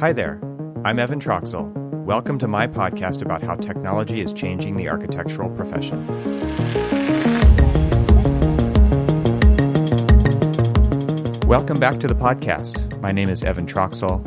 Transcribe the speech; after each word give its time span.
Hi 0.00 0.14
there. 0.14 0.40
I'm 0.82 0.98
Evan 0.98 1.20
Troxel. 1.20 1.70
Welcome 2.06 2.38
to 2.38 2.48
my 2.48 2.66
podcast 2.66 3.20
about 3.20 3.42
how 3.42 3.56
technology 3.56 4.22
is 4.22 4.32
changing 4.32 4.78
the 4.78 4.88
architectural 4.88 5.50
profession. 5.50 6.06
Welcome 11.46 11.78
back 11.78 12.00
to 12.00 12.06
the 12.08 12.14
podcast. 12.18 12.98
My 13.02 13.12
name 13.12 13.28
is 13.28 13.42
Evan 13.42 13.66
Troxel. 13.66 14.24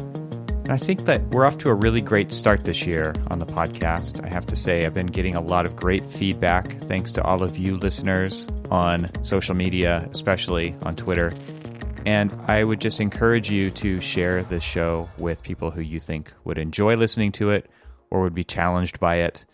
And 0.61 0.71
I 0.71 0.77
think 0.77 1.05
that 1.05 1.23
we're 1.29 1.43
off 1.43 1.57
to 1.57 1.69
a 1.69 1.73
really 1.73 2.01
great 2.01 2.31
start 2.31 2.65
this 2.65 2.85
year 2.85 3.15
on 3.31 3.39
the 3.39 3.47
podcast. 3.47 4.23
I 4.23 4.27
have 4.27 4.45
to 4.45 4.55
say, 4.55 4.85
I've 4.85 4.93
been 4.93 5.07
getting 5.07 5.33
a 5.33 5.41
lot 5.41 5.65
of 5.65 5.75
great 5.75 6.05
feedback 6.05 6.67
thanks 6.83 7.11
to 7.13 7.23
all 7.23 7.41
of 7.41 7.57
you 7.57 7.77
listeners 7.77 8.47
on 8.69 9.09
social 9.23 9.55
media, 9.55 10.07
especially 10.11 10.75
on 10.83 10.95
Twitter. 10.95 11.33
And 12.05 12.37
I 12.47 12.63
would 12.63 12.81
just 12.81 12.99
encourage 12.99 13.49
you 13.49 13.71
to 13.71 13.99
share 13.99 14.43
this 14.43 14.63
show 14.63 15.09
with 15.17 15.43
people 15.43 15.71
who 15.71 15.81
you 15.81 15.99
think 15.99 16.33
would 16.43 16.57
enjoy 16.57 16.95
listening 16.95 17.31
to 17.33 17.51
it 17.51 17.69
or 18.09 18.21
would 18.21 18.35
be 18.35 18.43
challenged 18.43 18.99
by 18.99 19.15
it. 19.15 19.45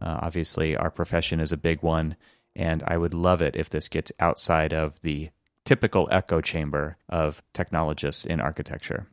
Uh, 0.00 0.18
obviously, 0.22 0.76
our 0.76 0.90
profession 0.90 1.40
is 1.40 1.52
a 1.52 1.56
big 1.56 1.82
one, 1.82 2.16
and 2.56 2.82
I 2.86 2.96
would 2.96 3.14
love 3.14 3.42
it 3.42 3.56
if 3.56 3.68
this 3.68 3.88
gets 3.88 4.12
outside 4.20 4.72
of 4.72 5.00
the 5.02 5.30
typical 5.64 6.08
echo 6.10 6.40
chamber 6.40 6.96
of 7.08 7.42
technologists 7.52 8.24
in 8.24 8.40
architecture. 8.40 9.06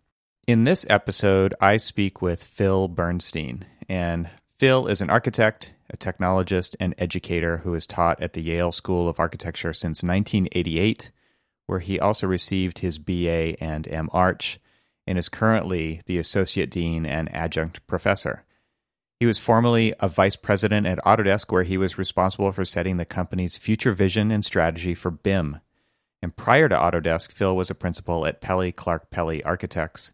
In 0.47 0.63
this 0.63 0.85
episode, 0.89 1.53
I 1.59 1.77
speak 1.77 2.21
with 2.21 2.43
Phil 2.43 2.87
Bernstein, 2.87 3.65
and 3.89 4.29
Phil 4.57 4.87
is 4.87 5.01
an 5.01 5.09
architect, 5.09 5.73
a 5.89 5.97
technologist, 5.97 6.75
and 6.79 6.95
educator 6.97 7.57
who 7.57 7.73
has 7.73 7.85
taught 7.85 8.21
at 8.21 8.33
the 8.33 8.41
Yale 8.41 8.71
School 8.71 9.09
of 9.09 9.19
Architecture 9.19 9.73
since 9.73 10.01
1988 10.01 11.11
where 11.67 11.79
he 11.79 11.99
also 11.99 12.27
received 12.27 12.79
his 12.79 12.97
BA 12.97 13.61
and 13.61 13.87
MArch, 14.13 14.59
and 15.07 15.17
is 15.17 15.29
currently 15.29 16.01
the 16.05 16.17
Associate 16.17 16.69
Dean 16.69 17.05
and 17.05 17.33
Adjunct 17.33 17.85
Professor. 17.87 18.43
He 19.19 19.25
was 19.25 19.39
formerly 19.39 19.93
a 19.99 20.07
vice 20.07 20.35
president 20.35 20.85
at 20.87 21.03
Autodesk, 21.05 21.51
where 21.51 21.63
he 21.63 21.77
was 21.77 21.97
responsible 21.97 22.51
for 22.51 22.65
setting 22.65 22.97
the 22.97 23.05
company's 23.05 23.57
future 23.57 23.93
vision 23.93 24.31
and 24.31 24.43
strategy 24.43 24.93
for 24.93 25.09
BIM. 25.09 25.59
And 26.21 26.35
prior 26.35 26.67
to 26.67 26.75
Autodesk, 26.75 27.31
Phil 27.31 27.55
was 27.55 27.69
a 27.69 27.75
principal 27.75 28.25
at 28.25 28.41
Pelli 28.41 28.75
Clarke 28.75 29.09
Pelli 29.11 29.41
Architects, 29.45 30.11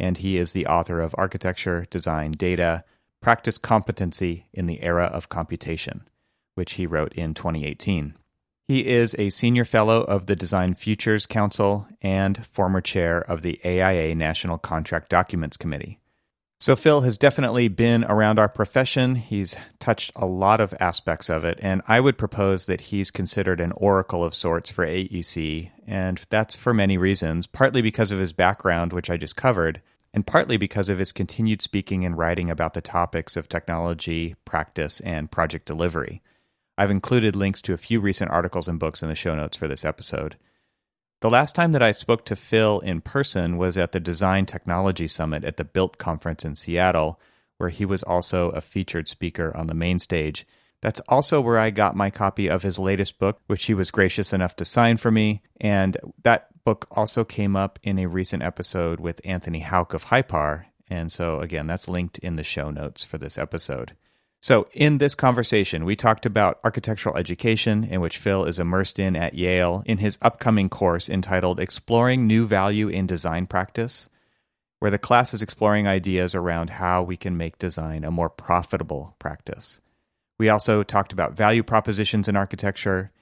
and 0.00 0.18
he 0.18 0.36
is 0.36 0.52
the 0.52 0.66
author 0.66 1.00
of 1.00 1.14
Architecture, 1.16 1.86
Design, 1.90 2.32
Data, 2.32 2.84
Practice 3.20 3.58
Competency 3.58 4.46
in 4.52 4.66
the 4.66 4.82
Era 4.82 5.04
of 5.04 5.28
Computation, 5.28 6.08
which 6.56 6.74
he 6.74 6.86
wrote 6.86 7.12
in 7.12 7.34
2018. 7.34 8.14
He 8.66 8.86
is 8.86 9.14
a 9.18 9.28
senior 9.28 9.66
fellow 9.66 10.02
of 10.04 10.24
the 10.24 10.34
Design 10.34 10.74
Futures 10.74 11.26
Council 11.26 11.86
and 12.00 12.46
former 12.46 12.80
chair 12.80 13.20
of 13.20 13.42
the 13.42 13.60
AIA 13.62 14.14
National 14.14 14.56
Contract 14.56 15.10
Documents 15.10 15.58
Committee. 15.58 15.98
So, 16.58 16.74
Phil 16.74 17.02
has 17.02 17.18
definitely 17.18 17.68
been 17.68 18.04
around 18.04 18.38
our 18.38 18.48
profession. 18.48 19.16
He's 19.16 19.54
touched 19.80 20.12
a 20.16 20.24
lot 20.24 20.62
of 20.62 20.72
aspects 20.80 21.28
of 21.28 21.44
it, 21.44 21.58
and 21.60 21.82
I 21.86 22.00
would 22.00 22.16
propose 22.16 22.64
that 22.64 22.82
he's 22.82 23.10
considered 23.10 23.60
an 23.60 23.72
oracle 23.72 24.24
of 24.24 24.34
sorts 24.34 24.70
for 24.70 24.86
AEC, 24.86 25.70
and 25.86 26.22
that's 26.30 26.56
for 26.56 26.72
many 26.72 26.96
reasons, 26.96 27.46
partly 27.46 27.82
because 27.82 28.10
of 28.10 28.18
his 28.18 28.32
background, 28.32 28.94
which 28.94 29.10
I 29.10 29.18
just 29.18 29.36
covered, 29.36 29.82
and 30.14 30.26
partly 30.26 30.56
because 30.56 30.88
of 30.88 30.98
his 30.98 31.12
continued 31.12 31.60
speaking 31.60 32.02
and 32.06 32.16
writing 32.16 32.48
about 32.48 32.72
the 32.72 32.80
topics 32.80 33.36
of 33.36 33.46
technology, 33.46 34.34
practice, 34.46 35.00
and 35.00 35.30
project 35.30 35.66
delivery. 35.66 36.22
I've 36.76 36.90
included 36.90 37.36
links 37.36 37.60
to 37.62 37.72
a 37.72 37.78
few 37.78 38.00
recent 38.00 38.30
articles 38.30 38.68
and 38.68 38.78
books 38.78 39.02
in 39.02 39.08
the 39.08 39.14
show 39.14 39.34
notes 39.34 39.56
for 39.56 39.68
this 39.68 39.84
episode. 39.84 40.36
The 41.20 41.30
last 41.30 41.54
time 41.54 41.72
that 41.72 41.82
I 41.82 41.92
spoke 41.92 42.24
to 42.26 42.36
Phil 42.36 42.80
in 42.80 43.00
person 43.00 43.56
was 43.56 43.78
at 43.78 43.92
the 43.92 44.00
Design 44.00 44.44
Technology 44.44 45.06
Summit 45.06 45.44
at 45.44 45.56
the 45.56 45.64
BILT 45.64 45.96
Conference 45.96 46.44
in 46.44 46.54
Seattle, 46.54 47.18
where 47.56 47.70
he 47.70 47.84
was 47.84 48.02
also 48.02 48.50
a 48.50 48.60
featured 48.60 49.08
speaker 49.08 49.56
on 49.56 49.68
the 49.68 49.74
main 49.74 49.98
stage. 49.98 50.46
That's 50.82 51.00
also 51.08 51.40
where 51.40 51.58
I 51.58 51.70
got 51.70 51.96
my 51.96 52.10
copy 52.10 52.48
of 52.48 52.62
his 52.62 52.78
latest 52.78 53.18
book, 53.18 53.40
which 53.46 53.64
he 53.64 53.72
was 53.72 53.90
gracious 53.90 54.34
enough 54.34 54.54
to 54.56 54.66
sign 54.66 54.98
for 54.98 55.10
me. 55.10 55.40
And 55.58 55.96
that 56.24 56.48
book 56.64 56.86
also 56.90 57.24
came 57.24 57.56
up 57.56 57.78
in 57.82 57.98
a 57.98 58.06
recent 58.06 58.42
episode 58.42 59.00
with 59.00 59.20
Anthony 59.24 59.60
Hauck 59.60 59.94
of 59.94 60.06
Hypar. 60.06 60.66
And 60.88 61.10
so, 61.10 61.40
again, 61.40 61.66
that's 61.66 61.88
linked 61.88 62.18
in 62.18 62.36
the 62.36 62.44
show 62.44 62.70
notes 62.70 63.02
for 63.02 63.16
this 63.16 63.38
episode. 63.38 63.96
So, 64.44 64.68
in 64.74 64.98
this 64.98 65.14
conversation, 65.14 65.86
we 65.86 65.96
talked 65.96 66.26
about 66.26 66.60
architectural 66.62 67.16
education, 67.16 67.82
in 67.82 68.02
which 68.02 68.18
Phil 68.18 68.44
is 68.44 68.58
immersed 68.58 68.98
in 68.98 69.16
at 69.16 69.32
Yale 69.32 69.82
in 69.86 69.96
his 69.96 70.18
upcoming 70.20 70.68
course 70.68 71.08
entitled 71.08 71.58
Exploring 71.58 72.26
New 72.26 72.46
Value 72.46 72.88
in 72.88 73.06
Design 73.06 73.46
Practice, 73.46 74.10
where 74.80 74.90
the 74.90 74.98
class 74.98 75.32
is 75.32 75.40
exploring 75.40 75.86
ideas 75.86 76.34
around 76.34 76.68
how 76.68 77.02
we 77.02 77.16
can 77.16 77.38
make 77.38 77.58
design 77.58 78.04
a 78.04 78.10
more 78.10 78.28
profitable 78.28 79.16
practice. 79.18 79.80
We 80.38 80.50
also 80.50 80.82
talked 80.82 81.14
about 81.14 81.32
value 81.32 81.62
propositions 81.62 82.28
in 82.28 82.36
architecture, 82.36 83.12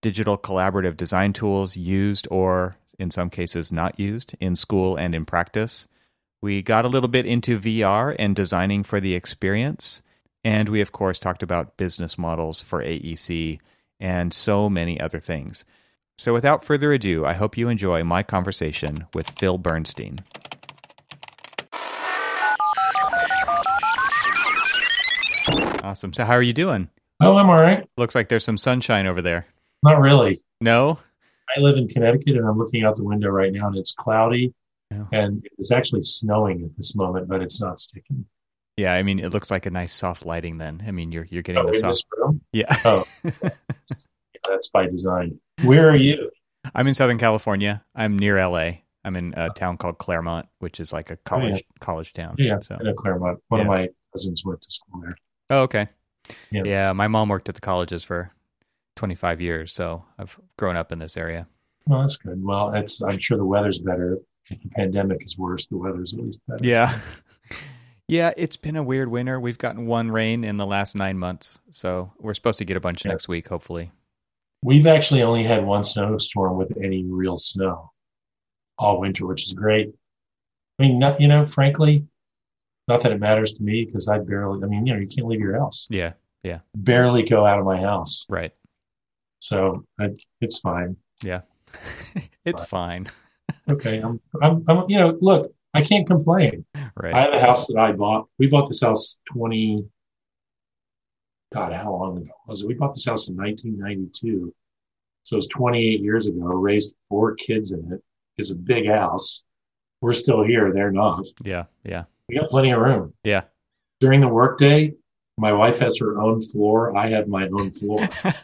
digital 0.00 0.38
collaborative 0.38 0.96
design 0.96 1.34
tools 1.34 1.76
used 1.76 2.26
or, 2.30 2.78
in 2.98 3.10
some 3.10 3.28
cases, 3.28 3.70
not 3.70 4.00
used 4.00 4.34
in 4.40 4.56
school 4.56 4.96
and 4.96 5.14
in 5.14 5.26
practice. 5.26 5.88
We 6.40 6.62
got 6.62 6.86
a 6.86 6.88
little 6.88 7.10
bit 7.10 7.26
into 7.26 7.60
VR 7.60 8.16
and 8.18 8.34
designing 8.34 8.82
for 8.82 8.98
the 8.98 9.14
experience 9.14 10.00
and 10.44 10.68
we, 10.68 10.80
of 10.80 10.92
course, 10.92 11.18
talked 11.18 11.42
about 11.42 11.76
business 11.76 12.16
models 12.18 12.60
for 12.60 12.82
AEC 12.82 13.58
and 13.98 14.32
so 14.32 14.68
many 14.70 15.00
other 15.00 15.18
things. 15.20 15.64
So, 16.18 16.32
without 16.34 16.64
further 16.64 16.92
ado, 16.92 17.24
I 17.24 17.32
hope 17.34 17.56
you 17.56 17.68
enjoy 17.68 18.04
my 18.04 18.22
conversation 18.22 19.06
with 19.14 19.30
Phil 19.30 19.58
Bernstein. 19.58 20.20
Awesome. 25.82 26.12
So, 26.12 26.24
how 26.24 26.34
are 26.34 26.42
you 26.42 26.52
doing? 26.52 26.88
Oh, 27.20 27.36
I'm 27.36 27.48
all 27.50 27.56
right. 27.58 27.86
Looks 27.96 28.14
like 28.14 28.28
there's 28.28 28.44
some 28.44 28.56
sunshine 28.58 29.06
over 29.06 29.20
there. 29.22 29.46
Not 29.82 30.00
really. 30.00 30.38
No? 30.60 30.98
I 31.56 31.60
live 31.60 31.76
in 31.76 31.88
Connecticut 31.88 32.36
and 32.36 32.46
I'm 32.46 32.58
looking 32.58 32.84
out 32.84 32.96
the 32.96 33.04
window 33.04 33.28
right 33.28 33.52
now 33.52 33.66
and 33.66 33.76
it's 33.76 33.92
cloudy 33.94 34.54
Oh. 34.92 35.06
and 35.12 35.46
it's 35.56 35.70
actually 35.70 36.02
snowing 36.02 36.64
at 36.64 36.76
this 36.76 36.96
moment, 36.96 37.28
but 37.28 37.40
it's 37.42 37.60
not 37.62 37.78
sticking. 37.78 38.24
Yeah, 38.76 38.94
I 38.94 39.02
mean, 39.02 39.18
it 39.18 39.28
looks 39.30 39.50
like 39.50 39.66
a 39.66 39.70
nice 39.70 39.92
soft 39.92 40.24
lighting 40.24 40.58
then. 40.58 40.82
I 40.86 40.90
mean, 40.90 41.12
you're 41.12 41.24
you're 41.24 41.42
getting 41.42 41.62
Oh, 41.62 41.66
the 41.66 41.74
soft. 41.74 42.04
Yeah. 42.52 42.74
Oh, 42.84 43.04
that's 44.48 44.68
by 44.72 44.86
design. 44.86 45.38
Where 45.62 45.90
are 45.90 45.96
you? 45.96 46.30
I'm 46.74 46.86
in 46.86 46.94
Southern 46.94 47.18
California. 47.18 47.84
I'm 47.94 48.18
near 48.18 48.44
LA. 48.44 48.70
I'm 49.04 49.16
in 49.16 49.34
a 49.36 49.46
oh. 49.46 49.48
town 49.48 49.76
called 49.76 49.98
Claremont, 49.98 50.46
which 50.58 50.78
is 50.78 50.92
like 50.92 51.10
a 51.10 51.16
college 51.16 51.62
oh, 51.64 51.74
college 51.80 52.12
town. 52.12 52.36
Oh, 52.38 52.42
Yeah, 52.42 52.60
So. 52.60 52.76
I 52.78 52.82
know 52.82 52.94
Claremont. 52.94 53.40
One 53.48 53.60
of 53.60 53.66
my 53.66 53.88
cousins 54.12 54.44
went 54.44 54.60
to 54.62 54.70
school 54.70 55.00
there. 55.02 55.14
Oh, 55.48 55.62
okay. 55.62 55.88
Yeah. 56.50 56.62
Yeah. 56.64 56.92
my 56.92 57.08
mom 57.08 57.28
worked 57.28 57.48
at 57.48 57.54
the 57.54 57.60
colleges 57.60 58.04
for 58.04 58.32
25 58.96 59.40
years, 59.40 59.72
so 59.72 60.04
I've 60.18 60.38
grown 60.58 60.76
up 60.76 60.92
in 60.92 60.98
this 60.98 61.16
area. 61.16 61.48
Well, 61.86 62.02
that's 62.02 62.16
good. 62.16 62.42
Well, 62.42 62.72
it's, 62.74 63.02
I'm 63.02 63.18
sure 63.18 63.38
the 63.38 63.44
weather's 63.44 63.80
better. 63.80 64.18
If 64.50 64.60
the 64.62 64.68
pandemic 64.70 65.22
is 65.24 65.38
worse, 65.38 65.66
the 65.66 65.78
weather's 65.78 66.14
at 66.14 66.20
least 66.20 66.40
better. 66.46 66.64
Yeah. 66.64 66.98
yeah, 68.10 68.32
it's 68.36 68.56
been 68.56 68.76
a 68.76 68.82
weird 68.82 69.08
winter. 69.08 69.38
We've 69.38 69.58
gotten 69.58 69.86
one 69.86 70.10
rain 70.10 70.42
in 70.44 70.56
the 70.56 70.66
last 70.66 70.96
nine 70.96 71.18
months, 71.18 71.60
so 71.70 72.12
we're 72.18 72.34
supposed 72.34 72.58
to 72.58 72.64
get 72.64 72.76
a 72.76 72.80
bunch 72.80 73.04
Yeah. 73.04 73.12
next 73.12 73.28
week, 73.28 73.48
hopefully. 73.48 73.92
We've 74.62 74.86
actually 74.86 75.22
only 75.22 75.44
had 75.44 75.64
one 75.64 75.84
snowstorm 75.84 76.56
with 76.58 76.76
any 76.76 77.04
real 77.04 77.36
snow 77.38 77.92
all 78.78 79.00
winter, 79.00 79.26
which 79.26 79.42
is 79.44 79.52
great. 79.52 79.94
I 80.78 80.82
mean, 80.82 80.98
not, 80.98 81.20
you 81.20 81.28
know, 81.28 81.46
frankly, 81.46 82.06
not 82.88 83.02
that 83.02 83.12
it 83.12 83.20
matters 83.20 83.52
to 83.52 83.62
me 83.62 83.84
because 83.84 84.08
I 84.08 84.18
barely, 84.18 84.62
I 84.62 84.66
mean, 84.66 84.86
you 84.86 84.94
know, 84.94 85.00
you 85.00 85.06
can't 85.06 85.26
leave 85.28 85.40
your 85.40 85.58
house, 85.58 85.86
Yeah, 85.90 86.14
Yeah. 86.42 86.60
barely 86.74 87.22
go 87.22 87.46
out 87.46 87.58
of 87.58 87.64
my 87.64 87.80
house. 87.80 88.26
right. 88.28 88.52
So 89.38 89.84
I, 89.98 90.10
it's 90.40 90.58
fine. 90.58 90.96
Yeah. 91.22 91.42
it's 92.44 92.62
Right. 92.62 92.68
fine. 92.68 93.06
Okay. 93.68 93.98
I'm, 94.00 94.20
I'm, 94.42 94.64
I'm, 94.68 94.84
you 94.88 94.98
know, 94.98 95.16
look, 95.20 95.52
I 95.80 95.84
can't 95.84 96.06
complain. 96.06 96.64
Right. 96.96 97.14
I 97.14 97.20
have 97.22 97.34
a 97.34 97.40
house 97.40 97.66
that 97.68 97.78
I 97.78 97.92
bought. 97.92 98.28
We 98.38 98.46
bought 98.46 98.68
this 98.68 98.82
house 98.82 99.18
20, 99.32 99.84
God, 101.52 101.72
how 101.72 101.92
long 101.92 102.18
ago 102.18 102.30
was 102.46 102.62
it? 102.62 102.66
We 102.68 102.74
bought 102.74 102.94
this 102.94 103.04
house 103.06 103.28
in 103.28 103.36
1992. 103.36 104.52
So 105.22 105.34
it 105.34 105.38
was 105.38 105.46
28 105.48 106.00
years 106.00 106.26
ago, 106.26 106.44
raised 106.46 106.94
four 107.08 107.34
kids 107.34 107.72
in 107.72 107.92
it. 107.92 108.02
It's 108.38 108.50
a 108.52 108.56
big 108.56 108.86
house. 108.86 109.44
We're 110.00 110.12
still 110.12 110.42
here. 110.42 110.72
They're 110.72 110.90
not. 110.92 111.26
yeah, 111.44 111.64
yeah, 111.84 112.04
We 112.28 112.36
got 112.36 112.50
plenty 112.50 112.70
of 112.72 112.80
room. 112.80 113.12
yeah. 113.24 113.42
During 114.00 114.22
the 114.22 114.28
workday, 114.28 114.94
my 115.36 115.52
wife 115.52 115.78
has 115.78 115.98
her 116.00 116.18
own 116.20 116.40
floor. 116.42 116.96
I 116.96 117.10
have 117.10 117.28
my 117.28 117.48
own 117.48 117.70
floor. 117.70 118.06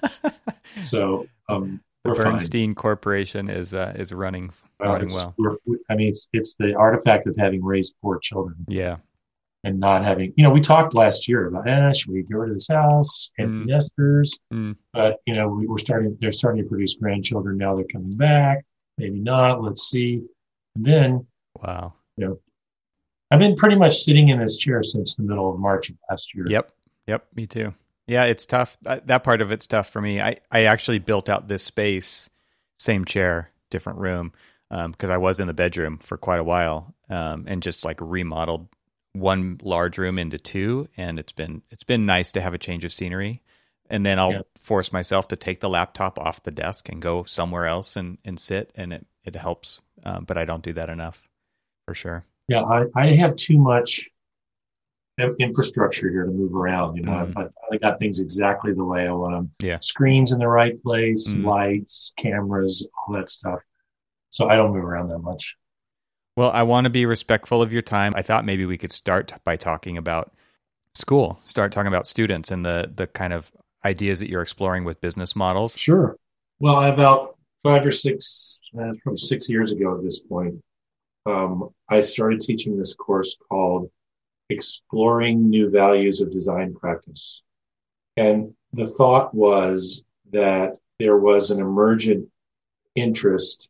So, 0.83 1.27
um, 1.49 1.81
the 2.07 2.13
we're 2.13 2.25
fine. 2.25 2.33
Bernstein 2.33 2.75
Corporation 2.75 3.49
is 3.51 3.75
uh, 3.75 3.93
is 3.97 4.13
running 4.13 4.53
Well, 4.81 4.93
running 4.93 5.07
it's- 5.07 5.27
well. 5.39 5.57
I 5.91 5.95
mean, 5.95 6.09
it's, 6.09 6.29
it's 6.33 6.55
the 6.55 6.75
artifact 6.75 7.27
of 7.27 7.35
having 7.39 7.63
raised 7.65 7.95
four 8.03 8.19
children. 8.19 8.57
Yeah, 8.69 8.97
and 9.65 9.79
not 9.81 10.05
having, 10.05 10.33
you 10.37 10.45
know, 10.45 10.51
we 10.51 10.61
talked 10.61 10.95
last 10.95 11.27
year 11.29 11.47
about, 11.49 11.67
eh, 11.69 11.93
should 11.93 12.13
we 12.13 12.23
get 12.23 12.37
rid 12.37 12.51
of 12.51 12.57
this 12.57 12.69
house, 12.69 13.33
and 13.39 13.49
Mm. 13.65 13.67
nesters? 13.67 14.39
Mm. 14.53 14.77
But, 14.93 15.19
you 15.27 15.35
know, 15.35 15.49
we, 15.49 15.67
we're 15.67 15.79
starting, 15.79 16.17
they're 16.21 16.31
starting 16.33 16.63
to 16.63 16.69
produce 16.69 16.95
grandchildren 16.95 17.59
now. 17.59 17.75
They're 17.75 17.85
coming 17.93 18.17
back. 18.17 18.65
Maybe 18.99 19.19
not. 19.19 19.63
Let's 19.63 19.89
see. 19.89 20.23
And 20.77 20.85
then, 20.85 21.27
wow. 21.63 21.95
I 22.23 22.27
I've 23.33 23.41
been 23.41 23.57
pretty 23.57 23.75
much 23.77 23.97
sitting 23.99 24.29
in 24.29 24.39
this 24.39 24.57
chair 24.57 24.83
since 24.85 25.17
the 25.17 25.25
middle 25.25 25.53
of 25.53 25.59
March 25.59 25.91
of 25.91 25.97
last 26.09 26.33
year. 26.35 26.47
Yep. 26.49 26.71
Yep. 27.09 27.27
Me 27.35 27.47
too. 27.47 27.75
Yeah, 28.07 28.25
it's 28.25 28.47
tough. 28.47 28.79
That 28.83 29.25
part 29.25 29.41
of 29.41 29.51
it's 29.51 29.67
tough 29.67 29.91
for 29.91 30.01
me. 30.01 30.21
I, 30.21 30.37
I 30.51 30.65
actually 30.65 31.01
built 31.01 31.29
out 31.29 31.49
this 31.49 31.65
space, 31.65 32.31
same 32.79 33.05
chair, 33.05 33.51
different 33.71 33.99
room, 33.99 34.33
because 34.69 35.05
um, 35.05 35.11
I 35.11 35.19
was 35.19 35.41
in 35.41 35.49
the 35.49 35.55
bedroom 35.55 35.99
for 35.99 36.17
quite 36.17 36.39
a 36.39 36.45
while, 36.45 36.95
um, 37.11 37.45
and 37.49 37.63
just 37.63 37.85
like 37.85 37.99
remodeled 38.01 38.69
one 39.13 39.59
large 39.63 39.99
room 39.99 40.19
into 40.19 40.39
two, 40.39 40.89
and 40.97 41.19
it's 41.19 41.33
been 41.33 41.63
it's 41.71 41.85
been 41.85 42.07
nice 42.07 42.31
to 42.33 42.41
have 42.41 42.55
a 42.55 42.59
change 42.59 42.85
of 42.85 42.93
scenery. 42.93 43.43
And 43.89 44.05
then 44.05 44.19
I'll 44.19 44.33
yeah. 44.33 44.43
force 44.61 44.93
myself 44.93 45.29
to 45.29 45.37
take 45.37 45.61
the 45.61 45.69
laptop 45.69 46.19
off 46.19 46.43
the 46.43 46.51
desk 46.51 46.89
and 46.89 47.01
go 47.01 47.23
somewhere 47.23 47.67
else 47.67 47.95
and, 47.95 48.19
and 48.25 48.39
sit, 48.39 48.71
and 48.75 48.93
it 48.93 49.07
it 49.25 49.37
helps. 49.37 49.81
Um, 50.05 50.25
but 50.25 50.37
I 50.37 50.45
don't 50.45 50.63
do 50.63 50.73
that 50.75 50.89
enough, 50.89 51.29
for 51.87 51.95
sure. 51.95 52.25
Yeah, 52.49 52.63
I, 52.63 52.85
I 52.95 53.07
have 53.15 53.35
too 53.37 53.59
much 53.59 54.09
infrastructure 55.39 56.11
here 56.11 56.25
to 56.25 56.31
move 56.31 56.55
around. 56.55 56.97
You 56.97 57.03
know, 57.05 57.13
mm. 57.13 57.37
I, 57.37 57.75
I 57.75 57.79
got 57.79 57.99
things 57.99 58.21
exactly 58.21 58.73
the 58.73 58.85
way 58.85 59.07
I 59.07 59.13
want 59.13 59.35
them. 59.35 59.51
Yeah, 59.61 59.79
screens 59.81 60.33
in 60.33 60.39
the 60.39 60.49
right 60.49 60.81
place, 60.83 61.35
mm. 61.35 61.45
lights, 61.45 62.13
cameras, 62.19 62.87
all 62.97 63.15
that 63.15 63.29
stuff. 63.29 63.61
So 64.31 64.49
I 64.49 64.57
don't 64.57 64.73
move 64.73 64.85
around 64.85 65.09
that 65.09 65.21
much. 65.21 65.57
Well, 66.37 66.51
I 66.51 66.65
want 66.65 66.85
to 66.85 66.91
be 66.91 67.07
respectful 67.07 67.63
of 67.63 67.73
your 67.73 67.83
time. 67.83 68.13
I 68.15 68.23
thought 68.23 68.45
maybe 68.45 68.67
we 68.67 68.77
could 68.77 68.93
start 68.93 69.33
by 69.45 69.57
talking 69.57 69.97
about 69.97 70.35
school. 70.95 71.41
Start 71.45 71.73
talking 71.73 71.89
about 71.89 72.07
students 72.07 72.51
and 72.51 72.65
the 72.65 72.93
the 72.95 73.07
kind 73.07 73.33
of 73.33 73.51
ideas 73.85 74.19
that 74.19 74.29
you're 74.29 74.43
exploring 74.43 74.85
with 74.85 75.01
business 75.01 75.35
models. 75.35 75.77
Sure. 75.79 76.17
Well, 76.59 76.83
about 76.83 77.37
five 77.63 77.87
or 77.87 77.91
six, 77.91 78.61
uh, 78.79 78.93
probably 79.03 79.19
six 79.19 79.49
years 79.49 79.73
ago 79.73 79.97
at 79.97 80.03
this 80.03 80.21
point, 80.21 80.63
um, 81.25 81.71
I 81.89 82.01
started 82.01 82.41
teaching 82.41 82.79
this 82.79 82.95
course 82.95 83.37
called 83.49 83.91
Exploring 84.51 85.49
New 85.51 85.71
Values 85.71 86.21
of 86.21 86.33
Design 86.33 86.75
Practice. 86.75 87.43
And 88.17 88.55
the 88.73 88.89
thought 88.89 89.35
was 89.35 90.05
that 90.33 90.79
there 90.99 91.19
was 91.19 91.51
an 91.51 91.61
emergent 91.61 92.29
interest 92.95 93.69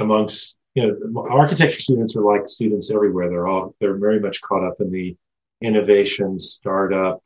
amongst, 0.00 0.56
you 0.74 0.86
know, 0.86 1.26
architecture 1.30 1.80
students 1.80 2.16
are 2.16 2.22
like 2.22 2.48
students 2.48 2.92
everywhere. 2.92 3.30
They're 3.30 3.46
all, 3.46 3.74
they're 3.80 3.96
very 3.96 4.20
much 4.20 4.40
caught 4.40 4.64
up 4.64 4.80
in 4.80 4.90
the 4.90 5.16
innovation, 5.60 6.38
startup, 6.38 7.22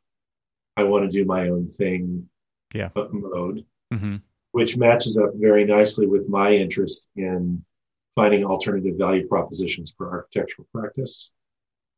I 0.79 0.83
want 0.83 1.05
to 1.05 1.11
do 1.11 1.25
my 1.25 1.49
own 1.49 1.67
thing 1.67 2.29
yeah. 2.73 2.89
mode, 2.95 3.65
mm-hmm. 3.93 4.17
which 4.51 4.77
matches 4.77 5.19
up 5.19 5.31
very 5.35 5.65
nicely 5.65 6.07
with 6.07 6.29
my 6.29 6.53
interest 6.53 7.09
in 7.17 7.65
finding 8.15 8.45
alternative 8.45 8.95
value 8.97 9.27
propositions 9.27 9.93
for 9.97 10.09
architectural 10.09 10.67
practice. 10.73 11.33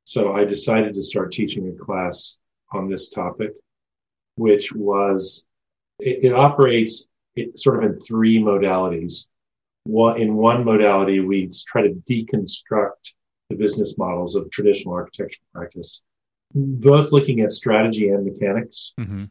So 0.06 0.34
I 0.34 0.46
decided 0.46 0.94
to 0.96 1.02
start 1.02 1.32
teaching 1.32 1.68
a 1.68 1.84
class 1.84 2.40
on 2.72 2.90
this 2.90 3.10
topic, 3.10 3.52
which 4.36 4.74
was 4.74 5.48
it, 6.00 6.26
it 6.26 6.34
operates 6.34 7.08
it, 7.36 7.58
sort 7.60 7.84
of 7.84 7.92
in 7.92 8.00
three 8.00 8.40
modalities. 8.40 9.28
One, 9.84 10.20
in 10.20 10.36
one 10.36 10.64
modality, 10.64 11.20
we 11.20 11.52
try 11.68 11.82
to 11.84 11.94
deconstruct 12.10 13.14
the 13.50 13.56
business 13.56 13.98
models 13.98 14.36
of 14.36 14.50
traditional 14.52 14.94
architectural 14.94 15.46
practice, 15.54 16.04
both 16.54 17.12
looking 17.12 17.42
at 17.42 17.52
strategy 17.52 18.10
and 18.10 18.26
mechanics. 18.26 18.94
Mm-hmm. 19.00 19.26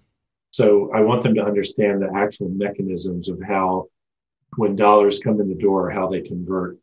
So 0.52 0.90
I 0.92 1.00
want 1.00 1.22
them 1.22 1.34
to 1.36 1.44
understand 1.44 2.02
the 2.02 2.10
actual 2.14 2.48
mechanisms 2.48 3.28
of 3.28 3.40
how, 3.40 3.86
when 4.56 4.74
dollars 4.74 5.20
come 5.20 5.40
in 5.40 5.48
the 5.48 5.54
door, 5.54 5.90
how 5.90 6.08
they 6.08 6.20
convert, 6.20 6.78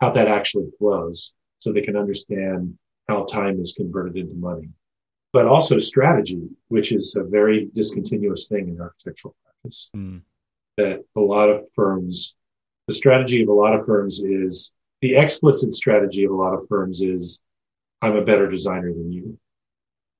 how 0.00 0.10
that 0.10 0.28
actually 0.28 0.70
flows, 0.78 1.34
so 1.58 1.72
they 1.72 1.82
can 1.82 1.96
understand 1.96 2.78
how 3.10 3.24
time 3.24 3.60
is 3.60 3.74
converted 3.76 4.16
into 4.16 4.36
money. 4.36 4.68
But 5.32 5.46
also 5.46 5.78
strategy, 5.78 6.42
which 6.68 6.92
is 6.92 7.16
a 7.16 7.24
very 7.24 7.68
discontinuous 7.74 8.48
thing 8.48 8.68
in 8.68 8.80
architectural 8.80 9.34
practice. 9.42 9.90
Mm. 9.96 10.22
That 10.76 11.04
a 11.16 11.20
lot 11.20 11.48
of 11.50 11.64
firms, 11.74 12.36
the 12.86 12.94
strategy 12.94 13.42
of 13.42 13.48
a 13.48 13.52
lot 13.52 13.74
of 13.74 13.84
firms 13.84 14.22
is 14.22 14.74
the 15.02 15.16
explicit 15.16 15.74
strategy 15.74 16.24
of 16.24 16.30
a 16.30 16.34
lot 16.34 16.54
of 16.54 16.66
firms 16.68 17.00
is 17.00 17.42
I'm 18.00 18.16
a 18.16 18.24
better 18.24 18.48
designer 18.48 18.92
than 18.92 19.12
you. 19.12 19.38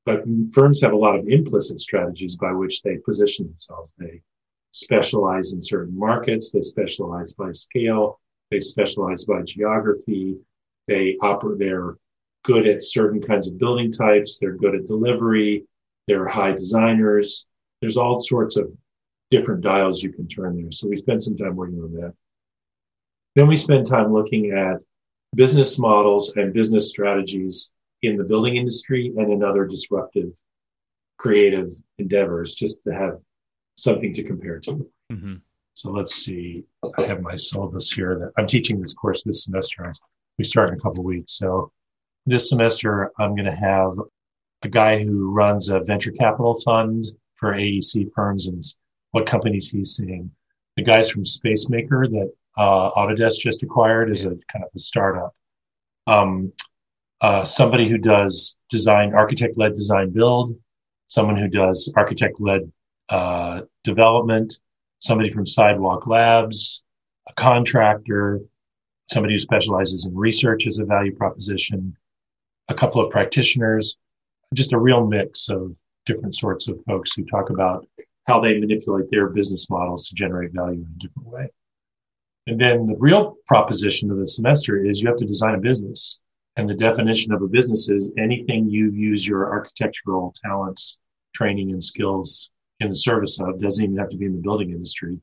But 0.04 0.24
firms 0.52 0.82
have 0.82 0.92
a 0.92 0.96
lot 0.96 1.18
of 1.18 1.28
implicit 1.28 1.80
strategies 1.80 2.36
by 2.36 2.52
which 2.52 2.82
they 2.82 2.96
position 2.98 3.46
themselves. 3.46 3.94
They 3.98 4.20
specialize 4.72 5.52
in 5.52 5.62
certain 5.62 5.96
markets. 5.96 6.50
They 6.50 6.62
specialize 6.62 7.32
by 7.34 7.52
scale. 7.52 8.20
They 8.50 8.60
specialize 8.60 9.24
by 9.24 9.42
geography. 9.42 10.36
They 10.88 11.16
operate, 11.20 11.58
they're 11.58 11.94
good 12.42 12.66
at 12.66 12.82
certain 12.82 13.22
kinds 13.22 13.50
of 13.50 13.58
building 13.58 13.92
types. 13.92 14.38
They're 14.38 14.56
good 14.56 14.74
at 14.74 14.86
delivery. 14.86 15.64
They're 16.06 16.28
high 16.28 16.52
designers. 16.52 17.46
There's 17.80 17.96
all 17.96 18.20
sorts 18.20 18.56
of 18.56 18.70
different 19.30 19.62
dials 19.62 20.02
you 20.02 20.12
can 20.12 20.26
turn 20.26 20.60
there. 20.60 20.72
So 20.72 20.88
we 20.88 20.96
spend 20.96 21.22
some 21.22 21.36
time 21.36 21.56
working 21.56 21.80
on 21.80 21.92
that. 21.94 22.14
Then 23.36 23.46
we 23.46 23.56
spend 23.56 23.86
time 23.86 24.12
looking 24.12 24.52
at 24.52 24.82
business 25.34 25.78
models 25.78 26.34
and 26.36 26.52
business 26.52 26.90
strategies 26.90 27.72
in 28.02 28.16
the 28.16 28.24
building 28.24 28.56
industry 28.56 29.12
and 29.16 29.32
in 29.32 29.44
other 29.44 29.66
disruptive 29.66 30.32
creative 31.18 31.76
endeavors 31.98 32.54
just 32.54 32.82
to 32.84 32.92
have 32.92 33.18
something 33.76 34.12
to 34.14 34.24
compare 34.24 34.58
to. 34.60 34.90
Mm-hmm. 35.12 35.34
So 35.74 35.90
let's 35.90 36.14
see. 36.14 36.64
I 36.98 37.02
have 37.02 37.22
my 37.22 37.36
syllabus 37.36 37.92
here 37.92 38.18
that 38.18 38.32
I'm 38.36 38.46
teaching 38.46 38.80
this 38.80 38.94
course 38.94 39.22
this 39.22 39.44
semester. 39.44 39.92
We 40.38 40.44
start 40.44 40.70
in 40.70 40.74
a 40.74 40.80
couple 40.80 41.04
weeks. 41.04 41.34
So 41.34 41.70
this 42.26 42.48
semester, 42.48 43.12
I'm 43.18 43.34
going 43.34 43.46
to 43.46 43.56
have 43.56 43.92
a 44.62 44.68
guy 44.68 45.02
who 45.02 45.30
runs 45.30 45.68
a 45.68 45.80
venture 45.80 46.12
capital 46.12 46.60
fund 46.60 47.04
for 47.36 47.54
AEC 47.54 48.10
firms 48.14 48.46
and 48.46 48.62
what 49.12 49.26
companies 49.26 49.70
he's 49.70 49.96
seeing. 49.96 50.30
The 50.76 50.82
guys 50.82 51.10
from 51.10 51.24
Spacemaker 51.24 52.06
that 52.08 52.32
uh, 52.56 52.90
Autodesk 52.92 53.38
just 53.40 53.62
acquired 53.62 54.10
is 54.10 54.26
a 54.26 54.30
kind 54.30 54.64
of 54.64 54.70
a 54.74 54.78
startup. 54.78 55.34
Um, 56.06 56.52
uh, 57.20 57.44
somebody 57.44 57.88
who 57.88 57.98
does 57.98 58.58
design, 58.70 59.14
architect 59.14 59.58
led 59.58 59.74
design 59.74 60.10
build, 60.10 60.56
someone 61.08 61.36
who 61.36 61.48
does 61.48 61.92
architect 61.96 62.40
led 62.40 62.70
uh, 63.08 63.62
development, 63.84 64.60
somebody 65.00 65.32
from 65.32 65.46
Sidewalk 65.46 66.06
Labs, 66.06 66.84
a 67.28 67.40
contractor, 67.40 68.40
somebody 69.10 69.34
who 69.34 69.38
specializes 69.38 70.06
in 70.06 70.14
research 70.14 70.66
as 70.66 70.78
a 70.78 70.84
value 70.84 71.14
proposition, 71.14 71.96
a 72.68 72.74
couple 72.74 73.04
of 73.04 73.10
practitioners, 73.10 73.96
just 74.54 74.72
a 74.72 74.78
real 74.78 75.06
mix 75.06 75.48
of 75.48 75.74
different 76.06 76.34
sorts 76.34 76.68
of 76.68 76.78
folks 76.86 77.14
who 77.14 77.24
talk 77.24 77.50
about 77.50 77.86
how 78.26 78.40
they 78.40 78.58
manipulate 78.58 79.10
their 79.10 79.28
business 79.28 79.68
models 79.70 80.08
to 80.08 80.14
generate 80.14 80.52
value 80.52 80.80
in 80.80 80.86
a 80.86 80.98
different 80.98 81.28
way. 81.28 81.48
And 82.46 82.60
then 82.60 82.86
the 82.86 82.96
real 82.98 83.36
proposition 83.46 84.10
of 84.10 84.18
the 84.18 84.26
semester 84.26 84.84
is 84.84 85.00
you 85.00 85.08
have 85.08 85.18
to 85.18 85.26
design 85.26 85.54
a 85.54 85.60
business. 85.60 86.20
And 86.56 86.68
the 86.68 86.74
definition 86.74 87.32
of 87.32 87.42
a 87.42 87.48
business 87.48 87.88
is 87.88 88.12
anything 88.18 88.68
you 88.68 88.90
use 88.90 89.26
your 89.26 89.50
architectural 89.50 90.34
talents, 90.44 91.00
training, 91.34 91.70
and 91.70 91.82
skills 91.82 92.50
in 92.80 92.88
the 92.88 92.96
service 92.96 93.40
of 93.40 93.60
doesn't 93.60 93.84
even 93.84 93.96
have 93.96 94.10
to 94.10 94.16
be 94.16 94.26
in 94.26 94.34
the 94.34 94.42
building 94.42 94.70
industry, 94.70 95.20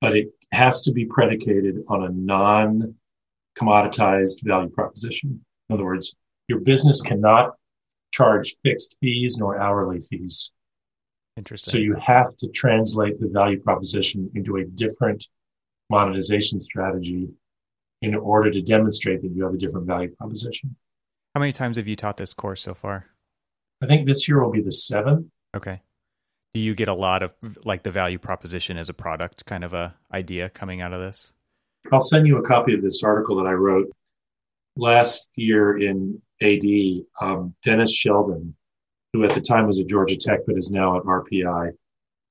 but 0.00 0.16
it 0.16 0.28
has 0.52 0.82
to 0.82 0.92
be 0.92 1.04
predicated 1.04 1.84
on 1.88 2.04
a 2.04 2.10
non 2.10 2.94
commoditized 3.58 4.42
value 4.42 4.70
proposition. 4.70 5.44
In 5.68 5.74
other 5.74 5.84
words, 5.84 6.14
your 6.48 6.60
business 6.60 7.00
cannot 7.02 7.54
charge 8.12 8.54
fixed 8.62 8.96
fees 9.00 9.36
nor 9.38 9.60
hourly 9.60 10.00
fees. 10.00 10.52
Interesting. 11.36 11.72
So 11.72 11.78
you 11.78 11.96
have 12.04 12.36
to 12.38 12.48
translate 12.48 13.20
the 13.20 13.28
value 13.28 13.60
proposition 13.60 14.30
into 14.34 14.56
a 14.56 14.64
different 14.64 15.26
monetization 15.90 16.60
strategy 16.60 17.28
in 18.02 18.14
order 18.14 18.50
to 18.50 18.62
demonstrate 18.62 19.22
that 19.22 19.32
you 19.34 19.44
have 19.44 19.54
a 19.54 19.58
different 19.58 19.86
value 19.86 20.14
proposition. 20.16 20.76
How 21.34 21.40
many 21.40 21.52
times 21.52 21.76
have 21.76 21.88
you 21.88 21.96
taught 21.96 22.16
this 22.16 22.34
course 22.34 22.62
so 22.62 22.74
far? 22.74 23.06
I 23.82 23.86
think 23.86 24.06
this 24.06 24.28
year 24.28 24.42
will 24.42 24.52
be 24.52 24.62
the 24.62 24.70
seventh. 24.70 25.26
Okay. 25.56 25.82
Do 26.52 26.60
you 26.60 26.74
get 26.76 26.86
a 26.86 26.94
lot 26.94 27.24
of 27.24 27.34
like 27.64 27.82
the 27.82 27.90
value 27.90 28.18
proposition 28.18 28.78
as 28.78 28.88
a 28.88 28.94
product 28.94 29.44
kind 29.44 29.64
of 29.64 29.74
a 29.74 29.96
idea 30.12 30.48
coming 30.48 30.80
out 30.80 30.92
of 30.92 31.00
this? 31.00 31.34
I'll 31.92 32.00
send 32.00 32.26
you 32.26 32.38
a 32.38 32.46
copy 32.46 32.74
of 32.74 32.82
this 32.82 33.02
article 33.02 33.36
that 33.36 33.48
I 33.48 33.52
wrote 33.52 33.90
last 34.76 35.28
year 35.36 35.78
in 35.78 36.20
AD. 36.42 36.64
Um, 37.20 37.54
Dennis 37.64 37.96
Shelden, 37.96 38.52
who 39.12 39.24
at 39.24 39.34
the 39.34 39.40
time 39.40 39.66
was 39.66 39.80
at 39.80 39.86
Georgia 39.86 40.16
Tech 40.16 40.40
but 40.46 40.58
is 40.58 40.70
now 40.70 40.96
at 40.96 41.04
RPI, 41.04 41.72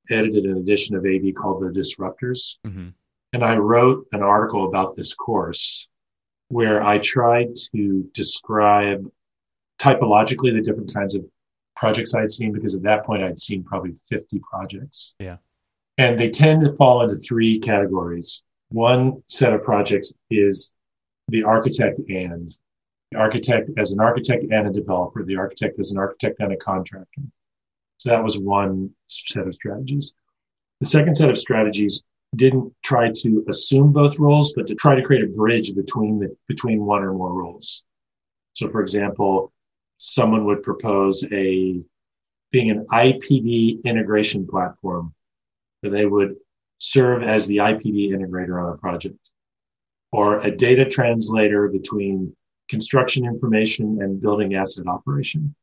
edited 0.09 0.45
an 0.45 0.57
edition 0.57 0.95
of 0.95 1.05
AD 1.05 1.35
called 1.35 1.63
The 1.63 1.69
Disruptors. 1.69 2.57
Mm-hmm. 2.65 2.89
And 3.33 3.43
I 3.43 3.55
wrote 3.55 4.05
an 4.12 4.21
article 4.21 4.67
about 4.67 4.95
this 4.95 5.15
course 5.15 5.88
where 6.50 6.83
I 6.83 7.00
tried 7.00 7.55
to 7.73 8.09
describe 8.13 9.09
typologically 9.79 10.53
the 10.53 10.62
different 10.62 10.93
kinds 10.93 11.15
of 11.15 11.25
projects 11.75 12.13
I'd 12.13 12.31
seen 12.31 12.51
because 12.51 12.75
at 12.75 12.83
that 12.83 13.05
point 13.05 13.23
I'd 13.23 13.39
seen 13.39 13.63
probably 13.63 13.95
50 14.09 14.39
projects. 14.39 15.15
Yeah. 15.19 15.38
And 15.97 16.19
they 16.19 16.29
tend 16.29 16.63
to 16.63 16.75
fall 16.75 17.01
into 17.01 17.15
three 17.15 17.59
categories. 17.59 18.43
One 18.69 19.23
set 19.27 19.53
of 19.53 19.63
projects 19.63 20.13
is 20.29 20.73
the 21.29 21.43
architect 21.43 21.99
and 22.09 22.55
the 23.11 23.17
architect 23.17 23.69
as 23.77 23.91
an 23.91 23.99
architect 23.99 24.43
and 24.51 24.67
a 24.67 24.71
developer, 24.71 25.23
the 25.23 25.37
architect 25.37 25.79
as 25.79 25.91
an 25.91 25.97
architect 25.97 26.39
and 26.39 26.51
a 26.51 26.57
contractor. 26.57 27.21
So 27.97 28.09
that 28.09 28.23
was 28.23 28.37
one 28.37 28.91
set 29.07 29.47
of 29.47 29.55
strategies. 29.55 30.13
The 30.81 30.87
second 30.87 31.15
set 31.15 31.29
of 31.29 31.37
strategies 31.37 32.03
didn't 32.35 32.73
try 32.83 33.11
to 33.15 33.45
assume 33.47 33.93
both 33.93 34.19
roles, 34.19 34.53
but 34.53 34.67
to 34.67 34.75
try 34.75 34.95
to 34.95 35.03
create 35.03 35.23
a 35.23 35.27
bridge 35.27 35.73
between 35.75 36.19
the 36.19 36.35
between 36.47 36.83
one 36.83 37.03
or 37.03 37.13
more 37.13 37.33
roles. 37.33 37.83
So, 38.53 38.67
for 38.67 38.81
example, 38.81 39.53
someone 39.97 40.45
would 40.45 40.63
propose 40.63 41.25
a 41.31 41.81
being 42.51 42.69
an 42.69 42.85
IPD 42.91 43.83
integration 43.83 44.47
platform 44.47 45.13
where 45.81 45.91
they 45.91 46.05
would 46.05 46.35
serve 46.79 47.23
as 47.23 47.47
the 47.47 47.57
IPD 47.57 48.09
integrator 48.11 48.63
on 48.63 48.73
a 48.73 48.77
project, 48.77 49.17
or 50.13 50.39
a 50.41 50.55
data 50.55 50.86
translator 50.86 51.67
between 51.67 52.34
construction 52.70 53.25
information 53.25 54.00
and 54.01 54.22
building 54.22 54.53
asset 54.53 54.88
operation. 54.88 55.53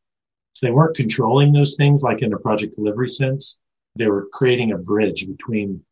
So 0.52 0.66
they 0.66 0.72
weren't 0.72 0.96
controlling 0.96 1.52
those 1.52 1.76
things 1.76 2.02
like 2.02 2.20
in 2.20 2.32
a 2.32 2.38
project 2.38 2.74
delivery 2.74 3.08
sense. 3.08 3.60
They 3.96 4.08
were 4.08 4.28
creating 4.32 4.72
a 4.72 4.78
bridge 4.78 5.26
between 5.26 5.82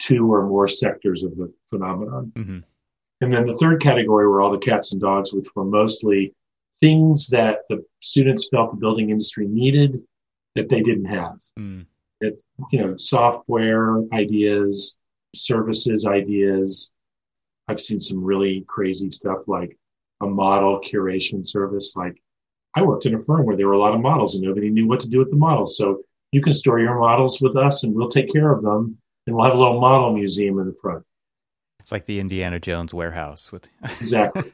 two 0.00 0.32
or 0.32 0.46
more 0.46 0.66
sectors 0.66 1.22
of 1.22 1.36
the 1.36 1.52
phenomenon. 1.68 2.32
Mm-hmm. 2.34 2.58
And 3.20 3.32
then 3.32 3.46
the 3.46 3.56
third 3.56 3.80
category 3.80 4.26
were 4.26 4.40
all 4.40 4.50
the 4.50 4.58
cats 4.58 4.92
and 4.92 5.00
dogs, 5.00 5.32
which 5.32 5.46
were 5.54 5.64
mostly 5.64 6.34
things 6.80 7.28
that 7.28 7.60
the 7.68 7.84
students 8.00 8.48
felt 8.48 8.72
the 8.72 8.80
building 8.80 9.10
industry 9.10 9.46
needed 9.46 10.02
that 10.56 10.68
they 10.68 10.82
didn't 10.82 11.04
have. 11.04 11.38
Mm. 11.58 11.86
That, 12.22 12.40
you 12.72 12.80
know, 12.80 12.96
software 12.96 14.02
ideas, 14.12 14.98
services 15.34 16.06
ideas. 16.06 16.92
I've 17.70 17.80
seen 17.80 18.00
some 18.00 18.22
really 18.22 18.64
crazy 18.66 19.12
stuff 19.12 19.46
like 19.46 19.78
a 20.20 20.26
model 20.26 20.80
curation 20.80 21.46
service. 21.46 21.96
Like 21.96 22.20
I 22.74 22.82
worked 22.82 23.06
in 23.06 23.14
a 23.14 23.18
firm 23.18 23.46
where 23.46 23.56
there 23.56 23.68
were 23.68 23.74
a 23.74 23.78
lot 23.78 23.94
of 23.94 24.00
models 24.00 24.34
and 24.34 24.44
nobody 24.44 24.70
knew 24.70 24.88
what 24.88 24.98
to 25.00 25.08
do 25.08 25.18
with 25.18 25.30
the 25.30 25.36
models. 25.36 25.76
So 25.76 26.02
you 26.32 26.42
can 26.42 26.52
store 26.52 26.80
your 26.80 26.98
models 26.98 27.40
with 27.40 27.56
us 27.56 27.84
and 27.84 27.94
we'll 27.94 28.08
take 28.08 28.32
care 28.32 28.50
of 28.52 28.62
them 28.62 28.98
and 29.26 29.36
we'll 29.36 29.44
have 29.44 29.54
a 29.54 29.58
little 29.58 29.80
model 29.80 30.12
museum 30.12 30.58
in 30.58 30.66
the 30.66 30.74
front. 30.82 31.04
It's 31.78 31.92
like 31.92 32.06
the 32.06 32.18
Indiana 32.18 32.58
Jones 32.58 32.92
warehouse 32.92 33.52
with 33.52 33.68
exactly. 33.84 34.50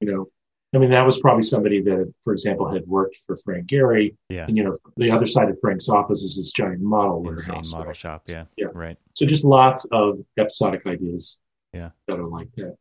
You 0.00 0.12
know, 0.12 0.28
I 0.74 0.78
mean, 0.78 0.90
that 0.90 1.04
was 1.04 1.18
probably 1.18 1.42
somebody 1.42 1.80
that, 1.82 2.12
for 2.22 2.32
example, 2.32 2.72
had 2.72 2.86
worked 2.86 3.16
for 3.26 3.36
Frank 3.38 3.66
Gehry. 3.66 4.14
Yeah. 4.28 4.46
And, 4.46 4.56
you 4.56 4.62
know, 4.62 4.72
the 4.96 5.10
other 5.10 5.26
side 5.26 5.48
of 5.48 5.58
Frank's 5.60 5.88
office 5.88 6.22
is 6.22 6.36
this 6.36 6.52
giant 6.52 6.80
model 6.80 7.28
Insane 7.28 7.54
warehouse. 7.54 7.72
model 7.72 7.86
right? 7.88 7.96
shop. 7.96 8.22
Yeah. 8.28 8.44
Yeah. 8.56 8.66
Right. 8.72 8.96
So 9.14 9.26
just 9.26 9.44
lots 9.44 9.88
of 9.90 10.18
episodic 10.38 10.86
ideas. 10.86 11.40
Yeah. 11.72 11.90
That 12.08 12.18
are 12.18 12.28
like 12.28 12.52
that. 12.56 12.76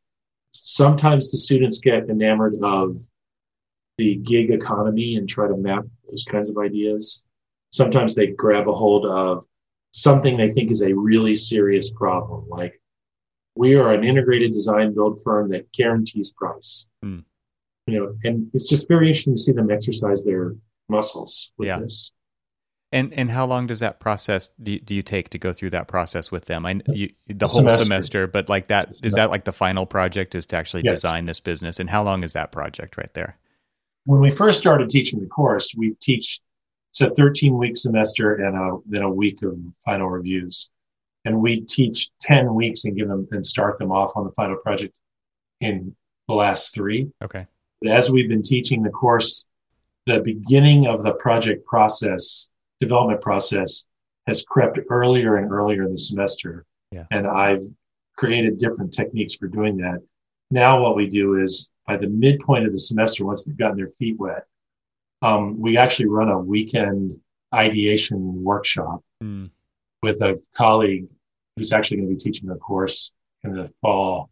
Sometimes 0.53 1.31
the 1.31 1.37
students 1.37 1.79
get 1.79 2.09
enamored 2.09 2.55
of 2.61 2.95
the 3.97 4.15
gig 4.17 4.51
economy 4.51 5.15
and 5.15 5.27
try 5.27 5.47
to 5.47 5.57
map 5.57 5.85
those 6.09 6.25
kinds 6.29 6.49
of 6.49 6.57
ideas. 6.57 7.25
Sometimes 7.71 8.15
they 8.15 8.27
grab 8.27 8.67
a 8.67 8.73
hold 8.73 9.05
of 9.05 9.45
something 9.91 10.37
they 10.37 10.51
think 10.51 10.71
is 10.71 10.81
a 10.81 10.93
really 10.93 11.35
serious 11.35 11.91
problem, 11.91 12.47
like 12.49 12.81
we 13.55 13.75
are 13.75 13.93
an 13.93 14.03
integrated 14.03 14.51
design 14.51 14.93
build 14.93 15.21
firm 15.23 15.49
that 15.49 15.71
guarantees 15.71 16.31
price. 16.31 16.89
Mm 17.03 17.23
you 17.87 17.99
know, 17.99 18.15
and 18.23 18.49
it's 18.53 18.67
just 18.67 18.87
very 18.87 19.07
interesting 19.07 19.35
to 19.35 19.41
see 19.41 19.51
them 19.51 19.69
exercise 19.69 20.23
their 20.23 20.55
muscles 20.89 21.51
with 21.57 21.67
yeah. 21.67 21.79
this. 21.79 22.11
And 22.91 23.13
and 23.13 23.31
how 23.31 23.45
long 23.45 23.67
does 23.67 23.79
that 23.79 23.99
process 23.99 24.49
do 24.61 24.73
you, 24.73 24.79
do 24.79 24.95
you 24.95 25.01
take 25.01 25.29
to 25.29 25.37
go 25.37 25.51
through 25.51 25.71
that 25.71 25.87
process 25.87 26.31
with 26.31 26.45
them? 26.45 26.65
I 26.65 26.81
you, 26.87 27.11
the 27.27 27.47
whole 27.47 27.61
semester. 27.61 27.83
semester, 27.83 28.27
but 28.27 28.47
like 28.47 28.67
that 28.67 28.93
is 29.03 29.13
that 29.13 29.29
like 29.29 29.43
the 29.43 29.51
final 29.51 29.85
project 29.85 30.35
is 30.35 30.45
to 30.47 30.55
actually 30.55 30.83
yes. 30.85 30.95
design 30.95 31.25
this 31.25 31.39
business, 31.39 31.79
and 31.79 31.89
how 31.89 32.03
long 32.03 32.23
is 32.23 32.33
that 32.33 32.51
project 32.51 32.97
right 32.97 33.13
there? 33.13 33.37
When 34.05 34.21
we 34.21 34.29
first 34.29 34.59
started 34.59 34.89
teaching 34.89 35.19
the 35.19 35.27
course, 35.27 35.73
we 35.75 35.95
teach 35.99 36.39
it's 36.91 37.01
a 37.01 37.09
13 37.09 37.57
week 37.57 37.75
semester 37.75 38.35
and 38.35 38.55
a 38.55 38.77
then 38.85 39.01
a 39.01 39.09
week 39.09 39.41
of 39.41 39.57
final 39.83 40.07
reviews, 40.07 40.71
and 41.25 41.41
we 41.41 41.61
teach 41.61 42.09
10 42.21 42.53
weeks 42.53 42.85
and 42.85 42.95
give 42.95 43.07
them 43.07 43.27
and 43.31 43.45
start 43.45 43.79
them 43.79 43.91
off 43.91 44.13
on 44.15 44.25
the 44.25 44.31
final 44.31 44.57
project 44.57 44.95
in 45.59 45.95
the 46.27 46.35
last 46.35 46.73
three. 46.73 47.11
Okay 47.23 47.47
as 47.87 48.09
we've 48.09 48.29
been 48.29 48.41
teaching 48.41 48.83
the 48.83 48.89
course, 48.89 49.47
the 50.05 50.19
beginning 50.19 50.87
of 50.87 51.03
the 51.03 51.13
project 51.13 51.65
process, 51.65 52.51
development 52.79 53.21
process, 53.21 53.87
has 54.27 54.43
crept 54.43 54.79
earlier 54.89 55.37
and 55.37 55.51
earlier 55.51 55.83
in 55.83 55.91
the 55.91 55.97
semester. 55.97 56.65
Yeah. 56.91 57.05
And 57.11 57.27
I've 57.27 57.61
created 58.17 58.57
different 58.57 58.93
techniques 58.93 59.35
for 59.35 59.47
doing 59.47 59.77
that. 59.77 59.99
Now, 60.51 60.81
what 60.81 60.95
we 60.95 61.09
do 61.09 61.35
is 61.35 61.71
by 61.87 61.97
the 61.97 62.07
midpoint 62.07 62.65
of 62.65 62.71
the 62.71 62.79
semester, 62.79 63.25
once 63.25 63.43
they've 63.43 63.57
gotten 63.57 63.77
their 63.77 63.89
feet 63.89 64.17
wet, 64.17 64.43
um, 65.21 65.59
we 65.59 65.77
actually 65.77 66.07
run 66.07 66.29
a 66.29 66.39
weekend 66.39 67.19
ideation 67.53 68.43
workshop 68.43 69.03
mm. 69.23 69.49
with 70.03 70.21
a 70.21 70.41
colleague 70.55 71.07
who's 71.55 71.71
actually 71.71 71.97
going 71.97 72.09
to 72.09 72.15
be 72.15 72.19
teaching 72.19 72.49
a 72.49 72.55
course 72.55 73.13
in 73.43 73.53
the 73.53 73.71
fall 73.81 74.29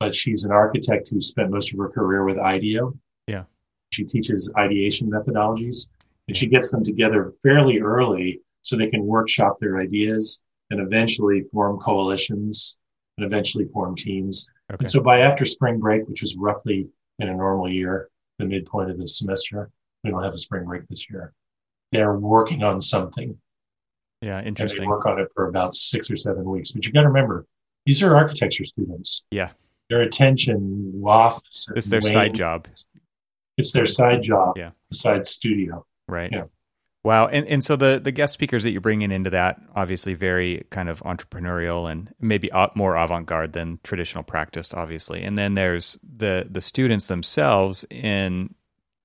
but 0.00 0.14
she's 0.14 0.44
an 0.44 0.52
architect 0.52 1.08
who 1.10 1.20
spent 1.20 1.50
most 1.50 1.72
of 1.72 1.78
her 1.78 1.88
career 1.88 2.24
with 2.24 2.38
IDEO. 2.38 2.94
Yeah. 3.26 3.44
She 3.90 4.04
teaches 4.04 4.52
ideation 4.56 5.10
methodologies 5.10 5.88
and 6.28 6.36
she 6.36 6.46
gets 6.46 6.70
them 6.70 6.84
together 6.84 7.32
fairly 7.42 7.80
early 7.80 8.40
so 8.62 8.76
they 8.76 8.88
can 8.88 9.04
workshop 9.04 9.58
their 9.60 9.78
ideas 9.78 10.42
and 10.70 10.80
eventually 10.80 11.44
form 11.52 11.78
coalitions 11.78 12.78
and 13.16 13.26
eventually 13.26 13.64
form 13.72 13.96
teams. 13.96 14.50
Okay. 14.70 14.84
And 14.84 14.90
so 14.90 15.00
by 15.00 15.20
after 15.20 15.44
spring 15.44 15.78
break, 15.78 16.06
which 16.06 16.22
is 16.22 16.36
roughly 16.36 16.88
in 17.18 17.28
a 17.28 17.34
normal 17.34 17.68
year, 17.68 18.08
the 18.38 18.44
midpoint 18.44 18.90
of 18.90 18.98
the 18.98 19.08
semester, 19.08 19.70
we 20.04 20.10
don't 20.10 20.22
have 20.22 20.34
a 20.34 20.38
spring 20.38 20.64
break 20.64 20.86
this 20.88 21.10
year. 21.10 21.32
They're 21.90 22.18
working 22.18 22.62
on 22.62 22.80
something. 22.80 23.36
Yeah, 24.20 24.42
interesting. 24.42 24.80
And 24.80 24.86
they 24.86 24.88
work 24.88 25.06
on 25.06 25.18
it 25.18 25.32
for 25.34 25.48
about 25.48 25.74
six 25.74 26.10
or 26.10 26.16
seven 26.16 26.44
weeks. 26.44 26.72
But 26.72 26.86
you 26.86 26.92
got 26.92 27.02
to 27.02 27.08
remember, 27.08 27.46
these 27.86 28.02
are 28.02 28.14
architecture 28.14 28.64
students. 28.64 29.24
Yeah 29.30 29.50
their 29.88 30.02
attention 30.02 30.90
wafts. 30.94 31.68
It's 31.74 31.88
their 31.88 32.00
side 32.00 32.34
job. 32.34 32.68
It's 33.56 33.72
their 33.72 33.86
side 33.86 34.22
job. 34.22 34.56
Yeah. 34.56 34.70
Besides 34.90 35.30
studio. 35.30 35.84
Right. 36.08 36.30
Yeah. 36.32 36.44
Wow. 37.04 37.28
And 37.28 37.46
and 37.46 37.62
so 37.62 37.76
the 37.76 38.00
the 38.02 38.10
guest 38.10 38.34
speakers 38.34 38.64
that 38.64 38.72
you're 38.72 38.80
bringing 38.80 39.10
into 39.12 39.30
that 39.30 39.60
obviously 39.74 40.14
very 40.14 40.66
kind 40.70 40.88
of 40.88 41.00
entrepreneurial 41.04 41.90
and 41.90 42.12
maybe 42.20 42.50
more 42.74 42.96
avant-garde 42.96 43.52
than 43.52 43.78
traditional 43.82 44.24
practice 44.24 44.74
obviously. 44.74 45.22
And 45.22 45.38
then 45.38 45.54
there's 45.54 45.98
the 46.02 46.46
the 46.50 46.60
students 46.60 47.06
themselves 47.06 47.84
in 47.90 48.54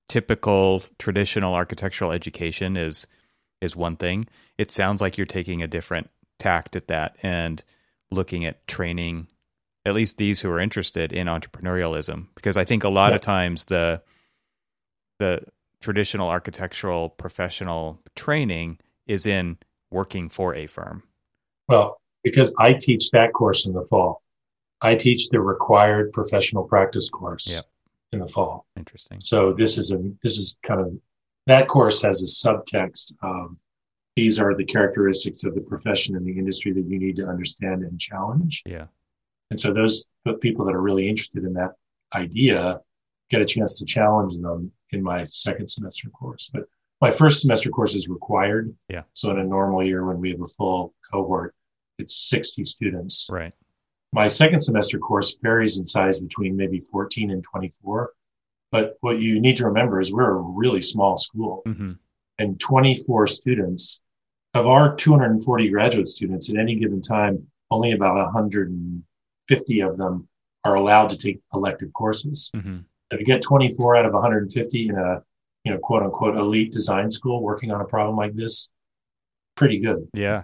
typical 0.08 0.82
traditional 0.98 1.54
architectural 1.54 2.12
education 2.12 2.76
is 2.76 3.06
is 3.60 3.76
one 3.76 3.96
thing. 3.96 4.26
It 4.58 4.70
sounds 4.70 5.00
like 5.00 5.16
you're 5.16 5.26
taking 5.26 5.62
a 5.62 5.68
different 5.68 6.10
tact 6.38 6.76
at 6.76 6.88
that 6.88 7.16
and 7.22 7.62
looking 8.10 8.44
at 8.44 8.66
training 8.66 9.28
at 9.86 9.94
least 9.94 10.18
these 10.18 10.40
who 10.40 10.50
are 10.50 10.60
interested 10.60 11.12
in 11.12 11.26
entrepreneurialism 11.26 12.26
because 12.34 12.56
I 12.56 12.64
think 12.64 12.84
a 12.84 12.88
lot 12.88 13.12
yeah. 13.12 13.16
of 13.16 13.20
times 13.20 13.66
the 13.66 14.02
the 15.18 15.42
traditional 15.84 16.30
architectural 16.30 17.10
professional 17.10 18.00
training 18.16 18.78
is 19.06 19.26
in 19.26 19.58
working 19.90 20.30
for 20.30 20.54
a 20.54 20.66
firm. 20.66 21.02
Well, 21.68 22.00
because 22.22 22.54
I 22.58 22.72
teach 22.72 23.10
that 23.10 23.34
course 23.34 23.66
in 23.66 23.74
the 23.74 23.84
fall. 23.84 24.22
I 24.80 24.94
teach 24.94 25.28
the 25.28 25.40
required 25.40 26.10
professional 26.10 26.64
practice 26.64 27.10
course 27.10 27.56
yep. 27.56 27.64
in 28.12 28.20
the 28.20 28.28
fall. 28.28 28.64
Interesting. 28.78 29.20
So 29.20 29.52
this 29.52 29.76
is 29.76 29.92
a 29.92 29.98
this 30.22 30.38
is 30.38 30.56
kind 30.66 30.80
of 30.80 30.96
that 31.46 31.68
course 31.68 32.00
has 32.02 32.22
a 32.22 32.48
subtext 32.48 33.12
of 33.22 33.54
these 34.16 34.40
are 34.40 34.54
the 34.54 34.64
characteristics 34.64 35.44
of 35.44 35.54
the 35.54 35.60
profession 35.60 36.16
and 36.16 36.24
the 36.24 36.38
industry 36.38 36.72
that 36.72 36.86
you 36.86 36.98
need 36.98 37.16
to 37.16 37.26
understand 37.26 37.82
and 37.82 38.00
challenge. 38.00 38.62
Yeah. 38.64 38.86
And 39.50 39.60
so 39.60 39.74
those 39.74 40.06
people 40.40 40.64
that 40.64 40.74
are 40.74 40.80
really 40.80 41.06
interested 41.06 41.44
in 41.44 41.52
that 41.54 41.72
idea 42.14 42.80
get 43.30 43.42
a 43.42 43.44
chance 43.44 43.74
to 43.74 43.84
challenge 43.84 44.34
them 44.38 44.72
in 44.94 45.02
my 45.02 45.24
second 45.24 45.68
semester 45.68 46.08
course. 46.10 46.50
But 46.52 46.64
my 47.00 47.10
first 47.10 47.40
semester 47.40 47.70
course 47.70 47.94
is 47.94 48.08
required. 48.08 48.74
Yeah. 48.88 49.02
So 49.12 49.30
in 49.30 49.38
a 49.38 49.44
normal 49.44 49.84
year 49.84 50.06
when 50.06 50.20
we 50.20 50.30
have 50.30 50.40
a 50.40 50.46
full 50.46 50.94
cohort, 51.10 51.54
it's 51.98 52.28
60 52.30 52.64
students. 52.64 53.28
Right. 53.30 53.52
My 54.12 54.28
second 54.28 54.60
semester 54.60 54.98
course 54.98 55.36
varies 55.42 55.78
in 55.78 55.86
size 55.86 56.20
between 56.20 56.56
maybe 56.56 56.80
14 56.80 57.30
and 57.30 57.42
24. 57.42 58.12
But 58.70 58.96
what 59.00 59.18
you 59.18 59.40
need 59.40 59.56
to 59.58 59.66
remember 59.66 60.00
is 60.00 60.12
we're 60.12 60.36
a 60.36 60.40
really 60.40 60.82
small 60.82 61.18
school 61.18 61.62
mm-hmm. 61.66 61.92
and 62.38 62.58
24 62.60 63.26
students 63.26 64.02
of 64.54 64.66
our 64.66 64.94
240 64.94 65.68
graduate 65.68 66.08
students 66.08 66.48
at 66.50 66.56
any 66.56 66.76
given 66.76 67.02
time, 67.02 67.46
only 67.70 67.92
about 67.92 68.16
100 68.16 69.02
50 69.48 69.80
of 69.80 69.96
them 69.96 70.28
are 70.64 70.74
allowed 70.74 71.10
to 71.10 71.18
take 71.18 71.40
elective 71.52 71.92
courses. 71.92 72.50
Mm-hmm. 72.54 72.78
If 73.14 73.20
you 73.20 73.26
get 73.26 73.42
24 73.42 73.96
out 73.96 74.06
of 74.06 74.12
150 74.12 74.88
in 74.88 74.96
a, 74.96 75.22
you 75.64 75.72
know, 75.72 75.78
quote 75.78 76.02
unquote 76.02 76.36
elite 76.36 76.72
design 76.72 77.10
school 77.10 77.42
working 77.42 77.70
on 77.70 77.80
a 77.80 77.84
problem 77.84 78.16
like 78.16 78.34
this, 78.34 78.70
pretty 79.56 79.80
good. 79.80 80.08
Yeah. 80.12 80.42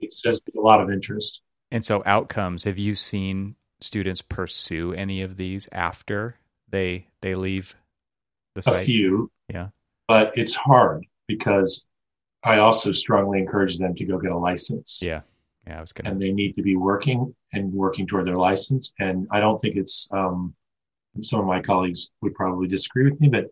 It 0.00 0.12
says 0.12 0.40
there's 0.44 0.56
a 0.56 0.60
lot 0.60 0.80
of 0.80 0.90
interest. 0.90 1.42
And 1.70 1.84
so 1.84 2.02
outcomes, 2.06 2.64
have 2.64 2.78
you 2.78 2.94
seen 2.94 3.56
students 3.80 4.22
pursue 4.22 4.92
any 4.92 5.22
of 5.22 5.36
these 5.36 5.68
after 5.72 6.36
they 6.68 7.06
they 7.20 7.34
leave 7.34 7.74
the 8.54 8.72
a 8.72 8.78
few. 8.78 9.30
Yeah. 9.48 9.68
But 10.06 10.32
it's 10.36 10.54
hard 10.54 11.06
because 11.26 11.88
I 12.42 12.58
also 12.58 12.92
strongly 12.92 13.38
encourage 13.38 13.78
them 13.78 13.94
to 13.94 14.04
go 14.04 14.18
get 14.18 14.32
a 14.32 14.38
license. 14.38 15.00
Yeah. 15.02 15.22
Yeah. 15.66 15.78
I 15.78 15.80
was 15.80 15.92
gonna. 15.92 16.10
And 16.10 16.20
they 16.20 16.32
need 16.32 16.54
to 16.54 16.62
be 16.62 16.76
working 16.76 17.34
and 17.52 17.72
working 17.72 18.06
toward 18.06 18.26
their 18.26 18.36
license. 18.36 18.92
And 18.98 19.26
I 19.30 19.40
don't 19.40 19.58
think 19.58 19.76
it's 19.76 20.10
um, 20.12 20.54
some 21.22 21.40
of 21.40 21.46
my 21.46 21.60
colleagues 21.60 22.10
would 22.22 22.34
probably 22.34 22.68
disagree 22.68 23.10
with 23.10 23.20
me, 23.20 23.28
but 23.28 23.46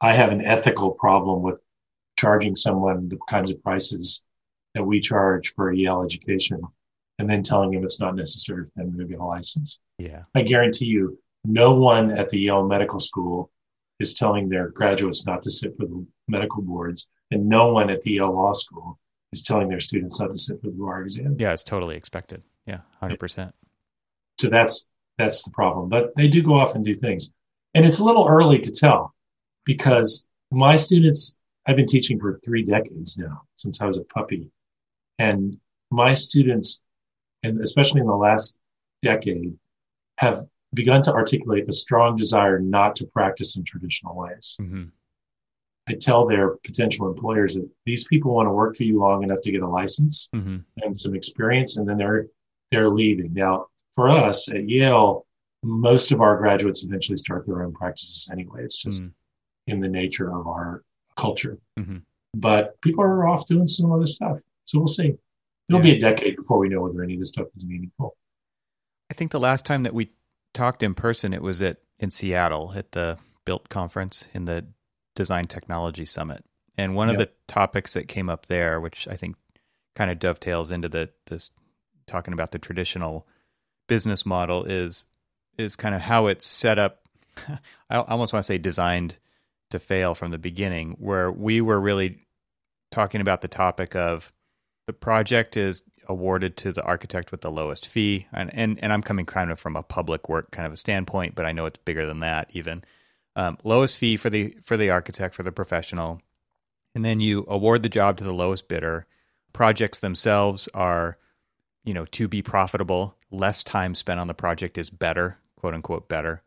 I 0.00 0.12
have 0.14 0.30
an 0.30 0.42
ethical 0.42 0.92
problem 0.92 1.42
with 1.42 1.60
charging 2.16 2.54
someone 2.54 3.08
the 3.08 3.18
kinds 3.28 3.50
of 3.50 3.62
prices 3.62 4.24
that 4.74 4.84
we 4.84 5.00
charge 5.00 5.54
for 5.54 5.70
a 5.70 5.76
Yale 5.76 6.02
education 6.02 6.60
and 7.18 7.28
then 7.28 7.42
telling 7.42 7.70
them 7.70 7.82
it's 7.82 8.00
not 8.00 8.14
necessary 8.14 8.64
for 8.64 8.84
them 8.84 8.96
to 8.96 9.04
get 9.04 9.18
a 9.18 9.24
license. 9.24 9.78
Yeah. 9.98 10.22
I 10.34 10.42
guarantee 10.42 10.86
you, 10.86 11.18
no 11.44 11.74
one 11.74 12.10
at 12.12 12.30
the 12.30 12.38
Yale 12.38 12.66
Medical 12.66 13.00
School 13.00 13.50
is 13.98 14.14
telling 14.14 14.48
their 14.48 14.68
graduates 14.68 15.26
not 15.26 15.42
to 15.42 15.50
sit 15.50 15.76
for 15.76 15.86
the 15.86 16.06
medical 16.28 16.62
boards, 16.62 17.08
and 17.30 17.48
no 17.48 17.72
one 17.72 17.90
at 17.90 18.02
the 18.02 18.12
Yale 18.12 18.32
Law 18.32 18.52
School 18.52 18.98
is 19.32 19.42
telling 19.42 19.68
their 19.68 19.80
students 19.80 20.20
not 20.20 20.30
to 20.30 20.38
sit 20.38 20.60
for 20.60 20.68
the 20.68 20.76
bar 20.76 21.02
exam. 21.02 21.36
Yeah. 21.38 21.52
It's 21.52 21.64
totally 21.64 21.96
expected. 21.96 22.44
Yeah. 22.66 22.80
Hundred 23.00 23.18
percent. 23.18 23.54
So 24.38 24.48
that's 24.48 24.88
that's 25.18 25.42
the 25.42 25.50
problem. 25.50 25.88
But 25.88 26.14
they 26.16 26.28
do 26.28 26.42
go 26.42 26.54
off 26.54 26.74
and 26.74 26.84
do 26.84 26.94
things, 26.94 27.30
and 27.74 27.84
it's 27.84 27.98
a 27.98 28.04
little 28.04 28.26
early 28.28 28.58
to 28.60 28.70
tell 28.70 29.14
because 29.64 30.26
my 30.50 30.76
students. 30.76 31.34
I've 31.66 31.76
been 31.76 31.84
teaching 31.86 32.18
for 32.18 32.40
three 32.42 32.62
decades 32.62 33.18
now 33.18 33.42
since 33.54 33.82
I 33.82 33.86
was 33.86 33.98
a 33.98 34.04
puppy, 34.04 34.48
and 35.18 35.58
my 35.90 36.14
students, 36.14 36.82
and 37.42 37.60
especially 37.60 38.00
in 38.00 38.06
the 38.06 38.16
last 38.16 38.58
decade, 39.02 39.52
have 40.16 40.46
begun 40.72 41.02
to 41.02 41.12
articulate 41.12 41.68
a 41.68 41.72
strong 41.72 42.16
desire 42.16 42.58
not 42.58 42.96
to 42.96 43.06
practice 43.06 43.58
in 43.58 43.64
traditional 43.64 44.16
ways. 44.16 44.56
hmm 44.58 44.84
I 45.90 45.94
tell 45.94 46.26
their 46.26 46.56
potential 46.64 47.06
employers 47.06 47.54
that 47.54 47.68
these 47.84 48.06
people 48.06 48.34
want 48.34 48.46
to 48.46 48.52
work 48.52 48.76
for 48.76 48.84
you 48.84 48.98
long 48.98 49.22
enough 49.22 49.42
to 49.42 49.52
get 49.52 49.62
a 49.62 49.68
license 49.68 50.30
hmm 50.32 50.58
and 50.82 50.98
some 50.98 51.14
experience, 51.14 51.76
and 51.76 51.86
then 51.86 51.98
they're 51.98 52.28
they're 52.70 52.88
leaving. 52.88 53.34
Now, 53.34 53.66
for 53.98 54.08
us 54.08 54.48
at 54.52 54.68
Yale, 54.68 55.26
most 55.64 56.12
of 56.12 56.20
our 56.20 56.36
graduates 56.38 56.84
eventually 56.84 57.16
start 57.16 57.44
their 57.48 57.64
own 57.64 57.72
practices 57.72 58.30
anyway. 58.30 58.62
It's 58.62 58.78
just 58.78 59.02
Mhm. 59.02 59.12
in 59.66 59.80
the 59.80 59.88
nature 59.88 60.32
of 60.32 60.46
our 60.46 60.84
culture. 61.16 61.58
Mhm. 61.76 62.04
But 62.32 62.80
people 62.80 63.02
are 63.02 63.26
off 63.26 63.48
doing 63.48 63.66
some 63.66 63.90
other 63.90 64.06
stuff, 64.06 64.40
so 64.66 64.78
we'll 64.78 64.86
see. 64.86 65.18
It'll 65.68 65.82
be 65.82 65.96
a 65.96 65.98
decade 65.98 66.36
before 66.36 66.58
we 66.58 66.68
know 66.68 66.82
whether 66.82 67.02
any 67.02 67.14
of 67.14 67.18
this 67.18 67.30
stuff 67.30 67.48
is 67.56 67.66
meaningful. 67.66 68.16
I 69.10 69.14
think 69.14 69.32
the 69.32 69.40
last 69.40 69.66
time 69.66 69.82
that 69.82 69.94
we 69.94 70.12
talked 70.54 70.84
in 70.84 70.94
person, 70.94 71.34
it 71.34 71.42
was 71.42 71.60
at 71.60 71.78
in 71.98 72.12
Seattle 72.12 72.74
at 72.76 72.92
the 72.92 73.18
BILT 73.44 73.68
conference 73.68 74.28
in 74.32 74.44
the 74.44 74.68
Design 75.16 75.46
Technology 75.46 76.04
Summit. 76.04 76.44
And 76.76 76.94
one 76.94 77.10
of 77.10 77.16
the 77.16 77.30
topics 77.48 77.94
that 77.94 78.06
came 78.06 78.30
up 78.30 78.46
there, 78.46 78.80
which 78.80 79.08
I 79.08 79.16
think 79.16 79.34
kind 79.96 80.08
of 80.08 80.20
dovetails 80.20 80.70
into 80.70 80.88
the 80.88 81.10
this 81.26 81.50
talking 82.06 82.32
about 82.32 82.52
the 82.52 82.60
traditional 82.60 83.26
business 83.88 84.24
model, 84.24 84.64
is 84.64 85.06
is 85.56 85.74
kind 85.74 85.94
of 85.94 86.00
how 86.00 86.28
it's 86.28 86.46
set 86.46 86.78
up. 86.78 87.02
I 87.90 87.96
almost 87.96 88.32
want 88.32 88.44
to 88.44 88.46
say 88.46 88.58
designed 88.58 89.18
to 89.70 89.80
fail 89.80 90.14
from 90.14 90.30
the 90.30 90.38
beginning, 90.38 90.96
where 91.00 91.30
we 91.30 91.60
were 91.60 91.80
really 91.80 92.26
talking 92.90 93.20
about 93.20 93.40
the 93.40 93.48
topic 93.48 93.94
of 93.96 94.32
the 94.86 94.92
project 94.92 95.56
is 95.56 95.82
awarded 96.08 96.56
to 96.56 96.72
the 96.72 96.82
architect 96.82 97.30
with 97.30 97.42
the 97.42 97.50
lowest 97.50 97.86
fee. 97.86 98.26
And, 98.32 98.50
and 98.54 98.82
and 98.82 98.92
I'm 98.92 99.02
coming 99.02 99.26
kind 99.26 99.50
of 99.50 99.60
from 99.60 99.76
a 99.76 99.82
public 99.82 100.28
work 100.28 100.50
kind 100.50 100.66
of 100.66 100.72
a 100.72 100.76
standpoint 100.76 101.34
but 101.34 101.44
I 101.44 101.52
know 101.52 101.66
it's 101.66 101.78
bigger 101.78 102.06
than 102.06 102.20
that 102.20 102.48
even. 102.52 102.82
Um, 103.36 103.58
lowest 103.62 103.98
fee 103.98 104.16
for 104.16 104.30
the 104.30 104.56
for 104.62 104.76
the 104.76 104.90
architect 104.90 105.34
for 105.34 105.42
the 105.42 105.52
professional. 105.52 106.22
And 106.94 107.04
then 107.04 107.20
you 107.20 107.44
award 107.46 107.82
the 107.82 107.88
job 107.88 108.16
to 108.16 108.24
the 108.24 108.32
lowest 108.32 108.66
bidder. 108.66 109.06
Projects 109.52 110.00
themselves 110.00 110.68
are 110.72 111.18
you 111.84 111.92
know 111.92 112.06
to 112.06 112.26
be 112.26 112.42
profitable 112.42 113.14
less 113.30 113.62
time 113.62 113.94
spent 113.94 114.20
on 114.20 114.28
the 114.28 114.34
project 114.34 114.78
is 114.78 114.90
better 114.90 115.38
quote 115.56 115.74
unquote 115.74 116.08
better 116.08 116.42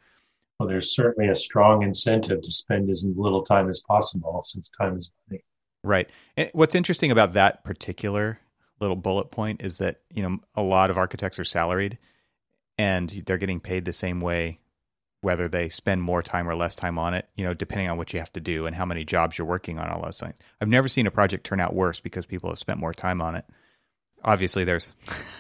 Well, 0.60 0.70
there's 0.70 0.96
certainly 0.96 1.30
a 1.30 1.36
strong 1.36 1.84
incentive 1.84 2.42
to 2.42 2.52
spend 2.52 2.90
as 2.90 3.06
little 3.16 3.44
time 3.44 3.70
as 3.70 3.82
possible 3.88 4.42
since 4.44 4.70
time 4.70 4.98
is 4.98 5.12
money. 5.30 5.44
Right. 5.84 6.10
And 6.38 6.50
what's 6.54 6.76
interesting 6.76 7.12
about 7.12 7.34
that 7.34 7.64
particular 7.64 8.40
little 8.80 8.96
bullet 8.96 9.32
point 9.32 9.62
is 9.62 9.78
that, 9.78 10.02
you 10.10 10.24
know, 10.24 10.40
a 10.56 10.64
lot 10.64 10.90
of 10.90 10.98
architects 10.98 11.40
are 11.40 11.44
salaried 11.44 11.98
and 12.78 13.10
they're 13.26 13.38
getting 13.38 13.60
paid 13.60 13.86
the 13.86 13.94
same 13.94 14.20
way 14.20 14.60
whether 15.22 15.48
they 15.48 15.70
spend 15.70 16.02
more 16.02 16.24
time 16.24 16.50
or 16.50 16.56
less 16.56 16.76
time 16.76 16.98
on 16.98 17.14
it, 17.14 17.30
you 17.36 17.46
know, 17.46 17.54
depending 17.54 17.88
on 17.88 17.96
what 17.96 18.12
you 18.12 18.20
have 18.20 18.34
to 18.34 18.40
do 18.40 18.66
and 18.66 18.76
how 18.76 18.86
many 18.86 19.06
jobs 19.06 19.38
you're 19.38 19.46
working 19.46 19.78
on 19.78 19.88
all 19.88 20.02
those 20.02 20.20
things. 20.20 20.34
I've 20.60 20.68
never 20.68 20.88
seen 20.88 21.06
a 21.06 21.12
project 21.12 21.46
turn 21.46 21.60
out 21.60 21.76
worse 21.76 22.00
because 22.00 22.26
people 22.26 22.50
have 22.50 22.58
spent 22.58 22.80
more 22.80 22.94
time 22.94 23.22
on 23.22 23.36
it. 23.36 23.46
Obviously 24.24 24.64
there's 24.64 24.94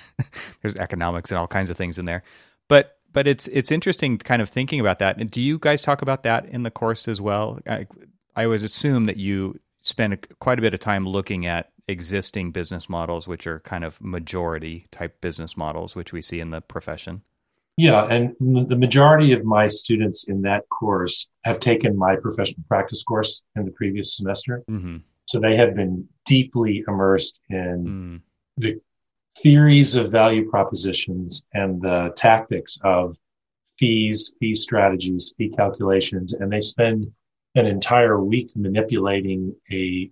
there's 0.61 0.75
economics 0.75 1.31
and 1.31 1.37
all 1.37 1.47
kinds 1.47 1.69
of 1.69 1.77
things 1.77 1.97
in 1.97 2.05
there. 2.05 2.23
But 2.67 2.97
but 3.13 3.27
it's 3.27 3.47
it's 3.47 3.71
interesting 3.71 4.17
kind 4.17 4.41
of 4.41 4.49
thinking 4.49 4.79
about 4.79 4.99
that. 4.99 5.17
And 5.17 5.29
do 5.29 5.41
you 5.41 5.59
guys 5.59 5.81
talk 5.81 6.01
about 6.01 6.23
that 6.23 6.45
in 6.45 6.63
the 6.63 6.71
course 6.71 7.07
as 7.07 7.19
well? 7.19 7.59
I, 7.67 7.87
I 8.35 8.47
would 8.47 8.63
assume 8.63 9.05
that 9.05 9.17
you 9.17 9.59
spend 9.83 10.27
quite 10.39 10.59
a 10.59 10.61
bit 10.61 10.73
of 10.73 10.79
time 10.79 11.07
looking 11.07 11.45
at 11.45 11.71
existing 11.87 12.51
business 12.51 12.87
models, 12.87 13.27
which 13.27 13.47
are 13.47 13.59
kind 13.61 13.83
of 13.83 14.01
majority 14.01 14.87
type 14.91 15.19
business 15.21 15.57
models, 15.57 15.95
which 15.95 16.13
we 16.13 16.21
see 16.21 16.39
in 16.39 16.51
the 16.51 16.61
profession. 16.61 17.23
Yeah, 17.77 18.05
and 18.05 18.35
the 18.39 18.75
majority 18.75 19.33
of 19.33 19.43
my 19.43 19.67
students 19.67 20.27
in 20.27 20.41
that 20.43 20.69
course 20.69 21.29
have 21.43 21.59
taken 21.59 21.97
my 21.97 22.15
professional 22.15 22.63
practice 22.67 23.01
course 23.03 23.43
in 23.55 23.65
the 23.65 23.71
previous 23.71 24.15
semester. 24.15 24.63
Mm-hmm. 24.69 24.97
So 25.25 25.39
they 25.39 25.55
have 25.55 25.75
been 25.75 26.07
deeply 26.25 26.83
immersed 26.87 27.39
in 27.49 27.85
Mm, 27.85 28.21
the 28.61 28.79
theories 29.39 29.95
of 29.95 30.11
value 30.11 30.49
propositions 30.49 31.45
and 31.53 31.81
the 31.81 32.13
tactics 32.15 32.79
of 32.83 33.15
fees, 33.77 34.33
fee 34.39 34.55
strategies, 34.55 35.33
fee 35.37 35.49
calculations, 35.49 36.33
and 36.33 36.51
they 36.51 36.59
spend 36.59 37.11
an 37.55 37.65
entire 37.65 38.23
week 38.23 38.51
manipulating 38.55 39.53
a 39.71 40.09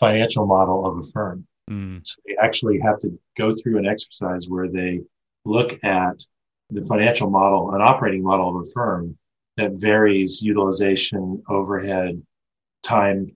financial 0.00 0.46
model 0.46 0.84
of 0.86 0.98
a 0.98 1.02
firm. 1.02 1.46
mm, 1.70 2.00
So 2.04 2.20
they 2.26 2.36
actually 2.42 2.78
have 2.80 2.98
to 3.00 3.18
go 3.38 3.54
through 3.54 3.78
an 3.78 3.86
exercise 3.86 4.48
where 4.48 4.68
they 4.68 5.00
look 5.44 5.78
at 5.84 6.20
the 6.70 6.82
financial 6.82 7.30
model, 7.30 7.74
an 7.74 7.80
operating 7.80 8.22
model 8.22 8.48
of 8.48 8.66
a 8.66 8.70
firm 8.74 9.16
that 9.56 9.72
varies 9.74 10.42
utilization, 10.42 11.42
overhead, 11.48 12.20
time, 12.82 13.28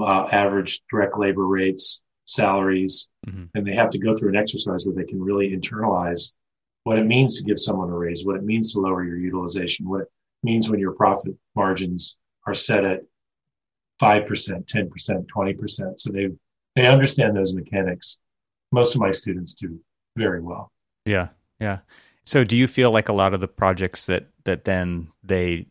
uh, 0.00 0.28
average 0.30 0.80
direct 0.90 1.18
labor 1.18 1.46
rates, 1.46 2.04
salaries, 2.30 3.10
Mhm. 3.26 3.50
and 3.54 3.66
they 3.66 3.74
have 3.74 3.90
to 3.90 3.98
go 3.98 4.16
through 4.16 4.28
an 4.30 4.36
exercise 4.36 4.86
where 4.86 4.94
they 4.94 5.04
can 5.10 5.20
really 5.20 5.50
internalize 5.50 6.36
what 6.84 6.98
it 6.98 7.06
means 7.06 7.36
to 7.38 7.44
give 7.44 7.58
someone 7.60 7.90
a 7.90 7.96
raise, 7.96 8.24
what 8.24 8.36
it 8.36 8.44
means 8.44 8.72
to 8.72 8.80
lower 8.80 9.04
your 9.04 9.18
utilization, 9.18 9.88
what 9.88 10.02
it 10.02 10.08
means 10.42 10.70
when 10.70 10.80
your 10.80 10.92
profit 10.92 11.34
margins 11.54 12.18
are 12.46 12.54
set 12.54 12.84
at 12.84 13.02
5%, 14.00 14.66
10%, 14.66 15.26
20%. 15.28 16.00
So 16.00 16.12
they 16.12 16.28
they 16.76 16.86
understand 16.86 17.36
those 17.36 17.52
mechanics. 17.52 18.20
Most 18.70 18.94
of 18.94 19.00
my 19.00 19.10
students 19.10 19.52
do 19.54 19.80
very 20.16 20.40
well. 20.40 20.70
yeah, 21.04 21.28
yeah. 21.60 21.80
So, 22.24 22.44
do 22.44 22.56
you 22.56 22.68
feel 22.68 22.92
like 22.92 23.08
a 23.08 23.12
lot 23.12 23.34
of 23.34 23.40
the 23.40 23.48
projects 23.48 24.06
that 24.06 24.28
that 24.44 24.64
then 24.64 25.08
they 25.22 25.66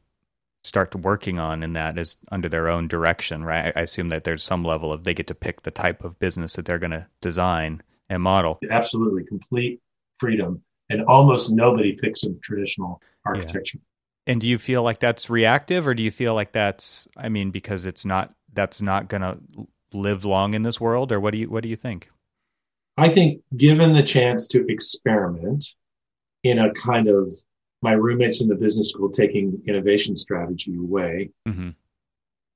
start 0.64 0.94
working 0.96 1.40
on 1.40 1.64
in 1.64 1.74
that 1.74 1.98
is 1.98 2.18
under 2.32 2.50
their 2.50 2.68
own 2.68 2.88
direction, 2.88 3.44
right? 3.44 3.72
I 3.76 3.82
assume 3.82 4.10
that 4.10 4.24
there's 4.24 4.44
some 4.44 4.64
level 4.64 4.92
of 4.92 5.04
they 5.04 5.14
get 5.14 5.28
to 5.28 5.36
pick 5.36 5.62
the 5.62 5.72
type 5.72 6.04
of 6.04 6.20
business 6.20 6.56
that 6.56 6.66
they're 6.66 6.80
going 6.80 6.92
to 6.92 7.08
design 7.22 7.82
and 8.10 8.22
model. 8.22 8.60
Absolutely 8.70 9.24
complete 9.24 9.80
freedom. 10.20 10.62
And 10.90 11.04
almost 11.04 11.52
nobody 11.52 11.94
picks 11.94 12.24
a 12.24 12.34
traditional 12.42 13.02
architecture. 13.26 13.80
And 14.26 14.42
do 14.42 14.48
you 14.48 14.58
feel 14.58 14.84
like 14.84 15.00
that's 15.00 15.30
reactive, 15.30 15.88
or 15.88 15.94
do 15.94 16.04
you 16.04 16.12
feel 16.12 16.34
like 16.34 16.52
that's, 16.52 17.08
I 17.16 17.30
mean, 17.30 17.52
because 17.52 17.86
it's 17.86 18.06
not 18.06 18.34
that's 18.54 18.82
not 18.82 19.08
going 19.08 19.22
to 19.22 19.38
live 19.94 20.26
long 20.26 20.54
in 20.54 20.64
this 20.64 20.80
world, 20.82 21.12
or 21.12 21.20
what 21.20 21.32
do 21.32 21.38
you 21.38 21.50
what 21.50 21.64
do 21.64 21.70
you 21.70 21.76
think? 21.76 22.10
I 22.98 23.10
think 23.10 23.42
given 23.56 23.94
the 23.94 24.04
chance 24.04 24.48
to 24.50 24.66
experiment 24.68 25.74
in 26.44 26.60
a 26.60 26.74
kind 26.74 27.08
of 27.08 27.34
my 27.82 27.94
roommates 27.94 28.42
in 28.42 28.50
the 28.50 28.56
business 28.56 28.90
school 28.90 29.10
taking 29.10 29.62
innovation 29.68 30.16
strategy 30.16 30.76
away, 30.76 31.30
hmm 31.48 31.70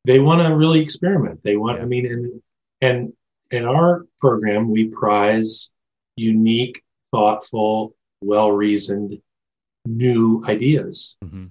they 0.05 0.19
want 0.19 0.41
to 0.41 0.53
really 0.53 0.81
experiment. 0.81 1.39
They 1.43 1.55
want, 1.55 1.77
Yeah. 1.77 1.83
I 1.83 1.85
mean, 1.85 2.05
and, 2.05 2.41
and 2.81 3.13
in 3.51 3.63
our 3.63 4.05
program, 4.19 4.69
we 4.69 4.87
prize 4.89 5.71
unique, 6.17 6.83
thoughtful, 7.09 7.95
well 8.21 8.51
reasoned, 8.51 9.17
new 9.85 10.43
ideas. 10.45 11.17
hmm 11.23 11.45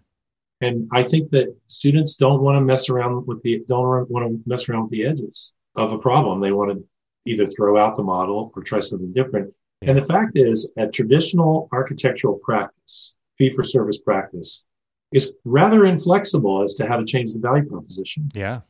And 0.61 0.87
I 0.93 1.03
think 1.03 1.31
that 1.31 1.57
students 1.69 2.17
don't 2.17 2.43
want 2.43 2.57
to 2.57 2.61
mess 2.61 2.91
around 2.91 3.27
with 3.27 3.43
the, 3.43 3.65
don't 3.67 4.11
want 4.11 4.27
to 4.27 4.43
mess 4.47 4.69
around 4.69 4.83
with 4.83 4.91
the 4.91 5.07
edges 5.07 5.55
of 5.77 5.95
a 5.95 5.99
problem. 5.99 6.41
They 6.41 6.53
want 6.53 6.73
to 6.73 6.85
either 7.25 7.47
throw 7.47 7.79
out 7.79 7.97
the 7.97 8.03
model 8.03 8.53
or 8.55 8.63
try 8.63 8.81
something 8.81 9.15
different. 9.15 9.55
And 9.81 9.97
the 9.97 10.03
fact 10.03 10.33
is, 10.35 10.73
at 10.77 10.93
traditional 10.93 11.69
architectural 11.73 12.39
practice, 12.45 13.17
fee 13.43 13.55
for 13.55 13.63
service 13.63 13.99
practice, 13.99 14.69
is 15.13 15.35
rather 15.45 15.85
inflexible 15.85 16.63
as 16.63 16.75
to 16.77 16.87
how 16.87 16.97
to 16.97 17.05
change 17.05 17.33
the 17.33 17.41
value 17.41 17.69
proposition. 17.69 18.31
Yeah. 18.35 18.61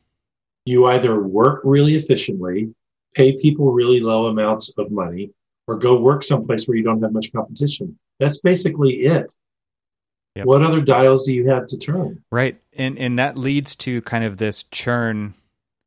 You 0.65 0.87
either 0.87 1.21
work 1.21 1.61
really 1.63 1.95
efficiently, 1.95 2.73
pay 3.13 3.37
people 3.37 3.71
really 3.71 3.99
low 3.99 4.27
amounts 4.27 4.73
of 4.77 4.91
money, 4.91 5.31
or 5.67 5.77
go 5.77 5.99
work 5.99 6.23
someplace 6.23 6.67
where 6.67 6.77
you 6.77 6.83
don't 6.83 7.01
have 7.01 7.13
much 7.13 7.31
competition. 7.31 7.97
That's 8.19 8.39
basically 8.39 9.05
it. 9.05 9.33
Yep. 10.35 10.45
What 10.45 10.63
other 10.63 10.81
dials 10.81 11.25
do 11.25 11.35
you 11.35 11.49
have 11.49 11.67
to 11.67 11.77
turn? 11.77 12.23
Right. 12.31 12.59
And 12.75 12.97
and 12.97 13.19
that 13.19 13.37
leads 13.37 13.75
to 13.77 14.01
kind 14.01 14.23
of 14.23 14.37
this 14.37 14.63
churn 14.63 15.35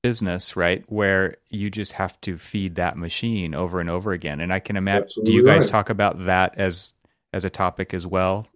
business, 0.05 0.55
right? 0.55 0.85
Where 0.87 1.37
you 1.51 1.69
just 1.69 1.95
have 1.95 2.21
to 2.21 2.39
feed 2.39 2.77
that 2.77 2.97
machine 2.97 3.57
over 3.57 3.81
and 3.81 3.91
over 3.91 4.13
again. 4.13 4.41
And 4.41 4.53
I 4.53 4.61
can 4.61 4.77
imagine 4.77 5.25
do 5.25 5.33
you 5.33 5.45
guys 5.45 5.65
right. 5.65 5.71
talk 5.71 5.91
about 5.91 6.27
that 6.27 6.57
as 6.57 6.95
as 7.33 7.45
a 7.45 7.51
topic 7.51 7.93
as 7.93 8.07
well? 8.07 8.47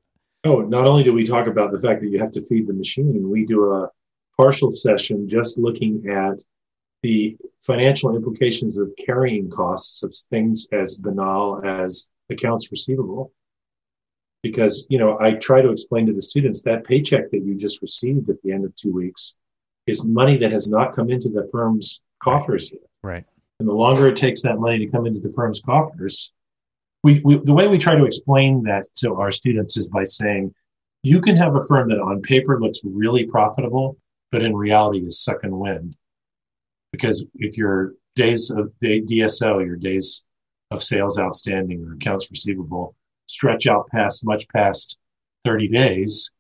Oh, 0.45 0.61
not 0.61 0.89
only 0.89 1.03
do 1.03 1.13
we 1.13 1.25
talk 1.25 1.47
about 1.47 1.71
the 1.71 1.81
fact 1.81 2.01
that 2.01 2.09
you 2.09 2.19
have 2.19 2.33
to 2.33 2.43
feed 2.43 2.67
the 2.67 2.73
machine, 2.73 3.29
we 3.29 3.45
do 3.45 3.73
a 3.73 3.91
partial 4.37 4.73
session 4.73 5.29
just 5.29 5.59
looking 5.59 6.09
at 6.09 6.43
the 7.03 7.37
financial 7.61 8.17
implications 8.17 8.79
of 8.79 8.91
carrying 9.05 9.51
costs 9.51 10.03
of 10.03 10.15
things 10.31 10.67
as 10.73 10.97
banal 10.97 11.61
as 11.65 12.11
accounts 12.31 12.71
receivable. 12.71 13.33
Because 14.43 14.87
you 14.89 14.99
know 14.99 15.21
i 15.21 15.33
try 15.33 15.61
to 15.61 15.71
explain 15.71 16.07
to 16.07 16.15
the 16.15 16.23
students 16.23 16.63
that 16.63 16.85
paycheck 16.85 17.31
that 17.31 17.45
you 17.45 17.55
just 17.55 17.83
received 17.83 18.31
at 18.31 18.41
the 18.43 18.53
end 18.53 18.65
of 18.65 18.75
two 18.75 18.91
weeks 18.91 19.37
is 19.87 20.07
money 20.07 20.39
that 20.39 20.51
has 20.51 20.71
not 20.71 20.97
come 20.97 21.11
into 21.11 21.29
the 21.29 21.47
firm's 21.53 22.01
coffers 22.23 22.73
yet. 22.73 22.81
Right. 23.03 23.25
And 23.59 23.69
the 23.69 23.75
longer 23.75 24.09
it 24.09 24.17
takes 24.17 24.41
that 24.43 24.59
money 24.59 24.79
to 24.79 24.87
come 24.87 25.07
into 25.07 25.21
the 25.21 25.33
firm's 25.35 25.61
coffers 25.61 26.33
we, 27.03 27.21
we 27.25 27.41
the 27.45 27.53
way 27.53 27.69
we 27.69 27.79
try 27.79 27.95
to 27.97 28.05
explain 28.05 28.63
that 28.65 28.87
to 28.97 29.15
our 29.15 29.31
students 29.31 29.77
is 29.77 29.89
by 29.89 30.05
saying 30.05 30.55
you 31.03 31.21
can 31.21 31.37
have 31.37 31.55
a 31.55 31.67
firm 31.67 31.89
that 31.89 31.99
on 32.01 32.21
paper 32.23 32.61
looks 32.61 32.81
really 32.85 33.27
profitable 33.27 33.97
but 34.31 34.43
in 34.43 34.55
reality 34.55 35.01
is 35.01 35.25
sucking 35.25 35.57
wind 35.59 35.97
because 36.93 37.25
if 37.37 37.57
your 37.57 37.95
days 38.17 38.51
of 38.51 38.73
dso 38.83 39.65
your 39.65 39.77
days 39.77 40.27
of 40.71 40.83
sales 40.83 41.19
outstanding 41.19 41.85
or 41.85 41.95
accounts 41.95 42.29
receivable 42.31 42.95
stretch 43.31 43.67
out 43.67 43.89
past 43.89 44.25
much 44.25 44.49
past 44.49 44.99
30 45.45 45.69
days, 45.69 46.31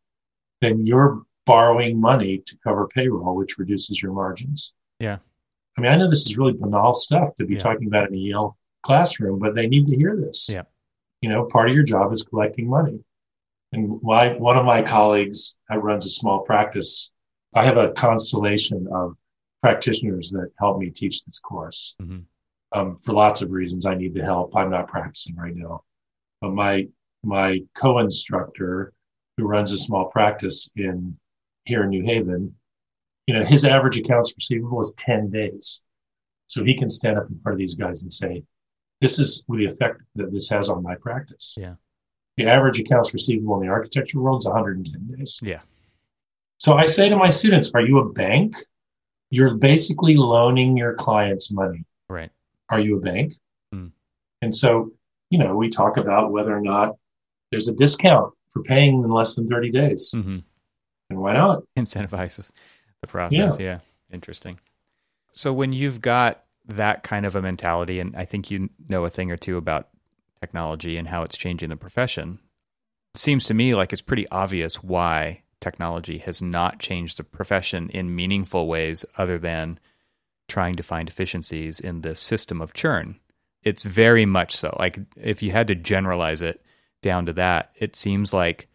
then 0.61 0.85
you're 0.85 1.23
borrowing 1.46 2.01
money 2.01 2.42
to 2.46 2.57
cover 2.62 2.88
payroll, 2.88 3.37
which 3.37 3.59
reduces 3.59 4.03
your 4.03 4.12
margins. 4.12 4.73
Yeah. 4.99 5.18
I 5.79 5.81
mean, 5.81 5.92
I 5.92 5.96
know 5.96 6.09
this 6.09 6.27
is 6.27 6.37
really 6.37 6.53
banal 6.53 6.92
stuff 6.92 7.35
to 7.37 7.46
be 7.46 7.55
yeah. 7.55 7.61
talking 7.61 7.87
about 7.87 8.09
in 8.09 8.14
a 8.14 8.18
Yale 8.18 8.57
classroom, 8.83 9.38
but 9.38 9.55
they 9.55 9.66
need 9.66 9.87
to 9.88 9.97
hear 9.97 10.16
this. 10.16 10.49
Yeah. 10.53 10.62
You 11.21 11.29
know, 11.29 11.45
part 11.45 11.69
of 11.69 11.75
your 11.75 11.85
job 11.85 12.12
is 12.12 12.23
collecting 12.23 12.69
money. 12.69 13.01
And 13.73 14.01
why 14.01 14.35
one 14.35 14.57
of 14.57 14.64
my 14.64 14.83
colleagues 14.83 15.59
that 15.69 15.83
runs 15.83 16.07
a 16.07 16.11
small 16.11 16.40
practice, 16.40 17.12
I 17.55 17.64
have 17.64 17.77
a 17.77 17.93
constellation 17.93 18.88
of 18.93 19.16
practitioners 19.62 20.31
that 20.31 20.51
help 20.59 20.79
me 20.79 20.90
teach 20.90 21.25
this 21.25 21.38
course. 21.38 21.95
Mm-hmm. 22.03 22.21
Um, 22.73 22.97
for 22.97 23.12
lots 23.12 23.43
of 23.43 23.51
reasons, 23.51 23.87
I 23.87 23.95
need 23.95 24.14
the 24.14 24.25
help. 24.25 24.57
I'm 24.57 24.71
not 24.71 24.88
practicing 24.88 25.37
right 25.37 25.55
now 25.55 25.85
but 26.40 26.53
my 26.53 26.88
my 27.23 27.61
co-instructor 27.75 28.93
who 29.37 29.45
runs 29.45 29.73
a 29.73 29.79
small 29.79 30.07
practice 30.07 30.73
in 30.77 31.16
here 31.64 31.83
in 31.83 31.90
New 31.90 32.03
Haven, 32.03 32.55
you 33.27 33.35
know, 33.35 33.45
his 33.45 33.64
average 33.64 33.99
accounts 33.99 34.33
receivable 34.35 34.81
is 34.81 34.95
10 34.97 35.31
days. 35.31 35.83
So 36.47 36.64
he 36.64 36.77
can 36.77 36.88
stand 36.88 37.19
up 37.19 37.29
in 37.31 37.38
front 37.40 37.55
of 37.55 37.59
these 37.59 37.75
guys 37.75 38.03
and 38.03 38.12
say, 38.12 38.43
this 39.00 39.18
is 39.18 39.44
the 39.48 39.66
effect 39.66 40.02
that 40.16 40.32
this 40.32 40.48
has 40.50 40.68
on 40.68 40.82
my 40.82 40.94
practice. 40.94 41.56
Yeah. 41.60 41.74
The 42.36 42.46
average 42.46 42.80
accounts 42.80 43.12
receivable 43.12 43.60
in 43.60 43.66
the 43.66 43.72
architecture 43.72 44.20
world 44.20 44.42
is 44.42 44.46
110 44.46 45.16
days. 45.16 45.40
Yeah. 45.42 45.60
So 46.58 46.74
I 46.74 46.84
say 46.84 47.08
to 47.08 47.16
my 47.16 47.28
students, 47.28 47.72
are 47.74 47.80
you 47.80 47.98
a 47.98 48.12
bank? 48.12 48.56
You're 49.30 49.54
basically 49.54 50.16
loaning 50.16 50.76
your 50.76 50.94
clients 50.94 51.52
money. 51.52 51.84
Right. 52.08 52.30
Are 52.68 52.80
you 52.80 52.98
a 52.98 53.00
bank? 53.00 53.34
Mm. 53.74 53.92
And 54.42 54.54
so 54.54 54.92
you 55.30 55.38
know, 55.38 55.56
we 55.56 55.70
talk 55.70 55.96
about 55.96 56.32
whether 56.32 56.54
or 56.54 56.60
not 56.60 56.96
there's 57.50 57.68
a 57.68 57.72
discount 57.72 58.34
for 58.50 58.62
paying 58.62 59.02
in 59.02 59.10
less 59.10 59.36
than 59.36 59.48
30 59.48 59.70
days. 59.70 60.12
Mm-hmm. 60.14 60.38
And 61.10 61.18
why 61.18 61.32
not? 61.34 61.62
Incentivizes 61.78 62.50
the 63.00 63.06
process. 63.06 63.58
Yeah. 63.58 63.64
yeah. 63.64 63.78
Interesting. 64.12 64.58
So 65.32 65.52
when 65.52 65.72
you've 65.72 66.00
got 66.00 66.44
that 66.66 67.03
kind 67.03 67.27
of 67.27 67.35
a 67.35 67.42
mentality, 67.42 68.01
and 68.01 68.14
I 68.16 68.25
think 68.25 68.51
you 68.51 68.70
know 68.88 69.05
a 69.05 69.11
thing 69.11 69.31
or 69.31 69.37
two 69.37 69.57
about 69.57 69.88
technology 70.40 70.96
and 70.96 71.09
how 71.09 71.23
it's 71.23 71.37
changing 71.37 71.70
the 71.70 71.77
profession, 71.77 72.38
seems 73.14 73.44
to 73.46 73.55
me 73.55 73.75
like 73.75 73.92
it's 73.92 74.03
pretty 74.03 74.29
obvious 74.31 74.83
why 74.83 75.42
technology 75.61 76.18
has 76.18 76.40
not 76.40 76.79
changed 76.79 77.18
the 77.18 77.25
profession 77.25 77.90
in 77.90 78.14
meaningful 78.14 78.66
ways 78.66 79.05
other 79.18 79.38
than 79.38 79.79
trying 80.49 80.75
to 80.75 80.83
find 80.83 81.09
efficiencies 81.09 81.79
in 81.79 82.01
the 82.01 82.14
system 82.14 82.61
of 82.61 82.73
churn 82.73 83.20
it's 83.62 83.83
very 83.83 84.27
much 84.27 84.57
so. 84.57 84.75
Like 84.79 84.99
if 85.16 85.42
you 85.42 85.53
had 85.53 85.68
to 85.68 85.75
generalize 85.75 86.42
it 86.42 86.64
down 87.03 87.27
to 87.27 87.33
that, 87.35 87.70
it 87.77 87.96
seems 87.96 88.33
like 88.33 88.68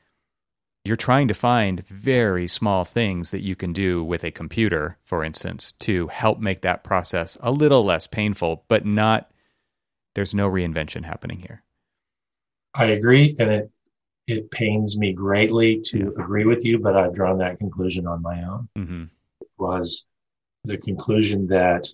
you're 0.85 0.95
trying 0.95 1.27
to 1.27 1.33
find 1.33 1.85
very 1.87 2.47
small 2.47 2.85
things 2.85 3.31
that 3.31 3.41
you 3.41 3.55
can 3.55 3.73
do 3.73 4.03
with 4.03 4.23
a 4.23 4.29
computer, 4.29 4.97
for 5.03 5.23
instance, 5.23 5.71
to 5.79 6.07
help 6.07 6.39
make 6.39 6.61
that 6.61 6.83
process 6.83 7.37
a 7.41 7.51
little 7.51 7.83
less 7.83 8.05
painful, 8.05 8.63
but 8.67 8.85
not 8.85 9.31
there's 10.13 10.33
no 10.33 10.49
reinvention 10.49 11.03
happening 11.03 11.39
here. 11.39 11.63
I 12.75 12.85
agree, 12.85 13.35
and 13.39 13.49
it 13.49 13.71
it 14.27 14.51
pains 14.51 14.97
me 14.97 15.13
greatly 15.13 15.81
to 15.85 15.97
yeah. 15.97 16.23
agree 16.23 16.45
with 16.45 16.63
you, 16.63 16.79
but 16.79 16.95
I've 16.95 17.13
drawn 17.13 17.39
that 17.39 17.57
conclusion 17.57 18.07
on 18.07 18.21
my 18.21 18.43
own. 18.43 18.69
Mm-hmm. 18.77 19.03
Was 19.57 20.05
the 20.63 20.77
conclusion 20.77 21.47
that 21.47 21.87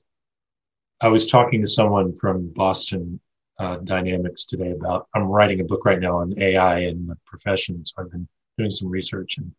I 1.01 1.07
was 1.07 1.25
talking 1.25 1.61
to 1.61 1.67
someone 1.67 2.15
from 2.15 2.51
Boston 2.53 3.19
uh, 3.57 3.77
Dynamics 3.77 4.45
today 4.45 4.71
about. 4.71 5.07
I'm 5.13 5.23
writing 5.23 5.61
a 5.61 5.63
book 5.63 5.85
right 5.85 5.99
now 5.99 6.17
on 6.17 6.39
AI 6.41 6.79
in 6.79 7.07
the 7.07 7.17
profession, 7.25 7.85
so 7.85 7.95
I've 7.99 8.11
been 8.11 8.27
doing 8.61 8.71
some 8.71 8.89
research 8.89 9.37
and 9.37 9.51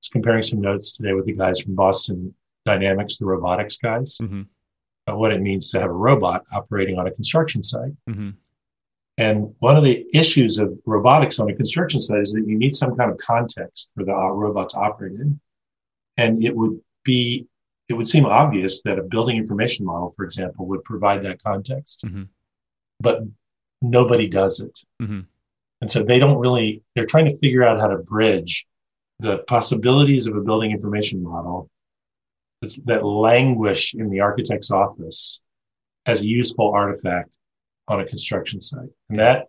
was 0.00 0.08
comparing 0.08 0.42
some 0.42 0.60
notes 0.60 0.92
today 0.92 1.14
with 1.14 1.26
the 1.26 1.32
guys 1.32 1.60
from 1.60 1.74
Boston 1.74 2.34
Dynamics, 2.64 3.16
the 3.16 3.24
robotics 3.24 3.78
guys, 3.78 4.18
mm-hmm. 4.18 4.42
about 5.06 5.18
what 5.18 5.32
it 5.32 5.40
means 5.40 5.70
to 5.70 5.80
have 5.80 5.90
a 5.90 5.94
robot 5.94 6.44
operating 6.52 6.98
on 6.98 7.06
a 7.06 7.10
construction 7.10 7.62
site. 7.62 7.92
Mm-hmm. 8.08 8.30
And 9.18 9.54
one 9.58 9.76
of 9.76 9.84
the 9.84 10.06
issues 10.14 10.58
of 10.58 10.76
robotics 10.86 11.38
on 11.38 11.48
a 11.50 11.54
construction 11.54 12.00
site 12.00 12.22
is 12.22 12.32
that 12.32 12.46
you 12.46 12.58
need 12.58 12.74
some 12.74 12.96
kind 12.96 13.10
of 13.10 13.18
context 13.18 13.90
for 13.94 14.04
the 14.04 14.12
uh, 14.12 14.28
robot 14.28 14.70
to 14.70 14.78
operate 14.78 15.12
in. 15.12 15.38
And 16.16 16.42
it 16.42 16.54
would 16.54 16.80
be 17.04 17.46
it 17.88 17.94
would 17.94 18.08
seem 18.08 18.24
obvious 18.24 18.80
that 18.82 18.98
a 18.98 19.02
building 19.02 19.36
information 19.36 19.84
model, 19.84 20.14
for 20.16 20.24
example, 20.24 20.66
would 20.66 20.84
provide 20.84 21.24
that 21.24 21.42
context, 21.42 22.04
mm-hmm. 22.04 22.22
but 23.00 23.22
nobody 23.82 24.28
does 24.28 24.60
it. 24.60 24.78
And 25.82 25.90
so 25.90 26.04
they 26.04 26.20
don't 26.20 26.38
really, 26.38 26.80
they're 26.94 27.04
trying 27.04 27.24
to 27.24 27.36
figure 27.38 27.64
out 27.64 27.80
how 27.80 27.88
to 27.88 27.98
bridge 27.98 28.66
the 29.18 29.38
possibilities 29.48 30.28
of 30.28 30.36
a 30.36 30.40
building 30.40 30.70
information 30.70 31.20
model 31.24 31.68
that 32.84 33.04
languish 33.04 33.92
in 33.92 34.08
the 34.08 34.20
architect's 34.20 34.70
office 34.70 35.42
as 36.06 36.20
a 36.20 36.28
useful 36.28 36.70
artifact 36.70 37.36
on 37.88 38.00
a 38.00 38.06
construction 38.06 38.60
site. 38.60 38.90
And 39.10 39.18
that 39.18 39.48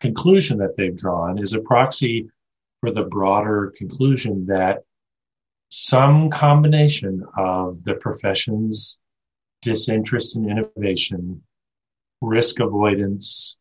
conclusion 0.00 0.56
that 0.58 0.74
they've 0.74 0.96
drawn 0.96 1.38
is 1.38 1.52
a 1.52 1.60
proxy 1.60 2.30
for 2.80 2.90
the 2.90 3.02
broader 3.02 3.74
conclusion 3.76 4.46
that 4.46 4.84
some 5.68 6.30
combination 6.30 7.26
of 7.36 7.84
the 7.84 7.94
profession's 7.96 9.00
disinterest 9.60 10.34
in 10.34 10.48
innovation, 10.48 11.42
risk 12.22 12.60
avoidance, 12.60 13.58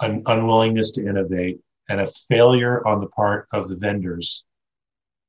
an 0.00 0.22
unwillingness 0.26 0.92
to 0.92 1.06
innovate, 1.06 1.60
and 1.88 2.00
a 2.00 2.06
failure 2.28 2.86
on 2.86 3.00
the 3.00 3.06
part 3.08 3.46
of 3.52 3.68
the 3.68 3.76
vendors 3.76 4.44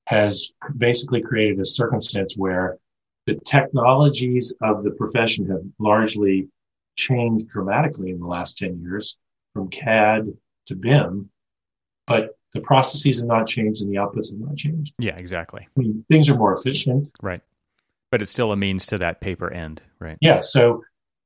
has 0.08 0.52
basically 0.78 1.22
created 1.22 1.60
a 1.60 1.66
circumstance 1.66 2.36
where 2.38 2.78
the 3.26 3.36
technologies 3.46 4.56
of 4.62 4.84
the 4.84 4.92
profession 4.92 5.50
have 5.50 5.62
largely 5.80 6.48
changed 6.96 7.50
dramatically 7.50 8.12
in 8.12 8.20
the 8.20 8.28
last 8.28 8.58
10 8.58 8.82
years 8.82 9.18
from 9.54 9.68
CAD 9.70 10.28
to 10.68 10.76
BIM, 10.76 11.30
but 12.08 12.38
the 12.54 12.62
processes 12.62 13.20
have 13.20 13.28
not 13.28 13.48
changed 13.48 13.82
and 13.82 13.92
the 13.92 13.98
outputs 13.98 14.32
have 14.32 14.40
not 14.40 14.56
changed. 14.56 14.94
Yeah, 15.00 15.18
exactly. 15.18 15.68
I 15.76 15.80
mean, 15.80 16.06
things 16.10 16.30
are 16.30 16.38
more 16.38 16.54
efficient. 16.54 17.10
Right. 17.22 17.42
But 18.12 18.22
it's 18.22 18.32
still 18.32 18.52
a 18.52 18.56
means 18.56 18.86
to 18.88 18.98
that 19.00 19.20
paper 19.20 19.52
end, 19.52 19.82
right? 20.00 20.18
Yeah. 20.22 20.40
So 20.40 20.84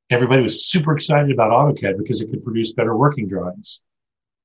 everybody 0.09 0.41
was 0.41 0.69
super 0.69 0.95
excited 0.95 1.31
about 1.31 1.51
AutoCAD 1.51 1.97
because 1.97 2.21
it 2.21 2.29
could 2.29 2.43
produce 2.43 2.73
better 2.73 2.95
working 2.95 3.27
drawings. 3.27 3.81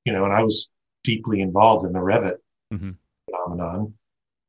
You 0.05 0.12
know, 0.12 0.24
and 0.24 0.35
I 0.35 0.42
was 0.42 0.68
deeply 1.03 1.40
involved 1.40 1.87
in 1.87 1.92
the 1.92 1.98
Revit 1.98 2.37
mm-hmm. 2.72 2.90
phenomenon. 3.31 3.94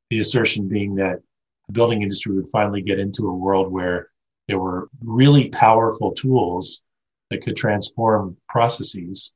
The 0.09 0.19
assertion 0.19 0.67
being 0.67 0.95
that 0.95 1.19
the 1.67 1.73
building 1.73 2.01
industry 2.01 2.35
would 2.35 2.49
finally 2.51 2.81
get 2.81 2.99
into 2.99 3.27
a 3.27 3.35
world 3.35 3.71
where 3.71 4.09
there 4.47 4.59
were 4.59 4.89
really 5.03 5.49
powerful 5.49 6.11
tools 6.13 6.83
that 7.29 7.43
could 7.43 7.55
transform 7.55 8.37
processes. 8.47 9.33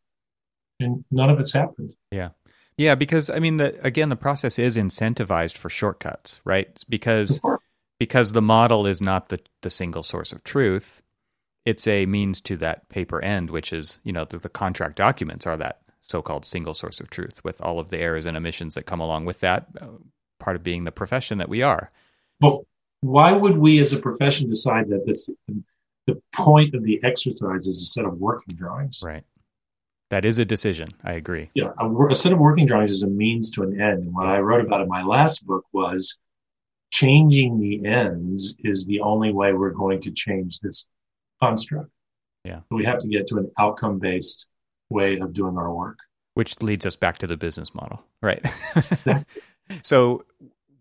And 0.79 1.03
none 1.11 1.29
of 1.29 1.39
it's 1.39 1.53
happened. 1.53 1.95
Yeah 2.11 2.29
Yeah, 2.77 2.95
because 2.95 3.29
I 3.29 3.39
mean, 3.39 3.57
the, 3.57 3.79
again, 3.85 4.09
the 4.09 4.15
process 4.15 4.57
is 4.59 4.77
incentivized 4.77 5.57
for 5.57 5.69
shortcuts, 5.69 6.39
right? 6.45 6.81
Because 6.87 7.41
because 7.99 8.31
the 8.31 8.41
model 8.41 8.85
is 8.87 9.01
not 9.01 9.29
the 9.29 9.39
the 9.61 9.69
single 9.69 10.03
source 10.03 10.31
of 10.31 10.43
truth. 10.43 11.01
It's 11.65 11.87
a 11.87 12.05
means 12.05 12.41
to 12.41 12.57
that 12.57 12.89
paper 12.89 13.21
end, 13.21 13.49
which 13.49 13.73
is 13.73 14.01
you 14.03 14.13
know 14.13 14.25
the, 14.25 14.37
the 14.37 14.49
contract 14.49 14.95
documents 14.95 15.45
are 15.45 15.57
that 15.57 15.81
so-called 16.01 16.45
single 16.45 16.73
source 16.73 16.99
of 16.99 17.09
truth 17.09 17.43
with 17.43 17.61
all 17.61 17.79
of 17.79 17.89
the 17.89 17.99
errors 17.99 18.25
and 18.25 18.35
omissions 18.35 18.75
that 18.75 18.85
come 18.85 18.99
along 18.99 19.25
with 19.25 19.41
that. 19.41 19.67
Uh, 19.79 19.87
part 20.39 20.55
of 20.55 20.63
being 20.63 20.85
the 20.85 20.91
profession 20.91 21.37
that 21.37 21.49
we 21.49 21.61
are. 21.61 21.91
But 22.39 22.61
why 23.01 23.33
would 23.33 23.57
we 23.57 23.79
as 23.79 23.93
a 23.93 23.99
profession 23.99 24.49
decide 24.49 24.89
that 24.89 25.05
this 25.05 25.29
the 26.07 26.21
point 26.33 26.73
of 26.73 26.83
the 26.83 26.99
exercise 27.03 27.67
is 27.67 27.81
a 27.81 27.85
set 27.85 28.05
of 28.05 28.17
working 28.17 28.55
drawings? 28.55 29.03
Right. 29.05 29.23
That 30.09 30.25
is 30.25 30.39
a 30.39 30.45
decision. 30.45 30.89
I 31.03 31.13
agree. 31.13 31.51
Yeah, 31.53 31.71
a, 31.77 31.87
a, 32.07 32.15
set 32.15 32.33
of 32.33 32.39
working 32.39 32.65
drawings 32.65 32.89
is 32.89 33.03
a 33.03 33.09
means 33.09 33.51
to 33.51 33.63
an 33.63 33.79
end. 33.79 34.03
And 34.03 34.13
what 34.13 34.25
I 34.25 34.39
wrote 34.39 34.65
about 34.65 34.81
in 34.81 34.87
my 34.87 35.03
last 35.03 35.45
book 35.45 35.65
was 35.71 36.17
changing 36.91 37.59
the 37.59 37.85
ends 37.85 38.55
is 38.63 38.87
the 38.87 39.01
only 39.01 39.31
way 39.31 39.53
we're 39.53 39.69
going 39.69 40.01
to 40.01 40.11
change 40.11 40.59
this 40.59 40.87
construct. 41.41 41.89
Yeah. 42.43 42.61
We 42.71 42.85
have 42.85 42.99
to 42.99 43.07
get 43.07 43.27
to 43.27 43.37
an 43.37 43.51
outcome 43.57 43.99
based 43.99 44.47
way 44.89 45.19
of 45.19 45.33
doing 45.33 45.57
our 45.57 45.73
work. 45.73 45.99
Which 46.33 46.61
leads 46.61 46.85
us 46.85 46.95
back 46.95 47.17
to 47.19 47.27
the 47.27 47.37
business 47.37 47.73
model, 47.75 48.03
right? 48.21 48.45
so, 49.81 50.25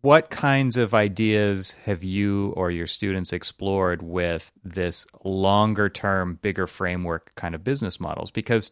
what 0.01 0.31
kinds 0.31 0.77
of 0.77 0.95
ideas 0.95 1.73
have 1.85 2.05
you 2.05 2.53
or 2.57 2.71
your 2.71 2.87
students 2.87 3.33
explored 3.33 4.01
with 4.01 4.53
this 4.63 5.07
longer 5.25 5.89
term, 5.89 6.39
bigger 6.41 6.69
framework 6.69 7.35
kind 7.35 7.55
of 7.55 7.65
business 7.65 7.99
models? 7.99 8.31
Because 8.31 8.71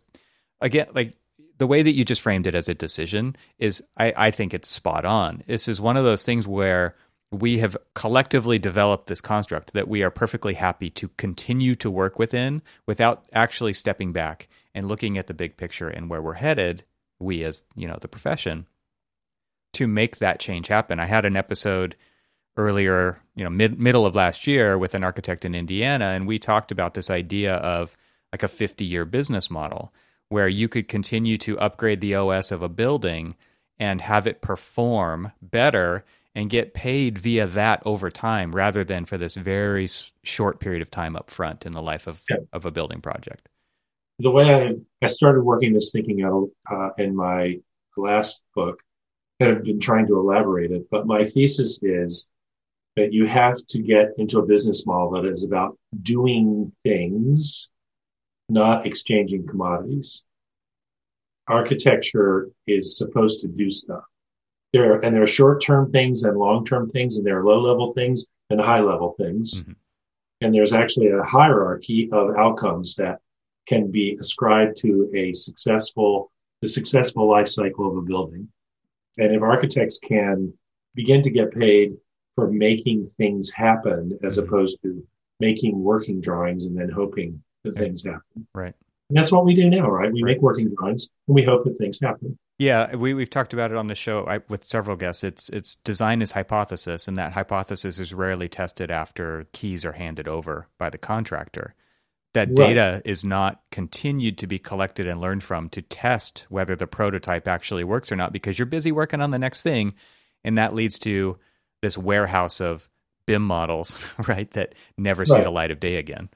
again, 0.61 0.87
like 0.95 1.15
the 1.59 1.67
way 1.67 1.83
that 1.83 1.95
you 1.95 2.05
just 2.05 2.21
framed 2.21 2.47
it 2.47 2.55
as 2.55 2.69
a 2.69 2.75
decision 2.75 3.37
is, 3.59 3.83
I, 3.97 4.13
I 4.17 4.31
think 4.31 4.55
it's 4.55 4.69
spot 4.69 5.05
on. 5.05 5.43
This 5.47 5.67
is 5.67 5.81
one 5.81 5.97
of 5.97 6.05
those 6.05 6.25
things 6.25 6.47
where 6.47 6.95
we 7.33 7.59
have 7.59 7.77
collectively 7.95 8.59
developed 8.59 9.07
this 9.09 9.21
construct 9.21 9.73
that 9.73 9.89
we 9.89 10.03
are 10.03 10.11
perfectly 10.11 10.55
happy 10.55 10.91
to 10.91 11.09
continue 11.17 11.75
to 11.75 11.91
work 11.91 12.19
within 12.19 12.63
without 12.87 13.25
actually 13.33 13.73
stepping 13.73 14.13
back 14.13 14.49
and 14.75 14.87
looking 14.89 15.19
at 15.19 15.27
the 15.27 15.35
big 15.35 15.57
picture 15.57 15.89
and 15.89 16.09
where 16.09 16.23
we're 16.23 16.35
headed 16.35 16.85
we 17.19 17.43
as 17.43 17.65
you 17.75 17.89
know 17.89 17.97
the 18.01 18.09
profession 18.09 18.67
to 19.73 19.87
make 19.87 20.19
that 20.19 20.41
change 20.41 20.69
happen. 20.69 21.01
I 21.01 21.07
had 21.07 21.25
an 21.25 21.37
episode 21.37 21.97
earlier 22.57 23.19
you 23.35 23.45
know 23.45 23.51
mid, 23.51 23.79
middle 23.79 24.07
of 24.07 24.15
last 24.15 24.47
year 24.47 24.79
with 24.79 24.95
an 24.95 25.05
architect 25.05 25.45
in 25.45 25.55
indiana 25.55 26.07
and 26.07 26.27
we 26.27 26.39
talked 26.39 26.71
about 26.71 26.95
this 26.95 27.11
idea 27.11 27.57
of 27.57 27.97
like 28.33 28.43
a 28.43 28.49
50 28.49 28.85
year 28.85 29.05
business 29.05 29.51
model 29.51 29.93
where 30.29 30.49
you 30.49 30.69
could 30.69 30.89
continue 30.89 31.39
to 31.39 31.59
upgrade 31.59 32.01
the 32.01 32.15
OS 32.15 32.51
of 32.51 32.63
a 32.63 32.69
building 32.69 33.37
and 33.79 34.01
have 34.01 34.27
it 34.27 34.41
perform 34.41 35.33
better 35.41 36.05
and 36.37 36.51
get 36.51 36.75
paid 36.75 37.19
via 37.19 37.47
that 37.47 37.83
over 37.87 38.11
time 38.11 38.55
rather 38.55 38.85
than 38.85 39.07
for 39.07 39.17
this 39.17 39.35
very 39.37 39.89
short 40.23 40.61
period 40.61 40.83
of 40.83 40.91
time 40.91 41.17
up 41.17 41.31
front 41.31 41.65
in 41.65 41.73
the 41.73 41.81
life 41.81 42.07
of, 42.07 42.23
yeah. 42.29 42.37
of 42.53 42.67
a 42.67 42.71
building 42.71 43.01
project. 43.01 43.49
The 44.19 44.31
way 44.31 44.55
I, 44.55 44.75
I 45.03 45.07
started 45.09 45.41
working 45.41 45.73
this 45.73 45.91
thinking 45.93 46.23
out 46.23 46.51
uh, 46.71 46.91
in 46.99 47.17
my 47.17 47.59
last 47.97 48.45
book, 48.55 48.81
I've 49.41 49.65
been 49.65 49.81
trying 49.81 50.07
to 50.09 50.19
elaborate 50.19 50.73
it, 50.73 50.91
but 50.91 51.07
my 51.07 51.25
thesis 51.25 51.81
is 51.83 52.31
that 52.97 53.15
you 53.15 53.27
have 53.27 53.57
to 53.69 53.81
get 53.81 54.11
into 54.19 54.39
a 54.39 54.47
business 54.47 54.87
model 54.87 55.13
that 55.13 55.25
is 55.25 55.45
about 55.45 55.79
doing 56.03 56.71
things 56.83 57.71
not 58.51 58.87
exchanging 58.87 59.47
commodities. 59.47 60.23
Architecture 61.49 62.51
is 62.67 62.99
supposed 62.99 63.41
to 63.41 63.49
do 63.49 63.71
stuff. 63.71 64.05
There 64.77 65.01
and 65.01 65.15
there 65.15 65.23
are 65.23 65.27
short-term 65.27 65.91
things 65.91 66.25
and 66.25 66.37
long-term 66.37 66.91
things, 66.91 67.17
and 67.17 67.27
there 67.27 67.39
are 67.39 67.45
low-level 67.45 67.93
things 67.93 68.27
and 68.51 68.61
high-level 68.61 69.15
things. 69.19 69.63
Mm-hmm. 69.63 69.73
And 70.43 70.55
there's 70.55 70.75
actually 70.75 71.09
a 71.09 71.23
hierarchy 71.23 72.11
of 72.13 72.37
outcomes 72.37 72.95
that 72.97 73.21
can 73.67 73.91
be 73.91 74.19
ascribed 74.21 74.77
to 74.79 75.11
a 75.15 75.33
successful, 75.33 76.31
the 76.61 76.69
successful 76.69 77.29
life 77.29 77.49
cycle 77.49 77.91
of 77.91 77.97
a 77.97 78.03
building. 78.03 78.49
And 79.19 79.35
if 79.35 79.43
architects 79.43 79.99
can 79.99 80.53
begin 80.95 81.23
to 81.23 81.31
get 81.31 81.53
paid 81.53 81.97
for 82.35 82.51
making 82.51 83.11
things 83.17 83.51
happen 83.51 84.19
as 84.23 84.37
mm-hmm. 84.37 84.47
opposed 84.47 84.83
to 84.83 85.03
making 85.41 85.83
working 85.83 86.21
drawings 86.21 86.67
and 86.67 86.79
then 86.79 86.91
hoping 86.91 87.43
that 87.65 87.75
things 87.75 88.05
happen. 88.05 88.47
Right. 88.55 88.75
And 89.09 89.17
that's 89.17 89.31
what 89.31 89.45
we 89.45 89.55
do 89.55 89.69
now, 89.71 89.89
right? 89.89 90.13
We 90.13 90.23
right. 90.23 90.35
make 90.35 90.43
working 90.43 90.75
drawings 90.75 91.09
and 91.29 91.35
we 91.35 91.45
hope 91.45 91.65
that 91.65 91.77
things 91.79 92.01
happen. 92.01 92.39
Yeah, 92.59 92.97
we 92.97 93.13
we've 93.13 93.29
talked 93.29 93.53
about 93.53 93.71
it 93.71 93.77
on 93.77 93.87
the 93.87 93.95
show 93.95 94.27
I, 94.27 94.41
with 94.49 94.65
several 94.65 94.97
guests. 94.97 95.23
It's 95.23 95.51
it's 95.51 95.75
design 95.75 96.23
is 96.23 96.33
hypothesis, 96.33 97.07
and 97.07 97.17
that 97.17 97.33
hypothesis 97.33 97.99
is 97.99 98.15
rarely 98.15 98.49
tested 98.49 98.91
after 98.91 99.47
keys 99.53 99.85
are 99.85 99.93
handed 99.93 100.27
over 100.27 100.69
by 100.79 100.89
the 100.89 100.97
contractor. 100.97 101.75
That 102.33 102.49
right. 102.49 102.57
data 102.57 103.03
is 103.05 103.25
not 103.25 103.63
continued 103.71 104.39
to 104.39 104.47
be 104.47 104.59
collected 104.59 105.07
and 105.07 105.21
learned 105.21 105.45
from 105.45 105.69
to 105.71 105.83
test 105.83 106.47
whether 106.49 106.75
the 106.75 106.87
prototype 106.87 107.47
actually 107.47 107.85
works 107.85 108.11
or 108.11 108.17
not, 108.17 108.33
because 108.33 108.59
you're 108.59 108.67
busy 108.67 108.91
working 108.91 109.21
on 109.21 109.33
the 109.33 109.39
next 109.39 109.63
thing, 109.63 109.95
and 110.43 110.57
that 110.57 110.75
leads 110.75 110.99
to 111.01 111.39
this 111.83 111.99
warehouse 111.99 112.59
of 112.61 112.89
BIM 113.27 113.43
models, 113.43 113.99
right? 114.27 114.51
That 114.53 114.75
never 114.97 115.21
right. 115.21 115.29
see 115.29 115.43
the 115.43 115.51
light 115.51 115.71
of 115.71 115.79
day 115.79 115.97
again. 115.97 116.31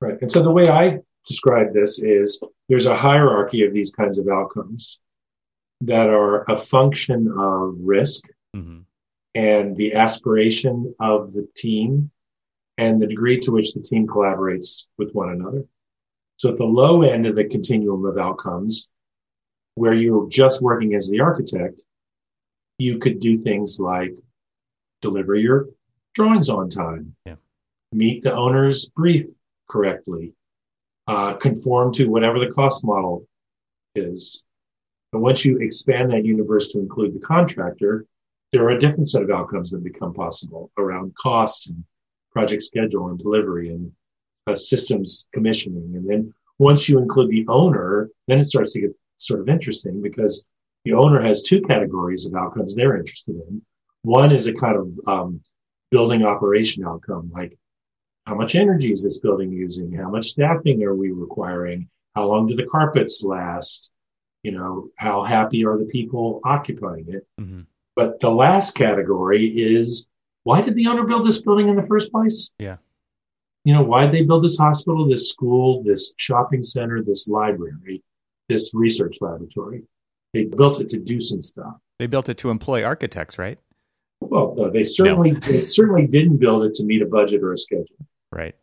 Right. 0.00 0.16
And 0.22 0.30
so 0.30 0.42
the 0.42 0.50
way 0.50 0.68
I 0.68 1.00
describe 1.26 1.72
this 1.72 2.02
is 2.02 2.42
there's 2.68 2.86
a 2.86 2.96
hierarchy 2.96 3.64
of 3.64 3.72
these 3.72 3.90
kinds 3.90 4.18
of 4.18 4.28
outcomes 4.28 5.00
that 5.82 6.08
are 6.08 6.50
a 6.50 6.56
function 6.56 7.32
of 7.38 7.74
risk 7.80 8.28
mm-hmm. 8.54 8.80
and 9.34 9.76
the 9.76 9.94
aspiration 9.94 10.94
of 11.00 11.32
the 11.32 11.46
team 11.56 12.10
and 12.78 13.00
the 13.00 13.06
degree 13.06 13.38
to 13.40 13.52
which 13.52 13.74
the 13.74 13.82
team 13.82 14.06
collaborates 14.06 14.86
with 14.98 15.12
one 15.12 15.30
another. 15.30 15.64
So 16.38 16.50
at 16.50 16.58
the 16.58 16.64
low 16.64 17.02
end 17.02 17.26
of 17.26 17.34
the 17.34 17.44
continuum 17.44 18.04
of 18.04 18.18
outcomes, 18.18 18.88
where 19.74 19.94
you're 19.94 20.28
just 20.28 20.62
working 20.62 20.94
as 20.94 21.08
the 21.08 21.20
architect, 21.20 21.82
you 22.78 22.98
could 22.98 23.20
do 23.20 23.38
things 23.38 23.78
like 23.80 24.14
deliver 25.00 25.34
your 25.34 25.68
drawings 26.14 26.48
on 26.48 26.68
time, 26.68 27.14
yeah. 27.24 27.36
meet 27.92 28.22
the 28.22 28.34
owner's 28.34 28.88
brief 28.88 29.26
correctly, 29.68 30.32
uh, 31.06 31.34
conform 31.34 31.92
to 31.94 32.06
whatever 32.06 32.38
the 32.38 32.52
cost 32.52 32.84
model 32.84 33.26
is. 33.94 34.44
And 35.12 35.22
once 35.22 35.44
you 35.44 35.58
expand 35.58 36.10
that 36.10 36.24
universe 36.24 36.68
to 36.68 36.78
include 36.78 37.14
the 37.14 37.20
contractor, 37.20 38.06
there 38.52 38.64
are 38.64 38.70
a 38.70 38.80
different 38.80 39.08
set 39.08 39.22
of 39.22 39.30
outcomes 39.30 39.70
that 39.70 39.84
become 39.84 40.14
possible 40.14 40.70
around 40.78 41.14
cost 41.14 41.68
and 41.68 41.84
project 42.32 42.62
schedule 42.62 43.08
and 43.08 43.18
delivery 43.18 43.70
and 43.70 43.92
uh, 44.46 44.54
systems 44.54 45.26
commissioning. 45.32 45.92
And 45.96 46.08
then 46.08 46.34
once 46.58 46.88
you 46.88 46.98
include 46.98 47.30
the 47.30 47.46
owner, 47.48 48.10
then 48.28 48.40
it 48.40 48.46
starts 48.46 48.72
to 48.72 48.80
get 48.80 48.96
sort 49.16 49.40
of 49.40 49.48
interesting 49.48 50.02
because 50.02 50.46
the 50.84 50.92
owner 50.92 51.20
has 51.20 51.42
two 51.42 51.60
categories 51.62 52.26
of 52.26 52.34
outcomes 52.34 52.74
they're 52.74 52.96
interested 52.96 53.36
in. 53.48 53.62
One 54.02 54.32
is 54.32 54.46
a 54.46 54.54
kind 54.54 54.76
of 54.76 55.00
um, 55.06 55.40
building 55.90 56.24
operation 56.24 56.84
outcome, 56.84 57.30
like 57.34 57.58
how 58.26 58.34
much 58.34 58.56
energy 58.56 58.90
is 58.92 59.04
this 59.04 59.18
building 59.18 59.52
using? 59.52 59.92
How 59.92 60.10
much 60.10 60.26
staffing 60.26 60.82
are 60.82 60.94
we 60.94 61.12
requiring? 61.12 61.88
How 62.14 62.26
long 62.26 62.46
do 62.46 62.56
the 62.56 62.66
carpets 62.66 63.22
last? 63.22 63.92
You 64.42 64.52
know, 64.52 64.88
how 64.96 65.22
happy 65.22 65.64
are 65.64 65.78
the 65.78 65.84
people 65.84 66.40
occupying 66.44 67.06
it? 67.08 67.26
Mm-hmm. 67.40 67.62
But 67.94 68.20
the 68.20 68.30
last 68.30 68.74
category 68.74 69.46
is 69.48 70.08
why 70.42 70.60
did 70.60 70.74
the 70.74 70.86
owner 70.86 71.04
build 71.04 71.26
this 71.26 71.42
building 71.42 71.68
in 71.68 71.76
the 71.76 71.86
first 71.86 72.12
place? 72.12 72.52
Yeah. 72.58 72.76
You 73.64 73.74
know, 73.74 73.82
why 73.82 74.04
did 74.04 74.12
they 74.12 74.22
build 74.22 74.44
this 74.44 74.58
hospital, 74.58 75.08
this 75.08 75.30
school, 75.30 75.82
this 75.82 76.14
shopping 76.18 76.62
center, 76.62 77.02
this 77.02 77.26
library, 77.26 78.02
this 78.48 78.72
research 78.74 79.16
laboratory? 79.20 79.82
They 80.34 80.44
built 80.44 80.80
it 80.80 80.88
to 80.90 80.98
do 80.98 81.20
some 81.20 81.42
stuff. 81.42 81.74
They 81.98 82.06
built 82.06 82.28
it 82.28 82.38
to 82.38 82.50
employ 82.50 82.84
architects, 82.84 83.38
right? 83.38 83.58
Well, 84.20 84.54
no, 84.56 84.70
they 84.70 84.84
certainly 84.84 85.32
no. 85.32 85.38
they 85.40 85.66
certainly 85.66 86.06
didn't 86.06 86.36
build 86.38 86.64
it 86.64 86.74
to 86.74 86.84
meet 86.84 87.02
a 87.02 87.06
budget 87.06 87.42
or 87.42 87.52
a 87.52 87.58
schedule. 87.58 87.96
Right. 88.32 88.54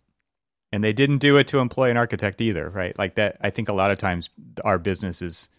And 0.71 0.83
they 0.83 0.93
didn't 0.93 1.19
do 1.19 1.37
it 1.37 1.47
to 1.49 1.59
employ 1.59 1.91
an 1.91 1.97
architect 1.97 2.41
either, 2.41 2.69
right? 2.69 2.97
Like 2.97 3.15
that 3.15 3.37
I 3.41 3.49
think 3.49 3.69
a 3.69 3.73
lot 3.73 3.91
of 3.91 3.99
times 3.99 4.29
our 4.63 4.77
business 4.77 5.21
is 5.21 5.49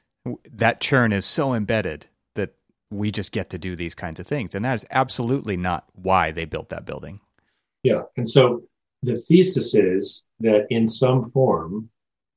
that 0.53 0.81
churn 0.81 1.13
is 1.13 1.25
so 1.25 1.55
embedded 1.55 2.07
that 2.35 2.55
we 2.91 3.11
just 3.11 3.33
get 3.33 3.51
to 3.51 3.59
do 3.59 3.77
these 3.77 3.95
kinds 3.95 4.19
of 4.19 4.27
things. 4.27 4.55
And 4.55 4.65
that 4.65 4.75
is 4.75 4.87
absolutely 4.91 5.57
not 5.57 5.85
why 5.95 6.33
they 6.33 6.45
built 6.45 6.71
that 6.71 6.85
building. 6.85 7.21
Yeah. 7.83 8.03
And 8.17 8.29
so 8.29 8.63
the 9.03 9.19
thesis 9.19 9.75
is 9.75 10.25
that 10.41 10.67
in 10.71 10.89
some 10.89 11.31
form, 11.31 11.91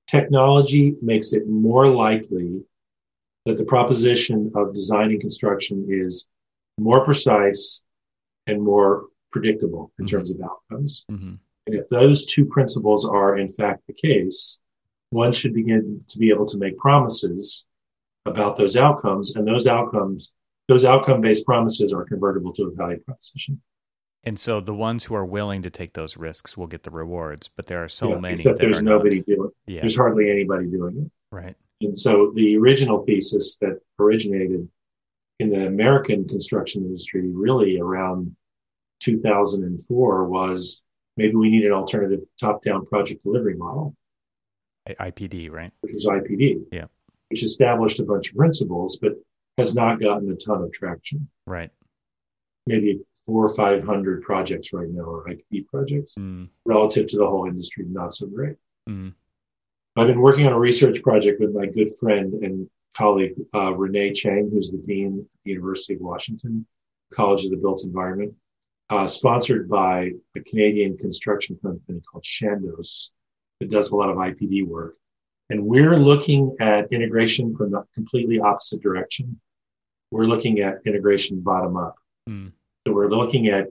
technology 0.07 0.95
makes 1.01 1.33
it 1.33 1.47
more 1.47 1.87
likely 1.87 2.61
that 3.45 3.57
the 3.57 3.65
proposition 3.65 4.51
of 4.55 4.73
design 4.73 5.11
and 5.11 5.21
construction 5.21 5.87
is 5.89 6.29
more 6.77 7.03
precise 7.05 7.85
and 8.45 8.61
more 8.61 9.05
predictable 9.31 9.91
in 9.97 10.05
mm-hmm. 10.05 10.15
terms 10.15 10.31
of 10.31 10.41
outcomes. 10.41 11.05
Mm-hmm. 11.09 11.35
And 11.67 11.75
if 11.75 11.87
those 11.89 12.25
two 12.25 12.45
principles 12.45 13.05
are 13.05 13.37
in 13.37 13.49
fact 13.49 13.81
the 13.87 13.93
case, 13.93 14.61
one 15.09 15.33
should 15.33 15.53
begin 15.53 15.99
to 16.07 16.17
be 16.17 16.29
able 16.29 16.45
to 16.47 16.57
make 16.57 16.77
promises 16.77 17.67
about 18.25 18.57
those 18.57 18.75
outcomes, 18.77 19.35
and 19.35 19.45
those 19.47 19.67
outcomes, 19.67 20.33
those 20.67 20.83
outcome-based 20.85 21.45
promises 21.45 21.93
are 21.93 22.03
convertible 22.05 22.53
to 22.53 22.63
a 22.63 22.71
value 22.71 22.99
proposition. 22.99 23.61
And 24.23 24.37
so 24.39 24.59
the 24.59 24.73
ones 24.73 25.05
who 25.05 25.15
are 25.15 25.25
willing 25.25 25.61
to 25.61 25.69
take 25.69 25.93
those 25.93 26.17
risks 26.17 26.57
will 26.57 26.67
get 26.67 26.83
the 26.83 26.89
rewards, 26.91 27.49
but 27.55 27.67
there 27.67 27.83
are 27.83 27.87
so 27.89 28.09
Yeah, 28.09 28.19
many 28.19 28.35
except 28.37 28.57
that 28.59 28.63
there's 28.65 28.81
nobody 28.81 29.17
not. 29.17 29.25
doing. 29.25 29.49
Yeah, 29.65 29.79
There's 29.81 29.95
hardly 29.95 30.29
anybody 30.31 30.67
doing 30.67 30.97
it. 31.05 31.11
right. 31.31 31.55
And 31.81 31.97
so 31.97 32.31
the 32.35 32.57
original 32.57 33.03
thesis 33.05 33.57
that 33.59 33.79
originated 33.99 34.67
in 35.39 35.49
the 35.51 35.67
American 35.67 36.27
construction 36.27 36.83
industry 36.83 37.29
really 37.29 37.79
around 37.79 38.35
2004 39.01 40.25
was 40.27 40.83
maybe 41.17 41.35
we 41.35 41.49
need 41.49 41.65
an 41.65 41.71
alternative 41.73 42.19
top-down 42.39 42.85
project 42.85 43.23
delivery 43.23 43.55
model, 43.55 43.95
IPD, 44.87 45.51
right? 45.51 45.71
which 45.81 45.93
was 45.93 46.05
IPD. 46.05 46.63
Yeah. 46.71 46.85
Which 47.29 47.43
established 47.43 47.99
a 47.99 48.03
bunch 48.05 48.29
of 48.29 48.37
principles, 48.37 48.97
but 49.01 49.13
has 49.57 49.75
not 49.75 49.99
gotten 49.99 50.31
a 50.31 50.35
ton 50.35 50.61
of 50.63 50.71
traction. 50.71 51.27
Right. 51.45 51.71
Maybe 52.67 53.01
four 53.25 53.45
or 53.45 53.53
500 53.53 54.21
projects 54.21 54.71
right 54.71 54.87
now 54.89 55.01
are 55.03 55.25
IPD 55.27 55.67
projects 55.67 56.15
Mm, 56.17 56.47
relative 56.65 57.07
to 57.07 57.17
the 57.17 57.27
whole 57.27 57.47
industry, 57.47 57.85
not 57.89 58.13
so 58.13 58.27
great. 58.27 58.55
mm, 58.87 59.13
I've 59.97 60.07
been 60.07 60.21
working 60.21 60.45
on 60.45 60.53
a 60.53 60.59
research 60.59 61.01
project 61.01 61.41
with 61.41 61.53
my 61.53 61.65
good 61.65 61.89
friend 61.99 62.33
and 62.35 62.69
colleague, 62.95 63.33
uh, 63.53 63.73
Renee 63.73 64.13
Cheng, 64.13 64.49
who's 64.51 64.71
the 64.71 64.77
dean 64.77 65.19
at 65.19 65.25
the 65.43 65.51
University 65.51 65.95
of 65.95 66.01
Washington 66.01 66.65
College 67.11 67.43
of 67.45 67.51
the 67.51 67.57
Built 67.57 67.83
Environment, 67.83 68.33
uh, 68.89 69.07
sponsored 69.07 69.69
by 69.69 70.11
a 70.35 70.39
Canadian 70.41 70.97
construction 70.97 71.57
company 71.61 72.01
called 72.09 72.23
Chandos 72.23 73.11
that 73.59 73.69
does 73.69 73.91
a 73.91 73.95
lot 73.95 74.09
of 74.09 74.17
IPD 74.17 74.65
work. 74.65 74.95
And 75.49 75.65
we're 75.65 75.97
looking 75.97 76.55
at 76.59 76.91
integration 76.91 77.55
from 77.55 77.71
the 77.71 77.83
completely 77.93 78.39
opposite 78.39 78.81
direction. 78.81 79.39
We're 80.11 80.25
looking 80.25 80.59
at 80.59 80.79
integration 80.85 81.41
bottom 81.41 81.77
up. 81.77 81.95
mm, 82.29 82.51
So 82.85 82.93
we're 82.93 83.09
looking 83.09 83.47
at 83.47 83.67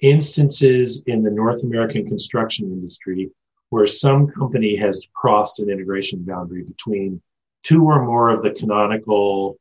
instances 0.00 1.04
in 1.06 1.22
the 1.22 1.30
North 1.30 1.62
American 1.62 2.06
construction 2.06 2.70
industry 2.70 3.30
where 3.68 3.86
some 3.86 4.26
company 4.26 4.76
has 4.76 5.06
crossed 5.14 5.60
an 5.60 5.70
integration 5.70 6.24
boundary 6.24 6.64
between 6.64 7.20
two 7.62 7.84
or 7.84 8.04
more 8.04 8.30
of 8.30 8.42
the 8.42 8.50
canonical 8.50 9.58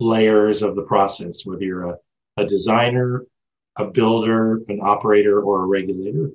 layers 0.00 0.62
of 0.62 0.74
the 0.76 0.82
process, 0.82 1.46
whether 1.46 1.62
you're 1.62 1.90
a, 1.90 1.96
a 2.38 2.44
designer, 2.44 3.24
a 3.76 3.84
builder, 3.84 4.62
an 4.68 4.80
operator, 4.82 5.40
or 5.42 5.62
a 5.62 5.66
regulator. 5.66 6.30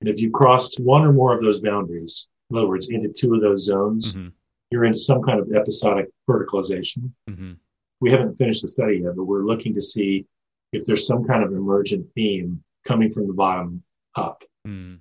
And 0.00 0.08
if 0.10 0.20
you 0.20 0.30
crossed 0.30 0.78
one 0.78 1.02
or 1.02 1.12
more 1.12 1.34
of 1.34 1.42
those 1.42 1.60
boundaries, 1.60 2.28
in 2.50 2.56
other 2.56 2.68
words, 2.68 2.90
into 2.90 3.08
two 3.08 3.34
of 3.34 3.40
those 3.40 3.64
zones, 3.64 4.14
hmm 4.14 4.28
you're 4.72 4.84
into 4.84 4.98
some 4.98 5.22
kind 5.22 5.38
of 5.38 5.52
episodic 5.54 6.08
verticalization 6.28 7.10
hmm 7.28 7.52
we 8.00 8.10
haven't 8.10 8.36
finished 8.36 8.62
the 8.62 8.68
study 8.68 9.00
yet, 9.04 9.16
but 9.16 9.24
we're 9.24 9.44
looking 9.44 9.72
to 9.74 9.80
see 9.80 10.26
if 10.72 10.84
there's 10.84 11.06
some 11.06 11.24
kind 11.24 11.42
of 11.42 11.52
emergent 11.52 12.04
theme 12.14 12.62
coming 12.84 13.10
from 13.10 13.26
the 13.26 13.32
bottom 13.32 13.82
up. 14.16 14.42
mm, 14.66 14.98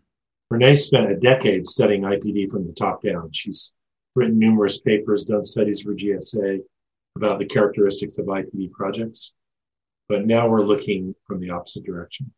Renee 0.49 0.75
spent 0.75 1.11
a 1.11 1.15
decade 1.17 1.67
studying 1.67 2.03
IPD 2.03 2.49
from 2.49 2.65
the 2.65 2.73
top 2.73 3.01
down. 3.01 3.29
She's 3.33 3.73
written 4.15 4.39
numerous 4.39 4.79
papers, 4.79 5.25
done 5.25 5.43
studies 5.43 5.81
for 5.81 5.93
GSA 5.93 6.61
about 7.17 7.39
the 7.39 7.45
characteristics 7.45 8.17
of 8.17 8.27
IPD 8.27 8.71
projects. 8.71 9.33
But 10.07 10.25
now 10.25 10.47
we're 10.47 10.63
looking 10.63 11.15
from 11.25 11.39
the 11.39 11.49
opposite 11.49 11.83
direction. 11.83 12.31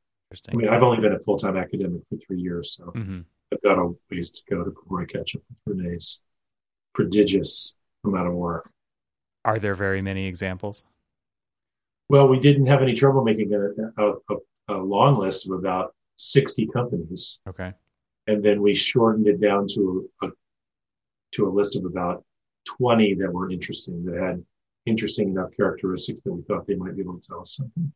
I 0.51 0.55
mean, 0.55 0.67
I've 0.69 0.83
only 0.83 1.01
been 1.01 1.13
a 1.13 1.19
full-time 1.19 1.57
academic 1.57 2.01
for 2.09 2.17
three 2.17 2.41
years, 2.41 2.75
so 2.75 2.85
hmm 2.85 3.21
I've 3.51 3.61
got 3.61 3.79
a 3.79 3.93
ways 4.11 4.31
to 4.31 4.41
go 4.49 4.65
before 4.65 5.01
I 5.01 5.05
catch 5.05 5.35
up 5.35 5.41
with 5.65 5.77
Renee's 5.77 6.21
prodigious 6.93 7.77
amount 8.03 8.27
of 8.27 8.33
work. 8.33 8.69
Are 9.45 9.57
there 9.57 9.75
very 9.75 10.01
many 10.01 10.25
examples? 10.25 10.83
Well, 12.09 12.27
we 12.27 12.39
didn't 12.39 12.65
have 12.65 12.81
any 12.81 12.93
trouble 12.93 13.23
making 13.23 13.53
a, 13.53 14.03
a, 14.03 14.11
a, 14.11 14.35
a 14.69 14.77
long 14.77 15.17
list 15.17 15.47
of 15.47 15.57
about 15.57 15.93
60 16.17 16.67
companies. 16.67 17.39
Okay. 17.47 17.73
And 18.27 18.43
then 18.43 18.61
we 18.61 18.73
shortened 18.73 19.27
it 19.27 19.39
down 19.39 19.67
to 19.75 20.09
a, 20.21 20.27
to 21.33 21.47
a 21.47 21.51
list 21.51 21.77
of 21.77 21.85
about 21.85 22.25
20 22.65 23.15
that 23.15 23.31
were 23.31 23.49
interesting, 23.49 24.03
that 24.05 24.21
had 24.21 24.43
interesting 24.87 25.29
enough 25.29 25.49
characteristics 25.55 26.21
that 26.23 26.33
we 26.33 26.41
thought 26.43 26.65
they 26.65 26.75
might 26.75 26.95
be 26.95 27.01
able 27.01 27.19
to 27.19 27.27
tell 27.27 27.41
us 27.41 27.55
something. 27.57 27.91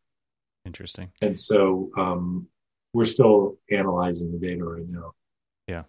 Interesting. 0.66 1.12
And 1.22 1.40
so, 1.40 1.90
um, 1.98 2.48
we're 2.94 3.06
still 3.06 3.58
analyzing 3.72 4.32
the 4.32 4.38
data 4.38 4.64
right 4.64 4.88
now. 4.88 5.14
Yeah. 5.68 5.84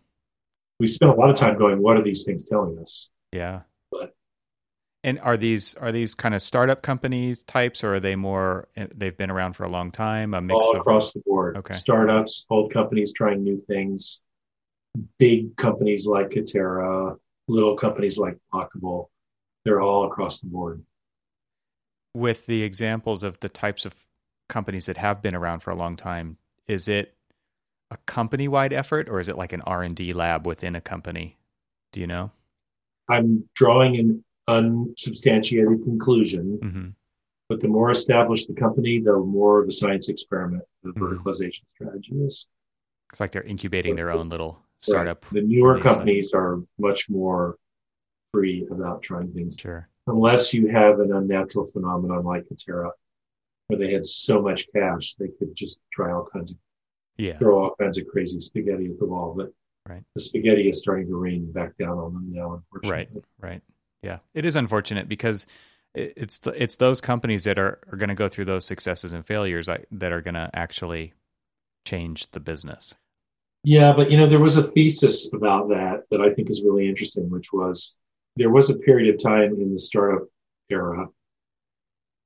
We 0.78 0.86
spent 0.86 1.10
a 1.12 1.14
lot 1.14 1.30
of 1.30 1.36
time 1.36 1.58
going, 1.58 1.82
what 1.82 1.96
are 1.96 2.02
these 2.02 2.24
things 2.24 2.44
telling 2.44 2.78
us? 2.78 3.10
Yeah. 3.32 3.62
But- 3.90 4.14
And 5.02 5.18
are 5.20 5.36
these 5.36 5.74
are 5.74 5.90
these 5.90 6.14
kind 6.14 6.32
of 6.34 6.40
startup 6.42 6.80
companies 6.82 7.42
types, 7.42 7.82
or 7.82 7.94
are 7.94 8.00
they 8.00 8.14
more? 8.14 8.68
eh, 8.76 8.86
They've 8.94 9.16
been 9.16 9.30
around 9.32 9.54
for 9.54 9.64
a 9.64 9.68
long 9.68 9.90
time. 9.90 10.32
A 10.32 10.40
mix 10.40 10.54
all 10.64 10.74
of 10.74 10.80
across 10.80 11.12
the 11.12 11.20
board. 11.26 11.56
Okay. 11.56 11.74
Startups, 11.74 12.46
old 12.48 12.72
companies 12.72 13.12
trying 13.12 13.42
new 13.42 13.60
things, 13.66 14.22
big 15.18 15.56
companies 15.56 16.06
like 16.06 16.30
Katerra, 16.30 17.18
little 17.48 17.76
companies 17.76 18.16
like 18.16 18.38
Blokable. 18.54 19.08
They're 19.64 19.80
all 19.80 20.04
across 20.06 20.40
the 20.40 20.46
board. 20.46 20.84
With 22.14 22.46
the 22.46 22.62
examples 22.62 23.22
of 23.22 23.40
the 23.40 23.48
types 23.48 23.84
of 23.84 23.94
companies 24.48 24.86
that 24.86 24.96
have 24.98 25.22
been 25.22 25.34
around 25.34 25.60
for 25.60 25.70
a 25.70 25.74
long 25.74 25.96
time. 25.96 26.36
Is 26.66 26.88
it 26.88 27.14
a 27.90 27.96
company 28.06 28.48
wide 28.48 28.72
effort, 28.72 29.08
or 29.08 29.20
is 29.20 29.28
it 29.28 29.36
like 29.36 29.52
an 29.52 29.62
R 29.62 29.82
and 29.82 29.96
D 29.96 30.12
lab 30.12 30.46
within 30.46 30.74
a 30.74 30.80
company? 30.80 31.38
Do 31.92 32.00
you 32.00 32.06
know? 32.06 32.30
I'm 33.08 33.44
drawing 33.54 33.96
an 33.96 34.24
unsubstantiated 34.48 35.82
conclusion, 35.84 36.58
mm-hmm. 36.62 36.88
but 37.48 37.60
the 37.60 37.68
more 37.68 37.90
established 37.90 38.48
the 38.48 38.54
company, 38.54 39.00
the 39.00 39.16
more 39.18 39.62
of 39.62 39.68
a 39.68 39.72
science 39.72 40.08
experiment 40.08 40.62
the 40.82 40.90
Mhm. 40.90 41.00
verticalization 41.22 41.68
strategy 41.68 42.14
is. 42.16 42.48
It's 43.10 43.20
like 43.20 43.32
they're 43.32 43.42
incubating 43.42 43.96
their 43.96 44.10
own 44.10 44.28
little 44.28 44.62
startup. 44.78 45.20
The 45.30 45.42
newer 45.42 45.80
companies 45.80 46.32
are 46.32 46.62
much 46.78 47.08
more 47.10 47.58
free 48.32 48.66
about 48.70 49.02
trying 49.02 49.32
things 49.32 49.56
Sure. 49.58 49.88
Unless 50.06 50.52
you 50.52 50.68
have 50.68 50.98
an 51.00 51.12
unnatural 51.12 51.64
phenomenon 51.66 52.24
like 52.24 52.44
Katerra, 52.48 52.90
where 53.68 53.78
they 53.78 53.92
had 53.92 54.04
so 54.04 54.42
much 54.42 54.66
cash 54.74 55.14
they 55.14 55.28
could 55.38 55.54
just 55.54 55.80
try 55.92 56.10
all 56.12 56.28
kinds 56.32 56.52
of 56.52 56.58
Yeah. 57.16 57.38
throw 57.38 57.62
all 57.62 57.74
kinds 57.80 57.98
of 57.98 58.06
crazy 58.08 58.40
spaghetti 58.40 58.86
at 58.86 58.98
the 58.98 59.06
wall. 59.06 59.34
But 59.36 59.52
Right. 59.88 60.02
the 60.14 60.20
spaghetti 60.20 60.68
is 60.68 60.80
starting 60.80 61.06
to 61.08 61.16
rain 61.16 61.50
back 61.52 61.76
down 61.76 61.98
on 61.98 62.14
them 62.14 62.32
now, 62.32 62.54
unfortunately. 62.54 63.20
Right. 63.40 63.50
Right, 63.50 63.62
yeah. 64.02 64.18
It 64.34 64.44
is 64.44 64.56
unfortunate 64.56 65.08
because 65.08 65.46
it's 65.94 66.40
it's 66.46 66.76
those 66.76 67.00
companies 67.00 67.44
that 67.44 67.58
are, 67.58 67.78
are 67.92 67.96
going 67.98 68.08
to 68.08 68.14
go 68.14 68.28
through 68.28 68.46
those 68.46 68.64
successes 68.64 69.12
and 69.12 69.24
failures 69.26 69.68
that 69.90 70.12
are 70.12 70.22
going 70.22 70.34
to 70.34 70.48
actually 70.54 71.12
change 71.84 72.30
the 72.30 72.40
business. 72.40 72.94
Yeah, 73.64 73.92
but 73.92 74.10
you 74.10 74.16
know, 74.16 74.26
there 74.26 74.40
was 74.40 74.56
a 74.56 74.62
thesis 74.64 75.32
about 75.32 75.68
that 75.68 76.04
that 76.10 76.20
I 76.20 76.32
think 76.34 76.48
is 76.50 76.64
really 76.64 76.88
interesting, 76.88 77.28
which 77.30 77.52
was 77.52 77.96
there 78.36 78.50
was 78.50 78.70
a 78.70 78.78
period 78.78 79.14
of 79.14 79.22
time 79.22 79.54
in 79.54 79.72
the 79.72 79.78
startup 79.78 80.26
era 80.70 81.06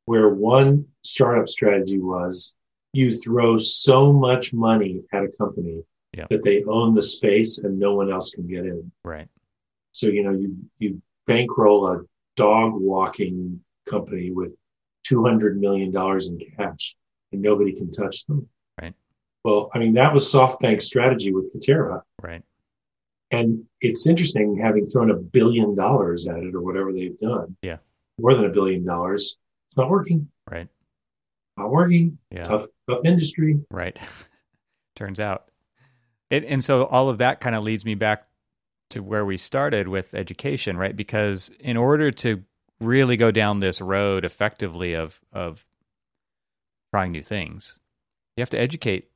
where 0.04 0.30
one 0.30 0.84
startup 1.02 1.48
strategy 1.48 1.98
was 1.98 2.54
you 2.92 3.16
throw 3.18 3.58
so 3.58 4.12
much 4.12 4.52
money 4.54 5.02
at 5.12 5.24
a 5.24 5.28
company 5.36 5.82
Yeah. 6.16 6.26
that 6.30 6.42
they 6.42 6.62
own 6.64 6.94
the 6.94 7.02
space 7.02 7.58
and 7.64 7.78
no 7.78 7.94
one 7.94 8.10
else 8.10 8.30
can 8.30 8.46
get 8.46 8.64
in. 8.64 8.90
Right. 9.04 9.28
So, 9.92 10.06
you 10.08 10.22
know, 10.22 10.30
you, 10.32 10.56
you 10.78 11.02
bankroll 11.26 11.86
a 11.88 12.00
dog 12.36 12.72
walking 12.74 13.60
company 13.88 14.30
with 14.30 14.56
$200 15.10 15.56
million 15.56 15.88
in 15.94 16.40
cash 16.56 16.96
and 17.32 17.42
nobody 17.42 17.72
can 17.72 17.90
touch 17.90 18.24
them. 18.26 18.46
Right. 18.80 18.94
Well, 19.44 19.70
I 19.74 19.78
mean, 19.78 19.94
that 19.94 20.12
was 20.14 20.32
SoftBank's 20.32 20.84
strategy 20.86 21.32
with 21.32 21.52
Katerra. 21.52 22.02
Right. 22.22 22.42
And 23.30 23.64
it's 23.80 24.06
interesting 24.06 24.58
having 24.62 24.86
thrown 24.86 25.10
a 25.10 25.16
billion 25.16 25.74
dollars 25.74 26.28
at 26.28 26.38
it 26.38 26.54
or 26.54 26.62
whatever 26.62 26.92
they've 26.92 27.18
done. 27.18 27.56
Yeah. 27.62 27.78
More 28.18 28.34
than 28.34 28.44
a 28.44 28.50
billion 28.50 28.84
dollars. 28.84 29.38
It's 29.68 29.76
not 29.76 29.90
working. 29.90 30.28
Right. 30.48 30.68
Not 31.56 31.70
working. 31.70 32.18
Yeah. 32.30 32.44
Tough, 32.44 32.66
tough 32.88 33.04
industry. 33.04 33.60
Right. 33.70 33.98
Turns 34.96 35.18
out. 35.18 35.50
It, 36.30 36.44
and 36.44 36.62
so 36.62 36.84
all 36.84 37.08
of 37.08 37.18
that 37.18 37.40
kind 37.40 37.54
of 37.54 37.62
leads 37.62 37.84
me 37.84 37.94
back 37.94 38.26
to 38.90 39.00
where 39.00 39.24
we 39.24 39.36
started 39.36 39.88
with 39.88 40.14
education, 40.14 40.76
right? 40.76 40.94
Because 40.94 41.50
in 41.60 41.76
order 41.76 42.10
to 42.10 42.44
really 42.80 43.16
go 43.16 43.30
down 43.30 43.60
this 43.60 43.80
road 43.80 44.24
effectively 44.24 44.94
of 44.94 45.20
of 45.32 45.64
trying 46.92 47.12
new 47.12 47.22
things, 47.22 47.78
you 48.36 48.42
have 48.42 48.50
to 48.50 48.60
educate 48.60 49.10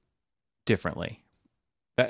differently. 0.66 1.24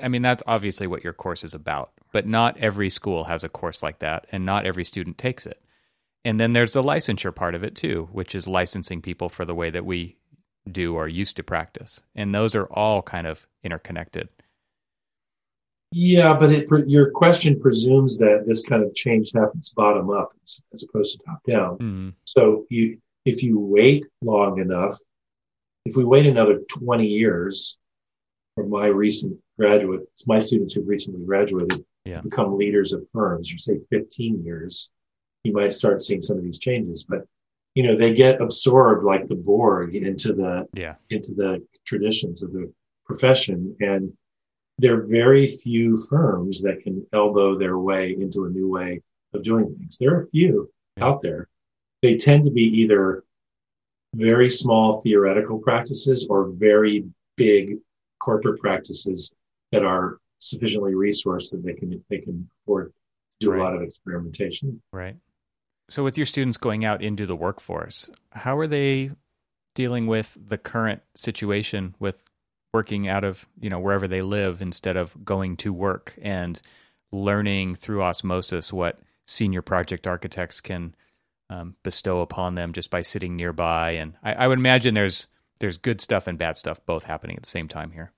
I 0.02 0.08
mean, 0.08 0.22
that's 0.22 0.42
obviously 0.46 0.86
what 0.86 1.04
your 1.04 1.12
course 1.12 1.44
is 1.44 1.54
about, 1.54 1.92
but 2.12 2.26
not 2.26 2.56
every 2.58 2.90
school 2.90 3.24
has 3.24 3.44
a 3.44 3.48
course 3.48 3.82
like 3.82 3.98
that, 4.00 4.26
and 4.32 4.44
not 4.44 4.66
every 4.66 4.84
student 4.84 5.18
takes 5.18 5.46
it. 5.46 5.62
And 6.24 6.38
then 6.38 6.52
there's 6.52 6.74
the 6.74 6.82
licensure 6.82 7.34
part 7.34 7.54
of 7.54 7.64
it 7.64 7.74
too, 7.74 8.08
which 8.12 8.34
is 8.34 8.46
licensing 8.46 9.00
people 9.00 9.28
for 9.28 9.44
the 9.44 9.54
way 9.54 9.70
that 9.70 9.86
we 9.86 10.16
do 10.70 10.94
or 10.94 11.08
used 11.08 11.36
to 11.36 11.42
practice. 11.42 12.02
And 12.14 12.34
those 12.34 12.54
are 12.54 12.66
all 12.66 13.02
kind 13.02 13.26
of 13.26 13.46
interconnected. 13.64 14.28
Yeah, 15.92 16.34
but 16.34 16.52
it, 16.52 16.68
your 16.86 17.10
question 17.10 17.58
presumes 17.58 18.18
that 18.18 18.44
this 18.46 18.64
kind 18.64 18.84
of 18.84 18.94
change 18.94 19.32
happens 19.34 19.70
bottom 19.70 20.10
up 20.10 20.32
as 20.46 20.86
opposed 20.88 21.18
to 21.18 21.24
top 21.24 21.42
down. 21.44 21.78
Mm-hmm. 21.78 22.08
So 22.24 22.66
you, 22.68 22.98
if 23.24 23.42
you 23.42 23.58
wait 23.58 24.06
long 24.22 24.60
enough, 24.60 24.96
if 25.84 25.96
we 25.96 26.04
wait 26.04 26.26
another 26.26 26.60
20 26.68 27.06
years 27.06 27.78
for 28.54 28.66
my 28.66 28.86
recent 28.86 29.36
graduates, 29.58 30.26
my 30.26 30.38
students 30.38 30.74
who've 30.74 30.86
recently 30.88 31.24
graduated, 31.24 31.84
Yeah. 32.06 32.22
become 32.22 32.56
leaders 32.56 32.92
of 32.92 33.06
firms, 33.12 33.52
or 33.52 33.58
say 33.58 33.78
15 33.90 34.42
years, 34.42 34.90
you 35.44 35.52
might 35.52 35.72
start 35.72 36.02
seeing 36.02 36.22
some 36.22 36.38
of 36.38 36.42
these 36.44 36.58
changes. 36.58 37.04
But 37.08 37.26
you 37.76 37.84
know, 37.84 37.96
they 37.96 38.12
get 38.14 38.40
absorbed 38.40 39.04
like 39.04 39.28
the 39.28 39.36
Borg 39.36 39.94
into 39.94 40.32
the 40.32 40.66
Yeah. 40.74 40.96
into 41.10 41.32
the 41.34 41.64
traditions 41.84 42.42
of 42.42 42.52
the 42.52 42.72
profession, 43.04 43.76
and 43.80 44.12
there 44.78 44.98
are 44.98 45.06
very 45.06 45.46
few 45.46 45.96
firms 45.96 46.62
that 46.62 46.80
can 46.82 47.06
elbow 47.12 47.56
their 47.56 47.78
way 47.78 48.14
into 48.18 48.44
a 48.44 48.50
new 48.50 48.68
way 48.68 49.02
of 49.34 49.42
doing 49.44 49.72
things. 49.76 49.98
There 49.98 50.14
are 50.16 50.22
a 50.22 50.26
few 50.30 50.68
Yeah. 50.96 51.04
out 51.06 51.22
there. 51.22 51.48
They 52.02 52.16
tend 52.16 52.44
to 52.46 52.50
be 52.50 52.64
either 52.64 53.24
very 54.14 54.50
small 54.50 55.00
theoretical 55.00 55.58
practices 55.60 56.26
or 56.28 56.48
very 56.48 57.04
big 57.36 57.78
corporate 58.20 58.60
practices 58.60 59.34
that 59.72 59.84
are 59.84 60.18
sufficiently 60.38 60.92
resourced 60.92 61.50
that 61.50 61.64
they 61.64 61.74
can 61.74 62.02
they 62.08 62.18
can 62.18 62.48
afford 62.62 62.92
to 63.40 63.46
do 63.46 63.50
Right. 63.52 63.60
a 63.60 63.62
lot 63.62 63.74
of 63.74 63.82
experimentation. 63.82 64.80
Right. 64.92 65.16
So, 65.88 66.04
with 66.04 66.16
your 66.16 66.26
students 66.26 66.56
going 66.56 66.84
out 66.84 67.02
into 67.02 67.26
the 67.26 67.34
workforce, 67.36 68.08
how 68.32 68.56
are 68.58 68.68
they 68.68 69.10
dealing 69.74 70.06
with 70.06 70.36
the 70.40 70.58
current 70.58 71.02
situation 71.16 71.94
with 71.98 72.24
working 72.72 73.08
out 73.08 73.24
of 73.24 73.46
you 73.58 73.68
know 73.68 73.80
wherever 73.80 74.06
they 74.06 74.22
live 74.22 74.62
instead 74.62 74.96
of 74.96 75.24
going 75.24 75.56
to 75.56 75.72
work 75.72 76.14
and 76.22 76.60
learning 77.12 77.74
through 77.74 78.02
osmosis 78.02 78.72
what 78.72 79.00
senior 79.26 79.62
project 79.62 80.06
architects 80.06 80.60
can 80.60 80.94
um, 81.48 81.74
bestow 81.82 82.20
upon 82.20 82.54
them 82.54 82.72
just 82.72 82.90
by 82.90 83.02
sitting 83.02 83.34
nearby? 83.36 83.92
And 83.92 84.14
I, 84.22 84.32
I 84.34 84.48
would 84.48 84.58
imagine 84.58 84.94
there's 84.94 85.26
there's 85.60 85.78
good 85.78 86.00
stuff 86.00 86.26
and 86.26 86.36
bad 86.38 86.56
stuff 86.56 86.84
both 86.86 87.04
happening 87.04 87.36
at 87.36 87.42
the 87.42 87.48
same 87.48 87.68
time 87.68 87.92
here. 87.92 88.12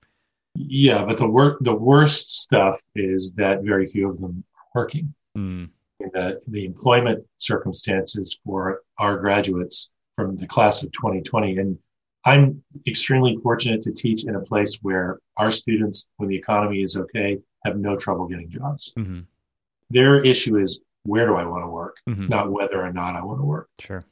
Yeah, 0.55 1.03
but 1.05 1.17
the 1.17 1.27
work 1.29 1.57
the 1.61 1.75
worst 1.75 2.41
stuff 2.41 2.79
is 2.95 3.33
that 3.33 3.63
very 3.63 3.85
few 3.85 4.09
of 4.09 4.19
them 4.19 4.43
are 4.55 4.81
working. 4.81 5.13
Mm, 5.37 5.69
The, 5.99 6.39
the 6.47 6.65
employment 6.65 7.25
circumstances 7.37 8.39
for 8.45 8.81
our 8.97 9.17
graduates 9.17 9.91
from 10.15 10.35
the 10.37 10.45
class 10.47 10.83
of 10.83 10.91
2020, 10.91 11.57
and 11.57 11.77
I'm 12.25 12.63
extremely 12.87 13.37
fortunate 13.41 13.81
to 13.83 13.91
teach 13.91 14.25
in 14.25 14.35
a 14.35 14.41
place 14.41 14.77
where 14.81 15.19
our 15.37 15.49
students, 15.51 16.07
when 16.17 16.29
the 16.29 16.35
economy 16.35 16.81
is 16.83 16.97
okay, 16.97 17.39
have 17.65 17.77
no 17.77 17.95
trouble 17.95 18.27
getting 18.27 18.49
jobs. 18.49 18.93
hmm 18.95 19.21
Their 19.89 20.23
issue 20.23 20.57
is 20.57 20.81
where 21.03 21.25
do 21.25 21.35
I 21.35 21.45
want 21.45 21.63
to 21.63 21.69
work, 21.69 21.97
hmm 22.07 22.27
not 22.27 22.51
whether 22.51 22.81
or 22.81 22.93
not 22.93 23.15
I 23.15 23.23
want 23.23 23.39
to 23.39 23.45
work. 23.45 23.69
Sure. 23.79 24.05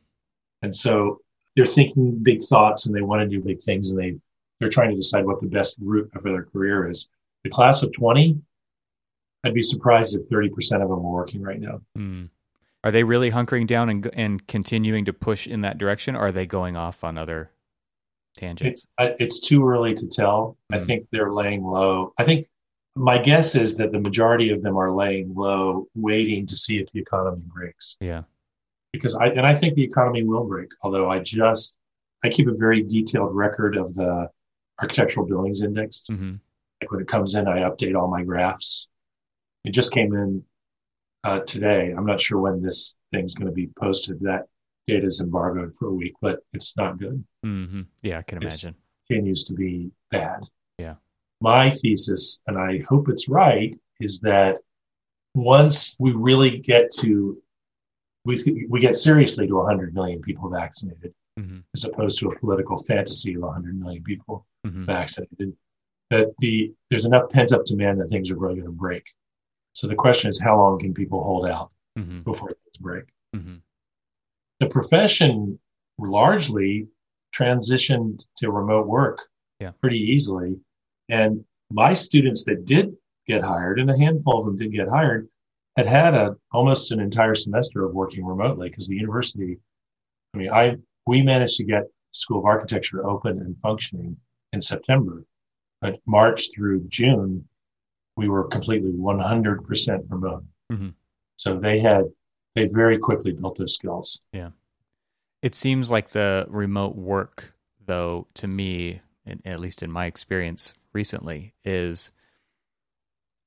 And 0.64 0.76
so 0.76 1.20
they're 1.56 1.66
thinking 1.66 2.18
big 2.24 2.44
thoughts 2.44 2.86
and 2.86 2.96
they 2.96 3.02
want 3.02 3.22
to 3.22 3.28
do 3.28 3.44
big 3.44 3.62
things 3.62 3.92
and 3.92 4.00
they, 4.00 4.16
they're 4.60 4.70
trying 4.70 4.90
to 4.92 4.96
decide 4.96 5.26
what 5.26 5.42
the 5.42 5.48
best 5.48 5.76
route 5.80 6.10
for 6.14 6.22
their 6.32 6.44
career 6.46 6.90
is. 6.90 7.10
The 7.44 7.50
class 7.50 7.84
of 7.84 7.92
20, 7.94 8.40
I'd 9.44 9.54
be 9.54 9.62
surprised 9.64 10.16
if 10.18 10.30
30% 10.30 10.50
of 10.76 10.82
them 10.82 10.92
are 10.92 10.98
working 11.00 11.42
right 11.42 11.60
now. 11.60 11.82
Mm. 11.98 12.30
Are 12.84 12.92
they 12.92 13.04
really 13.04 13.32
hunkering 13.32 13.68
down 13.68 13.90
and 13.90 14.10
and 14.14 14.48
continuing 14.48 15.06
to 15.06 15.14
push 15.14 15.46
in 15.46 15.62
that 15.62 15.78
direction, 15.78 16.16
or 16.16 16.26
are 16.28 16.32
they 16.32 16.48
going 16.48 16.76
off 16.76 17.04
on 17.04 17.16
other 17.16 17.52
tangents? 18.36 18.88
It, 19.00 19.16
it's 19.20 19.40
too 19.40 19.68
early 19.68 19.94
to 19.94 20.08
tell. 20.08 20.58
I 20.72 20.78
Mhm. 20.78 20.86
think 20.88 21.08
they're 21.12 21.32
laying 21.32 21.62
low. 21.64 22.14
I 22.18 22.24
think 22.24 22.48
my 22.96 23.22
guess 23.22 23.54
is 23.56 23.78
that 23.78 23.92
the 23.92 24.00
majority 24.00 24.50
of 24.50 24.64
them 24.64 24.78
are 24.78 24.92
laying 24.92 25.34
low, 25.36 25.88
waiting 25.96 26.48
to 26.48 26.56
see 26.56 26.78
if 26.80 26.92
the 26.92 27.00
economy 27.02 27.44
breaks. 27.54 27.98
yeah. 28.00 28.24
Because 28.94 29.16
I, 29.16 29.28
and 29.28 29.46
I 29.46 29.56
think 29.56 29.76
the 29.76 29.84
economy 29.84 30.24
will 30.24 30.46
break, 30.46 30.70
although 30.82 31.10
I 31.10 31.20
just, 31.20 31.78
I 32.24 32.30
keep 32.30 32.48
a 32.48 32.54
very 32.54 32.84
detailed 32.84 33.34
record 33.34 33.78
of 33.78 33.94
the 33.94 34.30
architectural 34.82 35.26
billings 35.26 35.64
index. 35.64 36.04
Mm-hmm. 36.10 36.36
like 36.82 36.92
when 36.92 37.02
it 37.02 37.08
comes 37.08 37.36
in, 37.36 37.48
I 37.48 37.60
update 37.60 37.96
all 37.96 38.10
my 38.10 38.24
graphs. 38.24 38.88
It 39.64 39.72
just 39.72 39.94
came 39.94 40.14
in 40.14 40.44
uh, 41.24 41.40
today. 41.40 41.94
I'm 41.96 42.06
not 42.06 42.20
sure 42.20 42.40
when 42.40 42.62
this 42.62 42.98
thing's 43.14 43.36
going 43.36 43.48
to 43.48 43.54
be 43.54 43.70
posted. 43.80 44.20
That 44.22 44.48
data 44.88 45.06
is 45.06 45.22
embargoed 45.22 45.76
for 45.78 45.88
a 45.88 45.94
week, 45.94 46.14
but 46.22 46.40
it's 46.54 46.76
not 46.76 46.98
good. 46.98 47.24
Mm-hmm. 47.46 47.82
Yeah, 48.02 48.20
I 48.20 48.22
can 48.24 48.40
imagine. 48.40 48.76
Continues 49.08 49.44
to 49.46 49.54
be 49.54 49.92
bad. 50.10 50.44
Yeah. 50.78 50.96
My 51.42 51.72
thesis, 51.72 52.42
and 52.48 52.58
I 52.58 52.84
hope 52.90 53.10
it's 53.10 53.30
right, 53.30 53.78
is 54.00 54.20
that 54.22 54.60
once 55.36 55.96
we 56.00 56.12
really 56.12 56.58
get 56.58 56.92
to 57.00 57.42
we 58.26 58.68
we 58.70 58.80
get 58.80 58.96
seriously 58.96 59.48
to 59.48 59.56
100 59.56 59.94
million 59.94 60.22
people 60.22 60.50
vaccinated, 60.50 61.14
hmm 61.38 61.60
as 61.74 61.86
opposed 61.86 62.20
to 62.20 62.30
a 62.30 62.40
political 62.40 62.78
fantasy 62.78 63.34
of 63.36 63.42
100 63.42 63.80
million 63.80 64.04
people 64.04 64.46
hmm 64.66 64.86
vaccinated, 64.86 65.56
that 66.10 66.28
the 66.40 66.74
there's 66.90 67.06
enough 67.06 67.30
pent 67.30 67.54
up 67.54 67.66
demand 67.66 68.00
that 68.00 68.10
things 68.10 68.30
are 68.32 68.38
really 68.38 68.56
going 68.56 68.66
to 68.66 68.72
break. 68.72 69.04
So 69.74 69.88
the 69.88 69.96
question 69.96 70.30
is, 70.30 70.40
how 70.40 70.58
long 70.58 70.80
can 70.80 70.94
people 70.94 71.24
hold 71.24 71.48
out 71.48 71.72
hmm 71.98 72.22
before 72.22 72.50
things 72.50 72.78
break? 72.80 73.06
hmm 73.34 73.56
The 74.60 74.68
profession 74.68 75.60
largely 75.98 76.88
transitioned 77.34 78.26
to 78.38 78.52
remote 78.52 78.88
work 78.88 79.20
Yeah. 79.60 79.72
pretty 79.82 80.00
easily, 80.00 80.60
and 81.10 81.44
my 81.72 81.94
students 81.94 82.44
that 82.46 82.66
did 82.66 82.96
get 83.28 83.44
hired, 83.44 83.80
and 83.80 83.90
a 83.90 83.98
handful 83.98 84.40
of 84.40 84.46
them 84.46 84.58
did 84.58 84.74
get 84.74 84.90
hired, 84.90 85.30
had 85.88 86.06
had 86.06 86.14
a 86.14 86.36
almost 86.52 86.92
an 86.92 87.00
entire 87.00 87.36
semester 87.36 87.86
of 87.86 87.94
working 87.94 88.26
remotely 88.26 88.70
because 88.70 88.88
the 88.88 88.96
university. 88.96 89.58
I 90.34 90.38
mean, 90.38 90.52
I 90.52 90.76
we 91.08 91.22
managed 91.24 91.58
to 91.58 91.66
get 91.66 91.84
School 92.12 92.40
of 92.40 92.46
Architecture 92.46 93.06
open 93.08 93.40
and 93.40 93.56
functioning 93.62 94.18
in 94.54 94.62
September, 94.62 95.24
but 95.82 96.00
March 96.06 96.50
through 96.54 96.88
June, 96.88 97.48
we 98.18 98.30
were 98.30 98.48
completely 98.48 98.92
100% 98.92 100.04
remote. 100.10 100.44
Mhm. 100.72 100.94
So 101.38 101.60
they 101.60 101.80
had 101.80 102.06
they 102.56 102.68
very 102.68 102.98
quickly 102.98 103.32
built 103.32 103.58
those 103.58 103.76
skills. 103.76 104.22
Yeah, 104.34 104.52
it 105.42 105.56
seems 105.56 105.90
like 105.90 106.10
the 106.10 106.46
remote 106.50 106.96
work, 106.96 107.54
though, 107.80 108.28
to 108.36 108.48
me, 108.48 109.02
and 109.26 109.42
at 109.46 109.60
least 109.60 109.82
in 109.82 109.92
my 109.92 110.06
experience 110.06 110.74
recently, 110.94 111.54
is 111.64 112.12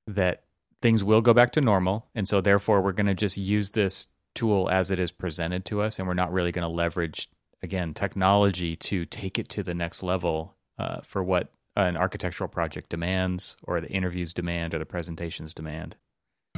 that 0.07 0.44
things 0.85 1.03
will 1.03 1.22
go 1.22 1.32
back 1.32 1.51
to 1.51 1.62
normal. 1.62 2.07
And 2.14 2.28
so, 2.28 2.43
therefore, 2.43 2.82
we're 2.82 2.93
going 2.93 3.07
to 3.07 3.14
just 3.14 3.39
use 3.39 3.70
this 3.70 4.09
tool 4.35 4.68
as 4.68 4.91
it 4.91 5.01
is 5.01 5.12
presented 5.12 5.64
to 5.64 5.80
us. 5.80 5.99
And 5.99 6.07
we're 6.07 6.12
not 6.12 6.30
really 6.30 6.53
going 6.53 6.68
to 6.68 6.68
leverage, 6.68 7.30
again, 7.62 7.95
technology 7.95 8.76
to 8.76 9.07
take 9.07 9.39
it 9.39 9.49
to 9.49 9.62
the 9.62 9.72
next 9.72 10.03
level 10.03 10.57
uh, 10.78 11.01
for 11.01 11.24
what 11.24 11.49
an 11.74 11.97
architectural 11.97 12.49
project 12.49 12.91
demands, 12.91 13.57
or 13.62 13.80
the 13.80 13.89
interviews 13.89 14.35
demand, 14.35 14.74
or 14.74 14.78
the 14.78 14.85
presentations 14.85 15.55
demand. 15.55 15.97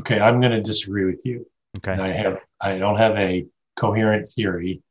Okay, 0.00 0.18
I'm 0.18 0.40
going 0.40 0.50
to 0.50 0.60
disagree 0.60 1.04
with 1.04 1.24
you. 1.24 1.46
And 1.74 2.00
Okay. 2.00 2.02
I 2.02 2.08
have 2.08 2.38
I 2.60 2.78
don't 2.78 2.96
have 2.98 3.14
a 3.16 3.46
coherent 3.76 4.26
theory, 4.26 4.82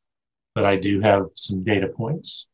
but 0.54 0.64
I 0.64 0.78
do 0.78 1.02
have 1.02 1.26
some 1.36 1.62
data 1.66 1.90
points. 1.90 2.48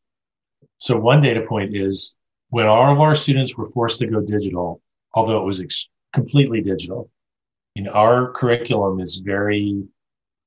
So 0.78 0.98
one 0.98 1.22
data 1.22 1.42
point 1.48 1.76
is 1.76 2.16
when 2.48 2.66
all 2.66 2.92
of 2.92 2.98
our 2.98 3.14
students 3.14 3.56
were 3.56 3.70
forced 3.70 4.00
to 4.00 4.08
go 4.08 4.20
digital, 4.20 4.82
although 5.14 5.40
it 5.40 5.44
was 5.44 5.60
ex- 5.60 5.88
completely 6.12 6.60
digital, 6.60 7.10
in 7.76 7.88
our 7.88 8.30
curriculum 8.32 9.00
is 9.00 9.16
very 9.24 9.82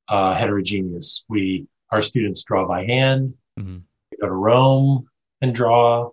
uh, 0.08 0.34
heterogeneous. 0.34 1.26
We 1.30 1.68
our 1.92 2.02
students 2.02 2.44
draw 2.44 2.68
by 2.68 2.86
hand. 2.86 3.34
hmm 3.58 3.78
They 4.12 4.18
go 4.22 4.28
to 4.28 4.34
Rome 4.34 5.08
and 5.42 5.54
draw. 5.54 6.10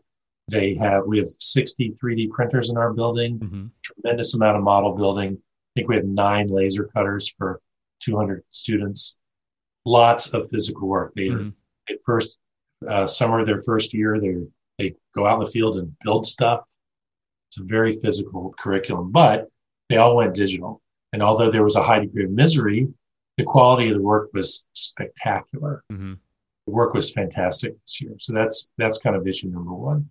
They 0.50 0.74
have 0.74 1.05
we 1.07 1.18
have 1.18 1.28
60 1.38 1.94
3D 2.03 2.30
printers 2.30 2.70
in 2.70 2.76
our 2.76 2.92
building 2.92 3.38
hmm 3.38 3.66
tremendous 3.82 4.34
amount 4.34 4.57
of 4.57 4.62
model 4.62 4.94
building. 4.96 5.32
I 5.36 5.70
think 5.74 5.88
we 5.88 5.96
have 5.96 6.05
nine 6.05 6.46
laser 6.48 6.84
cutters 6.94 7.32
for 7.38 7.61
200 8.00 8.42
students. 8.50 9.16
Lots 9.84 10.30
of 10.34 10.50
physical 10.50 10.88
work. 10.88 11.12
They 11.14 11.28
Mhm. 11.28 11.53
at 11.90 11.96
first 12.05 12.38
uh, 12.88 13.07
summer 13.07 13.40
of 13.40 13.46
their 13.46 13.61
first 13.61 13.92
year, 13.94 14.20
they 14.20 14.34
they 14.78 14.94
go 15.14 15.26
out 15.26 15.34
in 15.38 15.44
the 15.44 15.50
field 15.50 15.76
and 15.76 15.94
build 16.05 16.26
stuff. 16.26 16.61
It's 17.53 17.59
a 17.59 17.64
very 17.64 18.00
physical 18.00 18.55
curriculum, 18.59 19.12
but 19.12 19.50
they 19.90 19.98
all 19.98 20.16
went 20.16 20.32
digital. 20.32 20.80
And 21.12 21.22
although 21.22 21.50
there 21.50 21.62
was 21.62 21.76
a 21.76 21.82
high 21.82 21.98
degree 21.98 22.24
of 22.24 22.30
misery, 22.30 22.88
the 23.36 23.44
quality 23.44 23.90
of 23.90 23.96
the 23.96 24.03
work 24.03 24.30
was 24.32 24.64
spectacular. 24.72 25.84
hmm 25.90 26.14
The 26.66 26.72
work 26.72 26.94
was 26.94 27.12
fantastic 27.12 27.78
this 27.82 28.00
year. 28.00 28.14
So 28.18 28.32
that's 28.32 28.70
that's 28.78 28.96
kind 28.96 29.14
of 29.16 29.26
issue 29.26 29.48
number 29.48 29.74
one. 29.74 30.11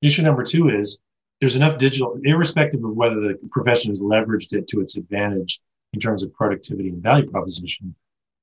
Issue 0.00 0.22
number 0.22 0.44
two 0.44 0.68
is 0.68 1.00
there's 1.40 1.56
enough 1.56 1.76
digital, 1.76 2.20
irrespective 2.22 2.84
of 2.84 2.94
whether 2.94 3.16
the 3.20 3.36
profession 3.50 3.90
has 3.90 4.00
leveraged 4.00 4.52
it 4.52 4.68
to 4.68 4.80
its 4.80 4.96
advantage 4.96 5.60
in 5.92 5.98
terms 5.98 6.22
of 6.22 6.32
productivity 6.34 6.90
and 6.90 7.02
value 7.02 7.28
proposition. 7.28 7.96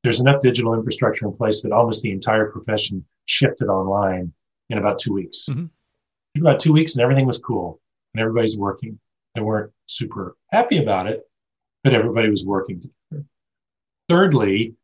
There's 0.03 0.19
enough 0.19 0.41
digital 0.41 0.73
infrastructure 0.73 1.27
in 1.27 1.31
place 1.31 1.61
that 1.61 1.71
almost 1.71 2.01
the 2.01 2.11
entire 2.11 2.47
profession 2.51 3.05
shifted 3.23 3.69
online 3.69 4.33
in 4.69 4.79
about 4.79 4.99
two 4.99 5.13
weeks. 5.13 5.47
Mhm. 5.49 5.69
About 6.37 6.59
two 6.59 6.73
weeks, 6.73 6.95
and 6.95 7.03
everything 7.03 7.25
was 7.27 7.37
cool, 7.37 7.79
and 8.13 8.21
everybody's 8.21 8.57
working. 8.57 8.99
They 9.35 9.41
weren't 9.41 9.71
super 9.85 10.35
happy 10.51 10.77
about 10.77 11.07
it, 11.07 11.23
but 11.83 11.93
everybody 11.93 12.29
was 12.29 12.45
working 12.45 12.81
together. 12.81 13.25
Thirdly, 14.09 14.75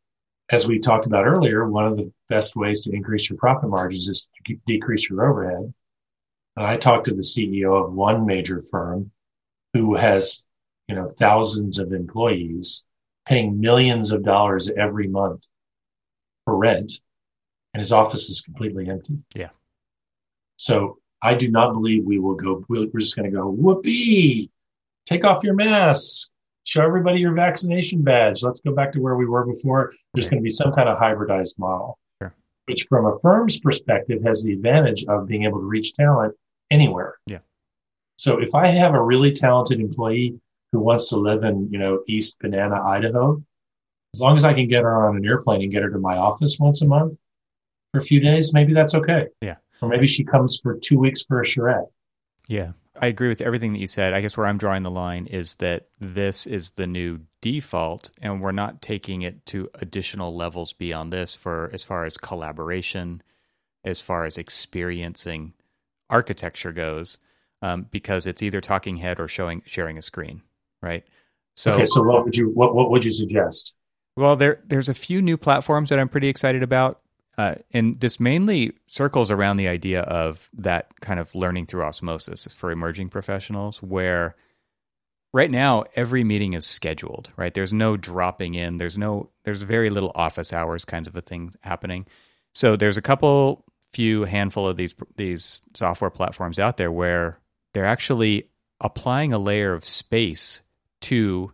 as 0.52 0.68
we 0.68 0.80
talked 0.80 1.06
about 1.06 1.28
earlier, 1.28 1.68
one 1.68 1.86
of 1.86 1.98
the 1.98 2.12
best 2.30 2.56
ways 2.56 2.82
to 2.82 2.92
increase 2.92 3.30
your 3.30 3.38
profit 3.38 3.70
margins 3.70 4.08
is 4.08 4.28
to 4.46 4.56
decrease 4.66 5.10
your 5.10 5.30
overhead. 5.30 5.74
And 6.56 6.66
I 6.66 6.78
talked 6.78 7.06
to 7.06 7.14
the 7.14 7.22
CEO 7.22 7.86
of 7.86 7.94
one 7.94 8.26
major 8.26 8.60
firm 8.60 9.12
who 9.74 9.96
has, 9.96 10.46
you 10.88 10.96
know, 10.96 11.08
thousands 11.08 11.78
of 11.78 11.94
employees 11.94 12.88
paying 13.28 13.60
millions 13.60 14.12
of 14.12 14.24
dollars 14.24 14.70
every 14.70 15.08
month 15.08 15.46
for 16.46 16.58
rent 16.58 16.92
and 17.74 17.80
his 17.80 17.92
office 17.92 18.30
is 18.30 18.42
completely 18.42 18.90
empty. 18.90 19.20
Yeah. 19.36 19.50
So 20.58 20.99
I 21.22 21.34
do 21.34 21.50
not 21.50 21.74
believe 21.74 22.06
we 22.06 22.20
will 22.20 22.36
go, 22.36 22.66
we're 22.70 22.86
just 22.86 23.16
going 23.16 23.30
to 23.30 23.36
go, 23.36 23.50
whoopee, 23.50 24.50
take 25.06 25.26
off 25.26 25.44
your 25.44 25.54
mask, 25.54 26.32
show 26.64 26.84
everybody 26.84 27.20
your 27.20 27.34
vaccination 27.34 28.02
badge. 28.02 28.44
Let's 28.44 28.62
go 28.62 28.74
back 28.74 28.94
to 28.94 29.02
where 29.02 29.16
we 29.16 29.26
were 29.26 29.46
before. 29.46 29.94
There's 30.14 30.30
going 30.30 30.42
to 30.42 30.44
be 30.44 30.50
some 30.50 30.72
kind 30.72 30.88
of 30.88 30.98
hybridized 30.98 31.58
model, 31.58 31.98
sure. 32.22 32.34
which 32.66 32.86
from 32.88 33.06
a 33.06 33.18
firm's 33.20 33.60
perspective 33.60 34.24
has 34.24 34.44
the 34.44 34.54
advantage 34.54 35.04
of 35.06 35.28
being 35.28 35.44
able 35.44 35.60
to 35.60 35.66
reach 35.66 35.94
talent 35.94 36.36
anywhere. 36.72 37.18
Yeah. 37.28 37.40
So 38.18 38.40
if 38.40 38.56
I 38.56 38.68
have 38.68 38.94
a 38.94 39.02
really 39.02 39.32
talented 39.32 39.80
employee 39.80 40.40
who 40.72 40.80
wants 40.80 41.10
to 41.10 41.18
live 41.18 41.44
in, 41.44 41.70
you 41.72 41.80
know, 41.80 42.04
East 42.08 42.38
Banana, 42.40 42.82
Idaho, 42.82 43.42
as 44.14 44.22
long 44.22 44.36
as 44.38 44.44
I 44.44 44.54
can 44.54 44.68
get 44.68 44.84
her 44.84 45.08
on 45.08 45.18
an 45.18 45.26
airplane 45.26 45.62
and 45.62 45.72
get 45.72 45.84
her 45.84 45.90
to 45.90 46.00
my 46.00 46.18
office 46.18 46.58
once 46.60 46.82
a 46.82 46.88
month 46.88 47.18
for 47.92 48.00
a 48.00 48.02
few 48.02 48.20
days, 48.20 48.54
maybe 48.54 48.74
that's 48.74 48.96
okay. 48.96 49.28
Yeah. 49.42 49.56
Or 49.82 49.90
maybe 49.90 50.08
she 50.08 50.24
comes 50.24 50.60
for 50.62 50.78
two 50.78 51.00
weeks 51.00 51.24
for 51.24 51.42
a 51.42 51.46
charrette. 51.46 51.90
Yeah. 52.48 52.72
I 53.02 53.08
agree 53.08 53.30
with 53.30 53.42
everything 53.42 53.72
that 53.74 53.80
you 53.80 53.88
said. 53.88 54.14
I 54.14 54.20
guess 54.20 54.36
where 54.36 54.46
I'm 54.46 54.58
drawing 54.58 54.84
the 54.84 54.92
line 54.92 55.26
is 55.26 55.56
that 55.58 55.88
this 56.00 56.46
is 56.46 56.72
the 56.72 56.88
new 56.88 57.22
default 57.42 58.12
and 58.22 58.42
we're 58.42 58.52
not 58.52 58.82
taking 58.82 59.22
it 59.22 59.46
to 59.48 59.70
additional 59.76 60.36
levels 60.36 60.74
beyond 60.74 61.14
this 61.14 61.36
for 61.36 61.70
as 61.72 61.82
far 61.82 62.04
as 62.04 62.18
collaboration, 62.18 63.22
as 63.86 64.02
far 64.02 64.26
as 64.26 64.38
experiencing 64.38 65.54
architecture 66.10 66.74
goes, 66.74 67.20
um, 67.62 67.88
because 67.90 68.26
it's 68.26 68.44
either 68.44 68.60
talking 68.60 68.98
head 68.98 69.20
or 69.20 69.28
showing 69.28 69.62
sharing 69.66 69.98
a 69.98 70.02
screen, 70.02 70.42
right? 70.82 71.06
So 71.56 71.74
Okay, 71.74 71.86
so 71.86 72.02
what 72.02 72.26
would 72.26 72.36
you 72.36 72.50
what 72.50 72.76
what 72.76 72.90
would 72.92 73.06
you 73.06 73.12
suggest? 73.12 73.76
Well, 74.18 74.36
there 74.36 74.62
there's 74.66 74.90
a 74.90 74.94
few 74.94 75.22
new 75.22 75.38
platforms 75.38 75.90
that 75.90 76.00
I'm 76.00 76.10
pretty 76.10 76.28
excited 76.28 76.64
about. 76.64 77.00
Uh, 77.40 77.56
and 77.72 78.02
this 78.02 78.20
mainly 78.20 78.74
circles 78.90 79.32
around 79.32 79.56
the 79.56 79.70
idea 79.70 80.02
of 80.02 80.50
that 80.52 81.00
kind 81.00 81.22
of 81.22 81.34
learning 81.34 81.66
through 81.66 81.84
osmosis 81.84 82.54
for 82.54 82.70
emerging 82.70 83.08
professionals, 83.08 83.82
where 83.82 84.36
right 85.32 85.50
now 85.50 85.86
every 85.96 86.22
meeting 86.22 86.52
is 86.52 86.66
scheduled. 86.66 87.32
Right, 87.38 87.54
there's 87.54 87.72
no 87.72 87.96
dropping 87.96 88.56
in. 88.56 88.76
There's 88.76 88.98
no. 88.98 89.30
There's 89.46 89.62
very 89.62 89.90
little 89.90 90.12
office 90.16 90.52
hours 90.52 90.84
kinds 90.84 91.08
of 91.08 91.16
a 91.16 91.22
thing 91.22 91.54
happening. 91.62 92.08
So 92.54 92.76
there's 92.76 92.98
a 92.98 93.02
couple, 93.02 93.64
few 93.94 94.26
handful 94.26 94.68
of 94.68 94.76
these 94.76 94.94
these 95.16 95.62
software 95.74 96.12
platforms 96.12 96.60
out 96.60 96.76
there 96.76 96.92
where 96.92 97.40
they're 97.74 97.86
actually 97.86 98.50
applying 98.82 99.32
a 99.32 99.40
layer 99.40 99.74
of 99.74 99.86
space 99.86 100.62
to 101.04 101.54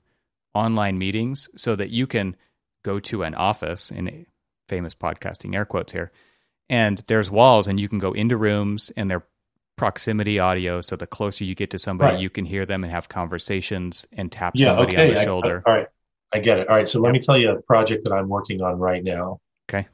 online 0.56 0.98
meetings 0.98 1.48
so 1.56 1.76
that 1.76 1.92
you 1.92 2.08
can 2.08 2.36
go 2.84 3.00
to 3.02 3.22
an 3.22 3.36
office 3.36 3.92
in 3.92 4.26
famous 4.68 4.93
podcasting 4.95 5.55
air 5.55 5.66
quotes 5.66 5.93
here. 5.93 6.11
And 6.70 7.03
there's 7.07 7.30
walls, 7.30 7.68
and 7.68 7.80
you 7.80 7.88
can 7.88 7.99
go 7.99 8.13
into 8.13 8.38
rooms, 8.38 8.91
and 8.97 9.09
they're 9.09 9.26
proximity 9.76 10.39
audio. 10.39 10.82
So 10.82 10.95
the 10.95 11.07
closer 11.07 11.43
you 11.43 11.55
get 11.55 11.72
to 11.72 11.80
somebody, 11.80 12.13
right. 12.13 12.22
you 12.22 12.30
can 12.30 12.45
hear 12.45 12.66
them 12.66 12.84
and 12.84 12.91
have 12.91 13.09
conversations 13.09 14.07
and 14.11 14.32
tap 14.32 14.53
yeah, 14.55 14.68
somebody 14.68 14.93
okay. 14.93 15.09
on 15.09 15.16
the 15.16 15.24
shoulder. 15.24 15.63
I, 15.66 15.70
I, 15.70 15.74
all 15.74 15.78
right. 15.80 15.88
I 16.34 16.39
get 16.39 16.59
it. 16.59 16.70
All 16.70 16.76
right. 16.76 16.88
So 16.88 16.99
let 16.99 17.09
yep. 17.09 17.13
me 17.13 17.20
tell 17.20 17.38
you 17.38 17.51
a 17.51 17.61
project 17.61 18.03
that 18.05 18.13
I'm 18.13 18.30
working 18.30 18.61
on 18.61 18.78
right 18.80 19.03
now. 19.03 19.39
Okay. 19.70 19.88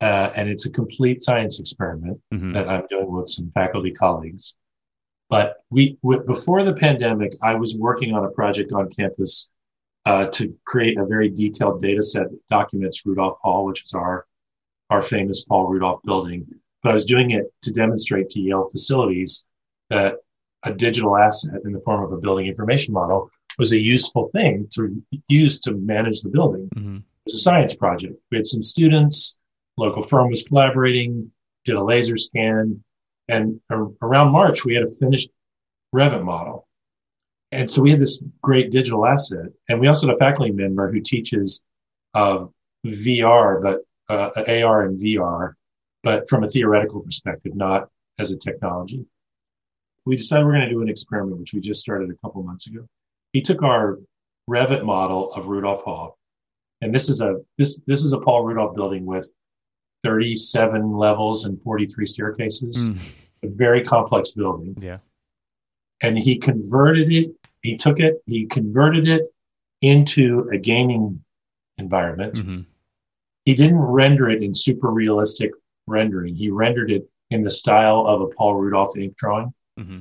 Uh, 0.00 0.30
and 0.34 0.48
it's 0.48 0.66
a 0.66 0.70
complete 0.70 1.22
science 1.22 1.60
experiment 1.60 2.20
mm-hmm. 2.32 2.52
that 2.52 2.68
I'm 2.68 2.86
doing 2.88 3.10
with 3.10 3.28
some 3.28 3.50
faculty 3.52 3.92
colleagues. 3.92 4.54
But 5.30 5.56
we, 5.70 5.98
w- 6.02 6.24
before 6.24 6.62
the 6.64 6.74
pandemic, 6.74 7.32
I 7.42 7.54
was 7.54 7.76
working 7.76 8.14
on 8.14 8.24
a 8.24 8.30
project 8.30 8.72
on 8.72 8.90
campus 8.90 9.50
uh, 10.06 10.26
to 10.26 10.54
create 10.64 10.98
a 10.98 11.06
very 11.06 11.28
detailed 11.28 11.80
data 11.82 12.02
set 12.02 12.30
that 12.30 12.48
documents 12.48 13.04
Rudolph 13.06 13.38
Hall, 13.42 13.64
which 13.64 13.84
is 13.84 13.94
our, 13.94 14.26
our 14.90 15.02
famous 15.02 15.44
Paul 15.44 15.68
Rudolph 15.68 16.02
building. 16.04 16.46
But 16.82 16.90
I 16.90 16.94
was 16.94 17.04
doing 17.04 17.30
it 17.30 17.46
to 17.62 17.72
demonstrate 17.72 18.30
to 18.30 18.40
Yale 18.40 18.68
facilities 18.68 19.46
that 19.90 20.16
a 20.64 20.72
digital 20.72 21.16
asset 21.16 21.60
in 21.64 21.72
the 21.72 21.80
form 21.80 22.04
of 22.04 22.12
a 22.12 22.20
building 22.20 22.46
information 22.46 22.92
model 22.92 23.30
was 23.58 23.72
a 23.72 23.78
useful 23.78 24.28
thing 24.32 24.66
to 24.72 25.02
use 25.28 25.60
to 25.60 25.72
manage 25.72 26.20
the 26.20 26.28
building. 26.28 26.68
Mm-hmm. 26.74 26.96
It 26.96 27.02
was 27.26 27.34
a 27.34 27.38
science 27.38 27.74
project. 27.74 28.14
We 28.30 28.38
had 28.38 28.46
some 28.46 28.62
students, 28.62 29.38
local 29.76 30.02
firm 30.02 30.28
was 30.28 30.42
collaborating, 30.42 31.30
did 31.64 31.76
a 31.76 31.84
laser 31.84 32.16
scan, 32.16 32.82
and 33.28 33.60
around 34.02 34.32
March 34.32 34.64
we 34.64 34.74
had 34.74 34.84
a 34.84 34.90
finished 34.90 35.30
Revit 35.94 36.24
model 36.24 36.66
and 37.54 37.70
so 37.70 37.82
we 37.82 37.90
had 37.90 38.00
this 38.00 38.22
great 38.42 38.70
digital 38.70 39.06
asset, 39.06 39.46
and 39.68 39.80
we 39.80 39.86
also 39.86 40.06
had 40.06 40.16
a 40.16 40.18
faculty 40.18 40.50
member 40.50 40.90
who 40.90 41.00
teaches 41.00 41.62
uh, 42.14 42.44
VR, 42.84 43.62
but 43.62 43.80
uh, 44.08 44.30
AR 44.48 44.82
and 44.82 45.00
VR, 45.00 45.54
but 46.02 46.28
from 46.28 46.44
a 46.44 46.48
theoretical 46.48 47.00
perspective, 47.00 47.54
not 47.54 47.88
as 48.18 48.32
a 48.32 48.38
technology. 48.38 49.04
We 50.04 50.16
decided 50.16 50.44
we're 50.44 50.52
going 50.52 50.68
to 50.68 50.70
do 50.70 50.82
an 50.82 50.88
experiment, 50.88 51.38
which 51.38 51.54
we 51.54 51.60
just 51.60 51.80
started 51.80 52.10
a 52.10 52.26
couple 52.26 52.42
months 52.42 52.66
ago. 52.66 52.86
He 53.32 53.40
took 53.40 53.62
our 53.62 53.98
Revit 54.50 54.84
model 54.84 55.32
of 55.32 55.46
Rudolph 55.46 55.82
Hall, 55.82 56.18
and 56.82 56.94
this 56.94 57.08
is 57.08 57.22
a 57.22 57.36
this 57.56 57.80
this 57.86 58.04
is 58.04 58.12
a 58.12 58.18
Paul 58.18 58.44
Rudolph 58.44 58.74
building 58.74 59.06
with 59.06 59.32
37 60.02 60.92
levels 60.92 61.46
and 61.46 61.60
43 61.62 62.04
staircases, 62.04 62.90
mm. 62.90 63.24
a 63.42 63.48
very 63.48 63.82
complex 63.82 64.32
building. 64.32 64.76
Yeah 64.80 64.98
and 66.02 66.18
he 66.18 66.38
converted 66.38 67.12
it. 67.12 67.30
He 67.62 67.76
took 67.76 67.98
it, 68.00 68.22
he 68.26 68.46
converted 68.46 69.08
it 69.08 69.22
into 69.80 70.48
a 70.52 70.58
gaming 70.58 71.24
environment. 71.78 72.34
Mm-hmm. 72.34 72.60
He 73.44 73.54
didn't 73.54 73.78
render 73.78 74.28
it 74.28 74.42
in 74.42 74.54
super 74.54 74.90
realistic 74.90 75.50
rendering. 75.86 76.34
He 76.34 76.50
rendered 76.50 76.90
it 76.90 77.08
in 77.30 77.42
the 77.42 77.50
style 77.50 78.06
of 78.06 78.20
a 78.20 78.28
Paul 78.28 78.54
Rudolph 78.56 78.96
ink 78.96 79.16
drawing. 79.16 79.52
Mm-hmm. 79.78 80.00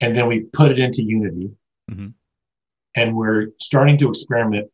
And 0.00 0.16
then 0.16 0.26
we 0.26 0.40
put 0.40 0.70
it 0.70 0.78
into 0.78 1.02
Unity. 1.02 1.50
Mm-hmm. 1.90 2.08
And 2.94 3.16
we're 3.16 3.48
starting 3.60 3.98
to 3.98 4.08
experiment 4.08 4.70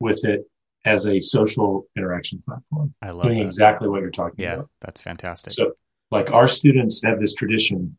with 0.00 0.24
it 0.24 0.48
as 0.84 1.06
a 1.06 1.20
social 1.20 1.86
interaction 1.96 2.42
platform. 2.46 2.94
I 3.02 3.10
love 3.10 3.24
doing 3.24 3.38
that. 3.38 3.44
exactly 3.44 3.88
what 3.88 4.00
you're 4.00 4.10
talking 4.10 4.36
yeah, 4.38 4.54
about. 4.54 4.62
Yeah, 4.62 4.86
that's 4.86 5.00
fantastic. 5.00 5.52
So, 5.52 5.72
like 6.10 6.30
our 6.30 6.48
students 6.48 7.02
have 7.04 7.20
this 7.20 7.34
tradition 7.34 7.98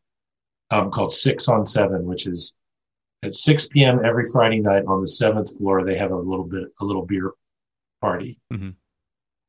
um, 0.71 0.91
called 0.91 1.13
Six 1.13 1.47
on 1.47 1.65
Seven, 1.65 2.05
which 2.05 2.27
is 2.27 2.55
at 3.23 3.33
6 3.33 3.69
p.m. 3.69 4.03
every 4.05 4.25
Friday 4.31 4.59
night 4.59 4.83
on 4.87 5.01
the 5.01 5.07
seventh 5.07 5.57
floor. 5.57 5.83
They 5.83 5.97
have 5.97 6.11
a 6.11 6.15
little 6.15 6.45
bit, 6.45 6.65
a 6.81 6.85
little 6.85 7.05
beer 7.05 7.31
party. 8.01 8.39
Mm-hmm. 8.53 8.69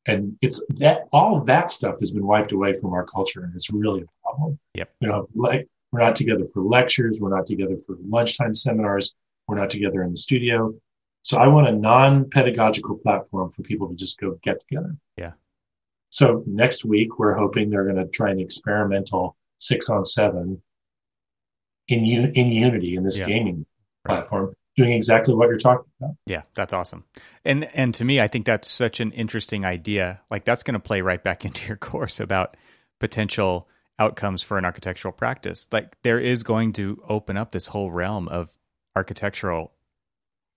And 0.06 0.38
it's 0.40 0.62
that 0.78 1.08
all 1.12 1.38
of 1.38 1.46
that 1.46 1.70
stuff 1.70 1.96
has 2.00 2.10
been 2.10 2.26
wiped 2.26 2.52
away 2.52 2.72
from 2.72 2.94
our 2.94 3.04
culture, 3.04 3.44
and 3.44 3.54
it's 3.54 3.70
really 3.70 4.02
a 4.02 4.06
problem. 4.24 4.58
Yep. 4.74 4.90
You 5.00 5.08
know, 5.08 5.26
like 5.34 5.68
we're 5.92 6.00
not 6.00 6.16
together 6.16 6.46
for 6.52 6.62
lectures, 6.62 7.18
we're 7.20 7.34
not 7.34 7.46
together 7.46 7.76
for 7.76 7.96
lunchtime 8.00 8.54
seminars, 8.54 9.14
we're 9.46 9.58
not 9.58 9.68
together 9.68 10.02
in 10.02 10.12
the 10.12 10.16
studio. 10.16 10.74
So 11.22 11.36
I 11.36 11.46
want 11.48 11.68
a 11.68 11.72
non-pedagogical 11.72 12.98
platform 12.98 13.50
for 13.50 13.62
people 13.62 13.88
to 13.88 13.94
just 13.94 14.18
go 14.18 14.38
get 14.42 14.60
together. 14.60 14.96
Yeah. 15.18 15.32
So 16.10 16.42
next 16.46 16.86
week 16.86 17.18
we're 17.18 17.34
hoping 17.34 17.68
they're 17.68 17.84
going 17.84 17.96
to 17.96 18.06
try 18.06 18.30
an 18.30 18.40
experimental 18.40 19.36
six 19.58 19.90
on 19.90 20.06
seven 20.06 20.62
in 21.88 22.04
in 22.34 22.52
Unity 22.52 22.96
in 22.96 23.04
this 23.04 23.18
yeah. 23.18 23.26
gaming 23.26 23.66
platform, 24.06 24.54
doing 24.76 24.92
exactly 24.92 25.34
what 25.34 25.48
you're 25.48 25.58
talking 25.58 25.90
about. 26.00 26.14
Yeah, 26.26 26.42
that's 26.54 26.72
awesome. 26.72 27.04
And 27.44 27.68
and 27.74 27.94
to 27.94 28.04
me, 28.04 28.20
I 28.20 28.28
think 28.28 28.46
that's 28.46 28.68
such 28.68 29.00
an 29.00 29.12
interesting 29.12 29.64
idea. 29.64 30.22
Like 30.30 30.44
that's 30.44 30.62
going 30.62 30.74
to 30.74 30.80
play 30.80 31.00
right 31.00 31.22
back 31.22 31.44
into 31.44 31.66
your 31.66 31.76
course 31.76 32.20
about 32.20 32.56
potential 32.98 33.68
outcomes 33.98 34.42
for 34.42 34.58
an 34.58 34.64
architectural 34.64 35.12
practice. 35.12 35.68
Like 35.72 36.00
there 36.02 36.20
is 36.20 36.42
going 36.42 36.72
to 36.74 37.02
open 37.08 37.36
up 37.36 37.52
this 37.52 37.68
whole 37.68 37.90
realm 37.90 38.28
of 38.28 38.56
architectural 38.94 39.72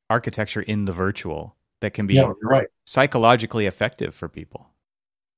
architecture 0.09 0.61
in 0.61 0.85
the 0.85 0.91
virtual 0.91 1.55
that 1.79 1.93
can 1.93 2.05
be 2.05 2.15
yeah, 2.15 2.31
right. 2.43 2.67
psychologically 2.85 3.65
effective 3.65 4.13
for 4.13 4.29
people. 4.29 4.69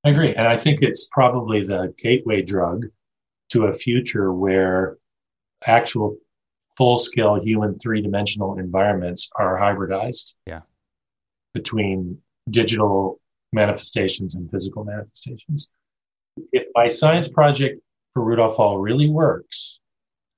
I 0.03 0.09
agree. 0.09 0.35
And 0.35 0.47
I 0.47 0.57
think 0.57 0.81
it's 0.81 1.07
probably 1.11 1.63
the 1.63 1.93
gateway 1.97 2.41
drug 2.41 2.87
to 3.49 3.65
a 3.65 3.73
future 3.73 4.33
where 4.33 4.97
actual 5.67 6.17
full 6.77 6.97
scale 6.97 7.39
human 7.41 7.73
three 7.73 8.01
dimensional 8.01 8.57
environments 8.57 9.29
are 9.35 9.57
hybridized. 9.57 10.33
Yeah. 10.47 10.61
Between 11.53 12.19
digital 12.49 13.19
manifestations 13.51 14.35
and 14.35 14.49
physical 14.49 14.83
manifestations. 14.83 15.69
If 16.51 16.65
my 16.73 16.89
science 16.89 17.27
project 17.27 17.79
for 18.13 18.23
Rudolph 18.23 18.55
Hall 18.55 18.79
really 18.79 19.09
works, 19.09 19.79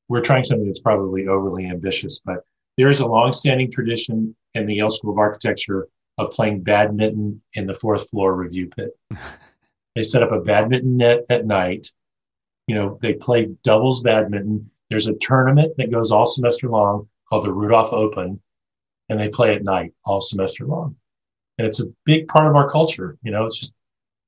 we're 0.10 0.22
trying 0.22 0.44
something 0.44 0.68
that's 0.68 0.82
probably 0.82 1.28
overly 1.28 1.66
ambitious, 1.66 2.20
but 2.20 2.40
there 2.78 2.90
is 2.90 3.00
a 3.00 3.08
long-standing 3.08 3.72
tradition 3.72 4.36
in 4.54 4.66
the 4.66 4.76
Yale 4.76 4.90
School 4.90 5.12
of 5.12 5.18
Architecture 5.18 5.88
of 6.18 6.32
playing 6.32 6.62
badminton 6.62 7.42
in 7.54 7.68
the 7.68 7.74
fourth 7.74 8.10
floor 8.10 8.36
review 8.36 8.70
pit. 8.76 8.92
they 9.96 10.04
set 10.04 10.24
up 10.24 10.32
a 10.32 10.42
badminton 10.42 10.98
net 10.98 11.26
at 11.30 11.46
night. 11.46 11.92
You 12.68 12.76
know, 12.76 13.00
they 13.02 13.14
play 13.14 13.50
doubles 13.64 14.02
badminton. 14.02 14.70
There's 14.90 15.08
a 15.08 15.16
tournament 15.16 15.74
that 15.78 15.92
goes 15.92 16.12
all 16.12 16.26
semester 16.26 16.70
long 16.70 17.08
called 17.30 17.46
the 17.46 17.52
Rudolph 17.52 17.92
Open, 17.92 18.40
and 19.10 19.20
they 19.20 19.30
play 19.30 19.56
at 19.56 19.64
night 19.64 19.94
all 20.06 20.22
semester 20.22 20.66
long. 20.66 20.96
And 21.58 21.68
it's 21.68 21.80
a 21.80 21.88
big 22.06 22.28
part 22.28 22.48
of 22.48 22.56
our 22.56 22.70
culture. 22.70 23.18
You 23.24 23.32
know, 23.32 23.46
it's 23.46 23.58
just, 23.58 23.74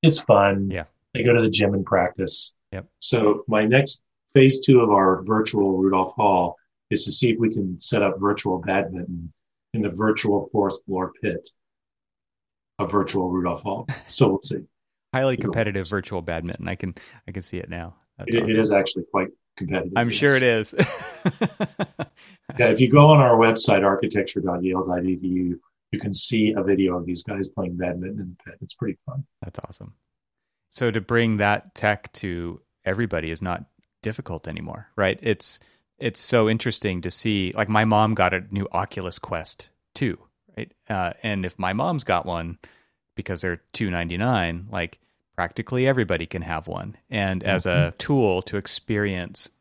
it's 0.01 0.21
fun. 0.21 0.69
Yeah. 0.71 0.85
They 1.13 1.23
go 1.23 1.33
to 1.33 1.41
the 1.41 1.49
gym 1.49 1.73
and 1.73 1.85
practice. 1.85 2.55
Yep. 2.71 2.87
So 2.99 3.43
my 3.47 3.65
next 3.65 4.03
phase 4.33 4.61
two 4.61 4.81
of 4.81 4.89
our 4.89 5.23
virtual 5.23 5.77
Rudolph 5.77 6.13
Hall 6.15 6.55
is 6.89 7.05
to 7.05 7.11
see 7.11 7.31
if 7.31 7.39
we 7.39 7.53
can 7.53 7.79
set 7.79 8.01
up 8.01 8.19
virtual 8.19 8.59
badminton 8.59 9.31
in 9.73 9.81
the 9.81 9.89
virtual 9.89 10.49
fourth 10.51 10.83
floor 10.85 11.11
pit 11.21 11.49
of 12.79 12.91
virtual 12.91 13.29
Rudolph 13.29 13.61
Hall. 13.61 13.87
So 14.07 14.27
we'll 14.29 14.41
see. 14.41 14.59
Highly 15.13 15.37
competitive 15.37 15.87
virtual 15.87 16.21
badminton. 16.21 16.67
I 16.67 16.75
can 16.75 16.93
I 17.27 17.31
can 17.31 17.41
see 17.41 17.57
it 17.57 17.69
now. 17.69 17.95
It, 18.19 18.35
awesome. 18.35 18.49
it 18.49 18.59
is 18.59 18.71
actually 18.71 19.05
quite 19.09 19.29
competitive. 19.57 19.93
I'm 19.95 20.09
sure 20.09 20.35
it 20.35 20.43
is. 20.43 20.73
yeah, 22.57 22.69
if 22.69 22.79
you 22.79 22.89
go 22.89 23.07
on 23.07 23.19
our 23.19 23.37
website, 23.37 23.83
architecture.yale.edu, 23.83 25.59
you 25.91 25.99
can 25.99 26.13
see 26.13 26.53
a 26.55 26.63
video 26.63 26.97
of 26.97 27.05
these 27.05 27.23
guys 27.23 27.49
playing 27.49 27.77
badminton 27.77 28.19
in 28.19 28.29
the 28.29 28.43
pit. 28.43 28.59
It's 28.61 28.75
pretty 28.75 28.97
fun. 29.05 29.25
That's 29.41 29.59
awesome. 29.67 29.93
So 30.69 30.91
to 30.91 31.01
bring 31.01 31.37
that 31.37 31.75
tech 31.75 32.11
to 32.13 32.61
everybody 32.85 33.31
is 33.31 33.41
not 33.41 33.65
difficult 34.01 34.47
anymore, 34.47 34.87
right? 34.95 35.19
It's 35.21 35.59
it's 35.97 36.19
so 36.19 36.47
interesting 36.49 37.01
to 37.01 37.11
see. 37.11 37.53
Like 37.55 37.69
my 37.69 37.85
mom 37.85 38.13
got 38.13 38.33
a 38.33 38.45
new 38.51 38.67
Oculus 38.71 39.17
Quest 39.17 39.69
2, 39.95 40.17
right? 40.57 40.71
Uh, 40.89 41.13
and 41.23 41.45
if 41.45 41.57
my 41.57 41.73
mom's 41.73 42.03
got 42.03 42.25
one 42.25 42.59
because 43.15 43.41
they're 43.41 43.63
two 43.73 43.89
ninety 43.89 44.17
nine, 44.17 44.67
like 44.69 44.99
practically 45.37 45.87
everybody 45.87 46.25
can 46.25 46.41
have 46.41 46.67
one. 46.67 46.97
And 47.11 47.43
as 47.43 47.65
a 47.65 47.69
mm-hmm. 47.69 47.97
tool 47.97 48.41
to 48.41 48.57
experience 48.57 49.51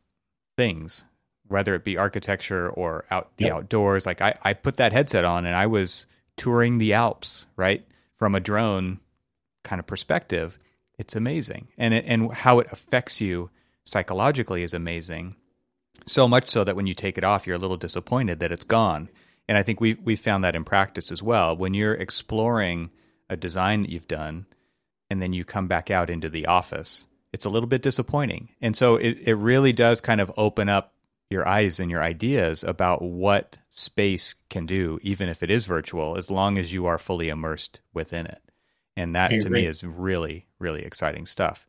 things, 0.57 1.05
whether 1.47 1.75
it 1.75 1.83
be 1.83 1.97
architecture 1.97 2.67
or 2.67 3.05
out 3.11 3.29
the 3.37 3.45
yep. 3.45 3.53
outdoors, 3.53 4.07
like 4.07 4.19
I, 4.19 4.35
I 4.41 4.53
put 4.53 4.77
that 4.77 4.91
headset 4.91 5.23
on 5.23 5.45
and 5.45 5.55
I 5.55 5.67
was 5.67 6.07
touring 6.35 6.79
the 6.79 6.93
Alps, 6.93 7.45
right, 7.55 7.85
from 8.15 8.33
a 8.33 8.39
drone 8.39 8.99
kind 9.63 9.79
of 9.79 9.85
perspective. 9.85 10.57
It's 10.97 11.15
amazing, 11.15 11.67
and 11.77 11.93
it, 11.93 12.05
and 12.07 12.33
how 12.33 12.57
it 12.57 12.67
affects 12.71 13.21
you 13.21 13.51
psychologically 13.85 14.63
is 14.63 14.73
amazing. 14.73 15.35
So 16.07 16.27
much 16.27 16.49
so 16.49 16.63
that 16.63 16.75
when 16.75 16.87
you 16.87 16.95
take 16.95 17.19
it 17.19 17.23
off, 17.23 17.45
you're 17.45 17.55
a 17.55 17.59
little 17.59 17.77
disappointed 17.77 18.39
that 18.39 18.51
it's 18.51 18.63
gone. 18.63 19.09
And 19.47 19.59
I 19.59 19.63
think 19.63 19.79
we 19.79 19.93
we 19.93 20.15
found 20.15 20.43
that 20.43 20.55
in 20.55 20.63
practice 20.63 21.11
as 21.11 21.21
well. 21.21 21.55
When 21.55 21.75
you're 21.75 21.93
exploring 21.93 22.89
a 23.29 23.37
design 23.37 23.83
that 23.83 23.91
you've 23.91 24.07
done, 24.07 24.47
and 25.09 25.21
then 25.21 25.33
you 25.33 25.43
come 25.43 25.67
back 25.67 25.89
out 25.89 26.09
into 26.09 26.29
the 26.29 26.45
office, 26.45 27.07
it's 27.33 27.45
a 27.45 27.49
little 27.49 27.67
bit 27.67 27.81
disappointing. 27.81 28.49
And 28.61 28.75
so 28.75 28.95
it, 28.95 29.19
it 29.25 29.35
really 29.35 29.73
does 29.73 30.01
kind 30.01 30.21
of 30.21 30.31
open 30.37 30.69
up 30.69 30.93
your 31.29 31.47
eyes 31.47 31.79
and 31.79 31.91
your 31.91 32.01
ideas 32.01 32.63
about 32.63 33.01
what 33.01 33.57
space 33.69 34.35
can 34.49 34.65
do, 34.65 34.97
even 35.01 35.27
if 35.27 35.43
it 35.43 35.51
is 35.51 35.65
virtual, 35.65 36.17
as 36.17 36.31
long 36.31 36.57
as 36.57 36.71
you 36.71 36.85
are 36.85 36.97
fully 36.97 37.29
immersed 37.29 37.81
within 37.93 38.25
it. 38.25 38.41
And 38.95 39.15
that 39.15 39.29
to 39.41 39.49
me 39.49 39.65
is 39.65 39.83
really, 39.83 40.47
really 40.57 40.83
exciting 40.83 41.25
stuff. 41.25 41.65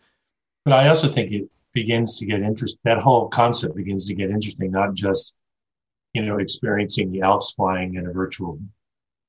But 0.65 0.75
I 0.75 0.89
also 0.89 1.09
think 1.09 1.33
it 1.33 1.51
begins 1.73 2.19
to 2.19 2.27
get 2.27 2.41
interesting. 2.41 2.79
That 2.85 2.99
whole 2.99 3.29
concept 3.29 3.77
begins 3.77 4.07
to 4.07 4.15
get 4.15 4.31
interesting, 4.31 4.71
not 4.71 4.95
just, 4.95 5.35
you 6.15 6.23
know, 6.23 6.39
experiencing 6.39 7.11
the 7.11 7.23
Alps 7.23 7.53
flying 7.53 7.97
in 7.97 8.07
a 8.07 8.13
virtual 8.13 8.59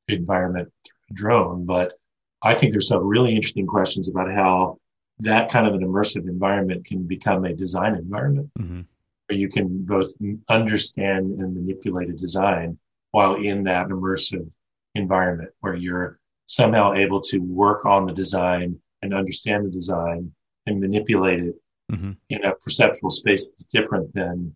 environment 0.08 0.72
drone, 1.14 1.66
but 1.66 1.94
I 2.42 2.54
think 2.54 2.72
there's 2.72 2.88
some 2.88 3.06
really 3.06 3.36
interesting 3.36 3.68
questions 3.68 4.10
about 4.10 4.32
how 4.32 4.78
that 5.20 5.50
kind 5.50 5.68
of 5.68 5.74
an 5.74 5.82
immersive 5.82 6.28
environment 6.28 6.86
can 6.86 7.06
become 7.06 7.44
a 7.46 7.54
design 7.54 7.96
environment 7.96 8.50
mm-hmm. 8.58 8.82
where 9.28 9.38
you 9.38 9.50
can 9.50 9.86
both 9.86 10.14
understand 10.48 11.40
and 11.40 11.54
manipulate 11.54 12.10
a 12.10 12.14
design 12.14 12.78
while 13.12 13.36
in 13.36 13.64
that 13.64 13.88
immersive 13.88 14.50
environment 14.96 15.50
where 15.60 15.76
you're 15.76 16.20
somehow 16.46 16.94
able 16.94 17.22
to 17.22 17.40
work 17.40 17.86
on 17.86 18.06
the 18.06 18.14
design 18.14 18.80
and 19.02 19.14
understand 19.14 19.66
the 19.66 19.70
design 19.70 20.32
and 20.66 20.80
manipulate 20.80 21.40
it 21.40 21.56
mm-hmm. 21.92 22.12
in 22.30 22.44
a 22.46 22.56
perceptual 22.56 23.12
space 23.12 23.50
that's 23.50 23.66
different 23.66 24.14
than 24.14 24.56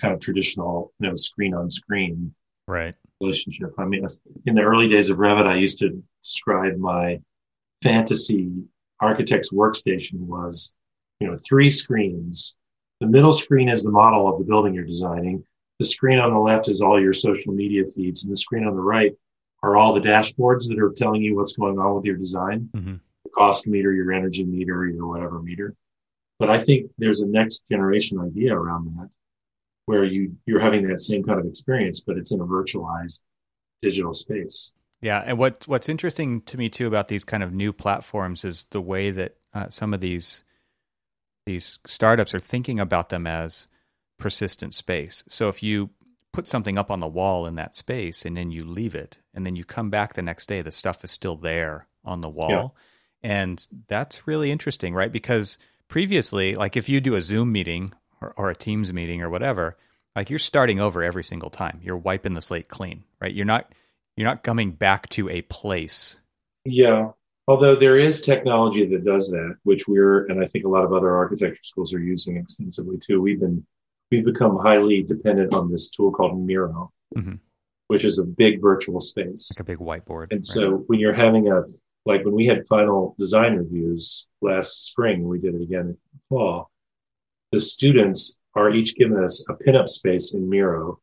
kind 0.00 0.12
of 0.12 0.20
traditional, 0.20 0.92
you 0.98 1.08
know, 1.08 1.14
screen 1.16 1.54
on 1.54 1.70
screen 1.70 2.34
right 2.66 2.94
relationship. 3.20 3.72
I 3.78 3.84
mean, 3.84 4.06
in 4.46 4.54
the 4.54 4.62
early 4.62 4.88
days 4.88 5.10
of 5.10 5.18
Revit, 5.18 5.46
I 5.46 5.56
used 5.56 5.78
to 5.80 6.02
describe 6.22 6.76
my 6.78 7.20
fantasy 7.82 8.50
architect's 9.00 9.52
workstation 9.52 10.20
was, 10.20 10.76
you 11.20 11.28
know, 11.28 11.36
three 11.36 11.70
screens. 11.70 12.56
The 13.00 13.06
middle 13.06 13.32
screen 13.32 13.68
is 13.68 13.82
the 13.82 13.90
model 13.90 14.28
of 14.28 14.38
the 14.38 14.44
building 14.44 14.74
you're 14.74 14.84
designing. 14.84 15.44
The 15.78 15.86
screen 15.86 16.18
on 16.18 16.32
the 16.32 16.38
left 16.38 16.68
is 16.68 16.82
all 16.82 17.00
your 17.00 17.14
social 17.14 17.52
media 17.52 17.84
feeds, 17.94 18.22
and 18.22 18.32
the 18.32 18.36
screen 18.36 18.66
on 18.66 18.74
the 18.74 18.82
right 18.82 19.12
are 19.62 19.76
all 19.76 19.94
the 19.94 20.00
dashboards 20.00 20.68
that 20.68 20.78
are 20.78 20.92
telling 20.92 21.22
you 21.22 21.36
what's 21.36 21.56
going 21.56 21.78
on 21.78 21.94
with 21.94 22.04
your 22.04 22.16
design, 22.16 22.68
mm-hmm. 22.74 22.88
your 23.24 23.34
cost 23.34 23.66
meter, 23.66 23.92
your 23.92 24.12
energy 24.12 24.44
meter, 24.44 24.86
your 24.86 25.06
whatever 25.06 25.40
meter. 25.40 25.74
But 26.38 26.50
I 26.50 26.62
think 26.62 26.90
there's 26.96 27.20
a 27.20 27.28
next 27.28 27.64
generation 27.70 28.18
idea 28.18 28.54
around 28.54 28.86
that 28.96 29.10
where 29.90 30.04
you, 30.04 30.36
you're 30.46 30.60
having 30.60 30.86
that 30.86 31.00
same 31.00 31.24
kind 31.24 31.40
of 31.40 31.46
experience, 31.46 32.00
but 32.00 32.16
it's 32.16 32.30
in 32.30 32.40
a 32.40 32.44
virtualized 32.44 33.22
digital 33.82 34.14
space. 34.14 34.72
Yeah, 35.00 35.20
and 35.26 35.36
what 35.36 35.66
what's 35.66 35.88
interesting 35.88 36.42
to 36.42 36.56
me 36.56 36.68
too 36.68 36.86
about 36.86 37.08
these 37.08 37.24
kind 37.24 37.42
of 37.42 37.52
new 37.52 37.72
platforms 37.72 38.44
is 38.44 38.64
the 38.70 38.80
way 38.80 39.10
that 39.10 39.34
uh, 39.52 39.68
some 39.68 39.92
of 39.92 40.00
these 40.00 40.44
these 41.44 41.80
startups 41.84 42.34
are 42.34 42.38
thinking 42.38 42.78
about 42.78 43.08
them 43.08 43.26
as 43.26 43.66
persistent 44.16 44.74
space. 44.74 45.24
So 45.26 45.48
if 45.48 45.60
you 45.60 45.90
put 46.32 46.46
something 46.46 46.78
up 46.78 46.88
on 46.92 47.00
the 47.00 47.08
wall 47.08 47.44
in 47.44 47.56
that 47.56 47.74
space 47.74 48.24
and 48.24 48.36
then 48.36 48.52
you 48.52 48.64
leave 48.64 48.94
it 48.94 49.18
and 49.34 49.44
then 49.44 49.56
you 49.56 49.64
come 49.64 49.90
back 49.90 50.14
the 50.14 50.22
next 50.22 50.46
day 50.46 50.62
the 50.62 50.70
stuff 50.70 51.02
is 51.02 51.10
still 51.10 51.34
there 51.34 51.88
on 52.04 52.20
the 52.20 52.28
wall. 52.28 52.76
Yeah. 53.24 53.40
And 53.40 53.66
that's 53.88 54.28
really 54.28 54.52
interesting, 54.52 54.94
right? 54.94 55.10
Because 55.10 55.58
previously, 55.88 56.54
like 56.54 56.76
if 56.76 56.88
you 56.88 57.00
do 57.00 57.16
a 57.16 57.22
Zoom 57.22 57.50
meeting 57.50 57.92
or, 58.20 58.32
or 58.36 58.50
a 58.50 58.54
Teams 58.54 58.92
meeting 58.92 59.22
or 59.22 59.30
whatever, 59.30 59.76
like 60.16 60.30
you're 60.30 60.38
starting 60.38 60.80
over 60.80 61.02
every 61.02 61.24
single 61.24 61.50
time. 61.50 61.80
You're 61.82 61.96
wiping 61.96 62.34
the 62.34 62.42
slate 62.42 62.68
clean, 62.68 63.04
right? 63.20 63.32
You're 63.32 63.46
not 63.46 63.72
you're 64.16 64.28
not 64.28 64.42
coming 64.42 64.72
back 64.72 65.08
to 65.10 65.28
a 65.28 65.42
place. 65.42 66.20
Yeah. 66.64 67.10
Although 67.48 67.74
there 67.74 67.98
is 67.98 68.22
technology 68.22 68.86
that 68.86 69.04
does 69.04 69.30
that, 69.30 69.56
which 69.62 69.88
we're 69.88 70.26
and 70.26 70.42
I 70.42 70.46
think 70.46 70.64
a 70.64 70.68
lot 70.68 70.84
of 70.84 70.92
other 70.92 71.14
architecture 71.16 71.62
schools 71.62 71.94
are 71.94 72.00
using 72.00 72.36
extensively 72.36 72.98
too. 72.98 73.20
We've 73.20 73.40
been 73.40 73.64
we've 74.10 74.24
become 74.24 74.56
highly 74.56 75.02
dependent 75.02 75.54
on 75.54 75.70
this 75.70 75.90
tool 75.90 76.12
called 76.12 76.38
Miro, 76.38 76.92
mm-hmm. 77.16 77.34
which 77.86 78.04
is 78.04 78.18
a 78.18 78.24
big 78.24 78.60
virtual 78.60 79.00
space. 79.00 79.50
Like 79.52 79.60
a 79.60 79.64
big 79.64 79.78
whiteboard. 79.78 80.30
And 80.30 80.38
right? 80.38 80.44
so 80.44 80.84
when 80.86 81.00
you're 81.00 81.12
having 81.14 81.50
a 81.50 81.62
like 82.06 82.24
when 82.24 82.34
we 82.34 82.46
had 82.46 82.66
final 82.66 83.14
design 83.18 83.56
reviews 83.56 84.28
last 84.40 84.86
spring, 84.86 85.26
we 85.26 85.38
did 85.38 85.54
it 85.54 85.62
again 85.62 85.80
in 85.80 85.88
the 85.88 86.20
fall, 86.28 86.69
the 87.52 87.60
students 87.60 88.38
are 88.54 88.70
each 88.70 88.96
given 88.96 89.22
us 89.22 89.46
a 89.48 89.54
pinup 89.54 89.88
space 89.88 90.34
in 90.34 90.48
Miro. 90.48 91.00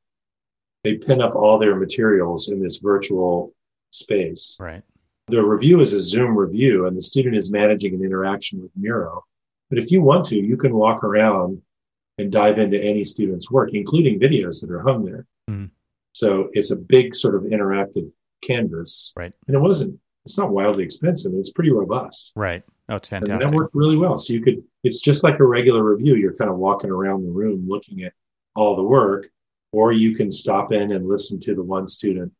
They 0.83 0.95
pin 0.95 1.21
up 1.21 1.35
all 1.35 1.57
their 1.59 1.75
materials 1.75 2.49
in 2.49 2.61
this 2.61 2.77
virtual 2.77 3.53
space. 3.91 4.57
Right. 4.59 4.83
The 5.27 5.43
review 5.43 5.81
is 5.81 5.91
a 5.91 5.99
Zoom 5.99 6.37
review, 6.37 6.87
and 6.87 6.95
the 6.95 7.01
student 7.01 7.35
is 7.35 7.51
managing 7.51 7.93
an 7.93 8.03
interaction 8.03 8.61
with 8.61 8.71
Miro. 8.75 9.25
But 9.69 9.79
if 9.79 9.91
you 9.91 10.01
want 10.01 10.25
to, 10.25 10.37
you 10.37 10.55
can 10.55 10.73
walk 10.73 11.03
around 11.03 11.61
and 12.17 12.31
dive 12.31 12.59
into 12.59 12.81
any 12.81 13.03
student's 13.03 13.51
work, 13.51 13.71
including 13.73 14.19
videos 14.19 14.61
that 14.61 14.71
are 14.71 14.81
hung 14.81 15.03
there. 15.05 15.25
Mm. 15.49 15.69
So 16.13 16.49
it's 16.53 16.71
a 16.71 16.77
big 16.77 17.13
sort 17.13 17.35
of 17.35 17.43
interactive 17.43 18.09
canvas. 18.41 19.13
Right. 19.17 19.33
And 19.47 19.55
it 19.55 19.59
wasn't 19.59 19.99
it's 20.27 20.37
not 20.37 20.49
wildly 20.49 20.83
expensive. 20.83 21.31
It's 21.35 21.53
pretty 21.53 21.71
robust. 21.71 22.33
Right. 22.35 22.61
Oh, 22.89 22.97
it's 22.97 23.07
fantastic. 23.07 23.41
And 23.45 23.53
that 23.53 23.55
worked 23.55 23.73
really 23.73 23.95
well. 23.95 24.17
So 24.17 24.33
you 24.33 24.41
could, 24.41 24.61
it's 24.83 24.99
just 24.99 25.23
like 25.23 25.39
a 25.39 25.45
regular 25.45 25.81
review. 25.81 26.15
You're 26.15 26.35
kind 26.35 26.51
of 26.51 26.57
walking 26.57 26.91
around 26.91 27.23
the 27.23 27.31
room 27.31 27.65
looking 27.65 28.03
at 28.03 28.11
all 28.53 28.75
the 28.75 28.83
work, 28.83 29.29
or 29.71 29.93
you 29.93 30.17
can 30.17 30.29
stop 30.29 30.73
in 30.73 30.91
and 30.91 31.07
listen 31.07 31.39
to 31.39 31.55
the 31.55 31.63
one 31.63 31.87
student 31.87 32.33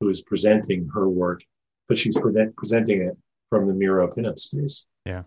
who 0.00 0.08
is 0.08 0.20
presenting 0.20 0.90
her 0.92 1.08
work, 1.08 1.42
but 1.86 1.96
she's 1.96 2.18
pre- 2.18 2.48
presenting 2.56 3.02
it 3.02 3.16
from 3.50 3.68
the 3.68 3.72
Miro 3.72 4.08
pinup 4.08 4.40
space. 4.40 4.84
Yeah. 5.06 5.22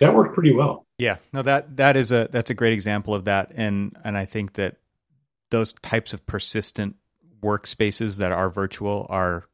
That 0.00 0.14
worked 0.14 0.34
pretty 0.34 0.54
well. 0.54 0.86
Yeah. 0.96 1.18
No, 1.34 1.42
that, 1.42 1.76
that 1.76 1.96
is 1.98 2.10
a, 2.10 2.26
that's 2.30 2.48
a 2.48 2.54
great 2.54 2.72
example 2.72 3.14
of 3.14 3.26
that. 3.26 3.52
And, 3.54 3.94
and 4.02 4.16
I 4.16 4.24
think 4.24 4.54
that 4.54 4.76
those 5.50 5.74
types 5.74 6.14
of 6.14 6.26
persistent 6.26 6.96
workspaces 7.42 8.16
that 8.18 8.32
are 8.32 8.48
virtual 8.48 9.06
are 9.10 9.44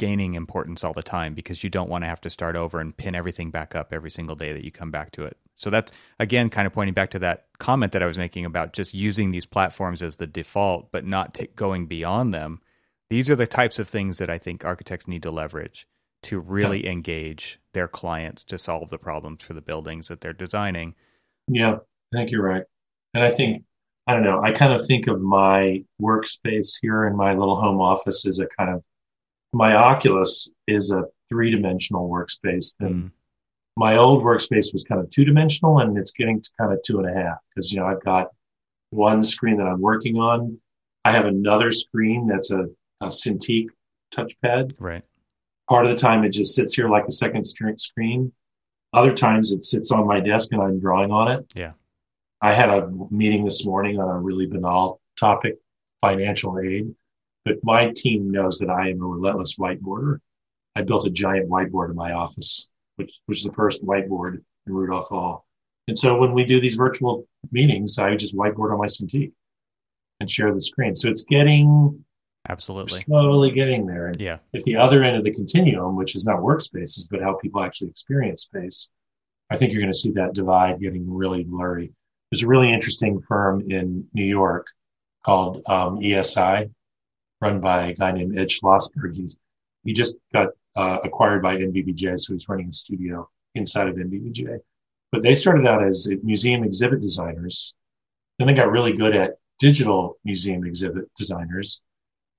gaining 0.00 0.32
importance 0.32 0.82
all 0.82 0.94
the 0.94 1.02
time 1.02 1.34
because 1.34 1.62
you 1.62 1.68
don't 1.68 1.90
want 1.90 2.02
to 2.02 2.08
have 2.08 2.22
to 2.22 2.30
start 2.30 2.56
over 2.56 2.80
and 2.80 2.96
pin 2.96 3.14
everything 3.14 3.50
back 3.50 3.74
up 3.74 3.92
every 3.92 4.10
single 4.10 4.34
day 4.34 4.50
that 4.50 4.64
you 4.64 4.70
come 4.70 4.90
back 4.90 5.10
to 5.10 5.24
it. 5.24 5.36
So 5.56 5.68
that's 5.68 5.92
again 6.18 6.48
kind 6.48 6.66
of 6.66 6.72
pointing 6.72 6.94
back 6.94 7.10
to 7.10 7.18
that 7.18 7.48
comment 7.58 7.92
that 7.92 8.02
I 8.02 8.06
was 8.06 8.16
making 8.16 8.46
about 8.46 8.72
just 8.72 8.94
using 8.94 9.30
these 9.30 9.44
platforms 9.44 10.00
as 10.00 10.16
the 10.16 10.26
default, 10.26 10.90
but 10.90 11.04
not 11.04 11.34
t- 11.34 11.48
going 11.54 11.84
beyond 11.84 12.32
them. 12.32 12.62
These 13.10 13.28
are 13.28 13.36
the 13.36 13.46
types 13.46 13.78
of 13.78 13.90
things 13.90 14.16
that 14.16 14.30
I 14.30 14.38
think 14.38 14.64
architects 14.64 15.06
need 15.06 15.22
to 15.24 15.30
leverage 15.30 15.86
to 16.22 16.40
really 16.40 16.84
yeah. 16.84 16.92
engage 16.92 17.60
their 17.74 17.86
clients 17.86 18.42
to 18.44 18.56
solve 18.56 18.88
the 18.88 18.98
problems 18.98 19.44
for 19.44 19.52
the 19.52 19.60
buildings 19.60 20.08
that 20.08 20.22
they're 20.22 20.32
designing. 20.32 20.94
Yeah, 21.46 21.74
I 22.14 22.16
think 22.16 22.30
you're 22.30 22.42
right. 22.42 22.62
And 23.12 23.22
I 23.22 23.30
think, 23.30 23.64
I 24.06 24.14
don't 24.14 24.24
know, 24.24 24.40
I 24.42 24.52
kind 24.52 24.72
of 24.72 24.86
think 24.86 25.08
of 25.08 25.20
my 25.20 25.84
workspace 26.00 26.78
here 26.80 27.06
in 27.06 27.16
my 27.16 27.34
little 27.34 27.60
home 27.60 27.82
office 27.82 28.26
as 28.26 28.38
a 28.38 28.46
kind 28.56 28.70
of, 28.70 28.82
my 29.52 29.74
Oculus 29.74 30.50
is 30.66 30.92
a 30.92 31.04
three 31.28 31.50
dimensional 31.50 32.08
workspace. 32.08 32.74
And 32.80 32.94
mm. 32.94 33.10
my 33.76 33.96
old 33.96 34.22
workspace 34.22 34.72
was 34.72 34.84
kind 34.84 35.00
of 35.00 35.10
two 35.10 35.24
dimensional 35.24 35.78
and 35.80 35.96
it's 35.96 36.12
getting 36.12 36.40
to 36.40 36.50
kind 36.58 36.72
of 36.72 36.80
two 36.84 37.00
and 37.00 37.08
a 37.08 37.14
half 37.20 37.38
because, 37.48 37.72
you 37.72 37.80
know, 37.80 37.86
I've 37.86 38.02
got 38.04 38.28
one 38.90 39.22
screen 39.22 39.56
that 39.58 39.66
I'm 39.66 39.80
working 39.80 40.16
on. 40.16 40.58
I 41.04 41.12
have 41.12 41.26
another 41.26 41.70
screen 41.72 42.26
that's 42.26 42.50
a, 42.50 42.66
a 43.00 43.06
Cintiq 43.06 43.68
touchpad. 44.14 44.74
Right. 44.78 45.02
Part 45.68 45.86
of 45.86 45.92
the 45.92 45.98
time 45.98 46.24
it 46.24 46.30
just 46.30 46.54
sits 46.54 46.74
here 46.74 46.88
like 46.88 47.04
a 47.06 47.12
second 47.12 47.44
screen. 47.44 48.32
Other 48.92 49.12
times 49.12 49.52
it 49.52 49.64
sits 49.64 49.92
on 49.92 50.06
my 50.06 50.20
desk 50.20 50.48
and 50.52 50.60
I'm 50.60 50.80
drawing 50.80 51.12
on 51.12 51.30
it. 51.30 51.46
Yeah. 51.54 51.72
I 52.42 52.52
had 52.52 52.70
a 52.70 52.90
meeting 53.10 53.44
this 53.44 53.64
morning 53.64 54.00
on 54.00 54.08
a 54.08 54.18
really 54.18 54.46
banal 54.46 55.00
topic, 55.18 55.58
financial 56.00 56.58
aid, 56.58 56.94
but 57.44 57.56
my 57.62 57.92
team 57.94 58.30
knows 58.30 58.58
that 58.58 58.70
I 58.70 58.90
am 58.90 59.02
a 59.02 59.06
relentless 59.06 59.56
whiteboarder. 59.56 60.18
I 60.76 60.82
built 60.82 61.06
a 61.06 61.10
giant 61.10 61.48
whiteboard 61.48 61.90
in 61.90 61.96
my 61.96 62.12
office, 62.12 62.70
which, 62.96 63.12
was 63.26 63.42
the 63.42 63.52
first 63.52 63.84
whiteboard 63.84 64.42
in 64.66 64.72
Rudolph 64.72 65.08
Hall. 65.08 65.46
And 65.88 65.96
so 65.96 66.16
when 66.16 66.32
we 66.32 66.44
do 66.44 66.60
these 66.60 66.76
virtual 66.76 67.26
meetings, 67.50 67.98
I 67.98 68.14
just 68.14 68.36
whiteboard 68.36 68.72
on 68.72 68.78
my 68.78 68.86
Cintiq 68.86 69.32
and 70.20 70.30
share 70.30 70.54
the 70.54 70.60
screen. 70.60 70.94
So 70.94 71.08
it's 71.08 71.24
getting 71.24 72.04
Absolutely. 72.48 72.98
Slowly 72.98 73.50
getting 73.50 73.86
there. 73.86 74.06
And 74.06 74.20
yeah. 74.20 74.38
At 74.54 74.64
the 74.64 74.76
other 74.76 75.02
end 75.02 75.16
of 75.16 75.24
the 75.24 75.32
continuum, 75.32 75.96
which 75.96 76.16
is 76.16 76.24
not 76.26 76.38
workspaces, 76.38 77.06
but 77.10 77.20
how 77.20 77.34
people 77.34 77.62
actually 77.62 77.90
experience 77.90 78.42
space, 78.42 78.90
I 79.50 79.56
think 79.56 79.72
you're 79.72 79.82
going 79.82 79.92
to 79.92 79.98
see 79.98 80.12
that 80.12 80.32
divide 80.32 80.80
getting 80.80 81.12
really 81.12 81.44
blurry. 81.44 81.92
There's 82.30 82.42
a 82.42 82.48
really 82.48 82.72
interesting 82.72 83.20
firm 83.28 83.70
in 83.70 84.06
New 84.14 84.24
York 84.24 84.66
called 85.24 85.62
um, 85.68 85.98
ESI, 85.98 86.70
run 87.40 87.60
by 87.60 87.86
a 87.86 87.94
guy 87.94 88.12
named 88.12 88.38
Ed 88.38 88.48
Schlossberg. 88.48 89.16
He's 89.16 89.36
he 89.84 89.92
just 89.92 90.16
got 90.32 90.48
uh, 90.76 90.98
acquired 91.04 91.42
by 91.42 91.56
NBBJ, 91.56 92.18
so 92.18 92.34
he's 92.34 92.48
running 92.48 92.68
a 92.68 92.72
studio 92.72 93.28
inside 93.54 93.88
of 93.88 93.96
NBBJ. 93.96 94.58
But 95.12 95.22
they 95.22 95.34
started 95.34 95.66
out 95.66 95.82
as 95.82 96.08
museum 96.22 96.64
exhibit 96.64 97.00
designers. 97.00 97.74
Then 98.38 98.46
they 98.46 98.54
got 98.54 98.70
really 98.70 98.92
good 98.92 99.16
at 99.16 99.38
digital 99.58 100.18
museum 100.24 100.64
exhibit 100.64 101.04
designers. 101.16 101.82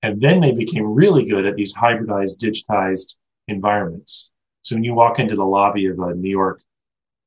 And 0.04 0.20
then 0.20 0.39
they 0.39 0.54
became 0.54 0.86
really 0.86 1.26
good 1.26 1.45
at 1.45 1.56
these 1.56 1.76
hybridized, 1.76 2.38
digitized 2.38 3.18
environments. 3.47 4.32
So 4.64 4.76
when 4.76 4.84
you 4.84 4.93
walk 4.93 5.20
into 5.20 5.36
the 5.36 5.45
lobby 5.45 5.88
of 5.88 5.99
a 5.99 6.16
New 6.16 6.30
York, 6.30 6.62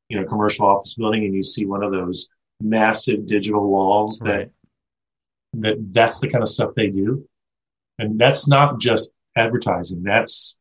you 0.09 0.21
know, 0.21 0.27
commercial 0.27 0.67
office 0.67 0.95
building 0.95 1.25
and 1.25 1.35
you 1.35 1.43
see 1.43 1.67
one 1.67 1.83
of 1.83 1.93
those 1.93 2.29
massive 2.61 3.27
digital 3.27 3.69
walls 3.69 4.23
right. 4.23 4.51
that, 5.53 5.61
that 5.61 5.93
that's 5.93 6.19
the 6.21 6.29
kind 6.29 6.43
of 6.43 6.49
stuff 6.49 6.71
they 6.75 6.89
do. 6.89 7.27
And 7.99 8.19
that's 8.19 8.49
not 8.49 8.81
just 8.81 9.13
advertising. 9.37 10.03
That's 10.03 10.59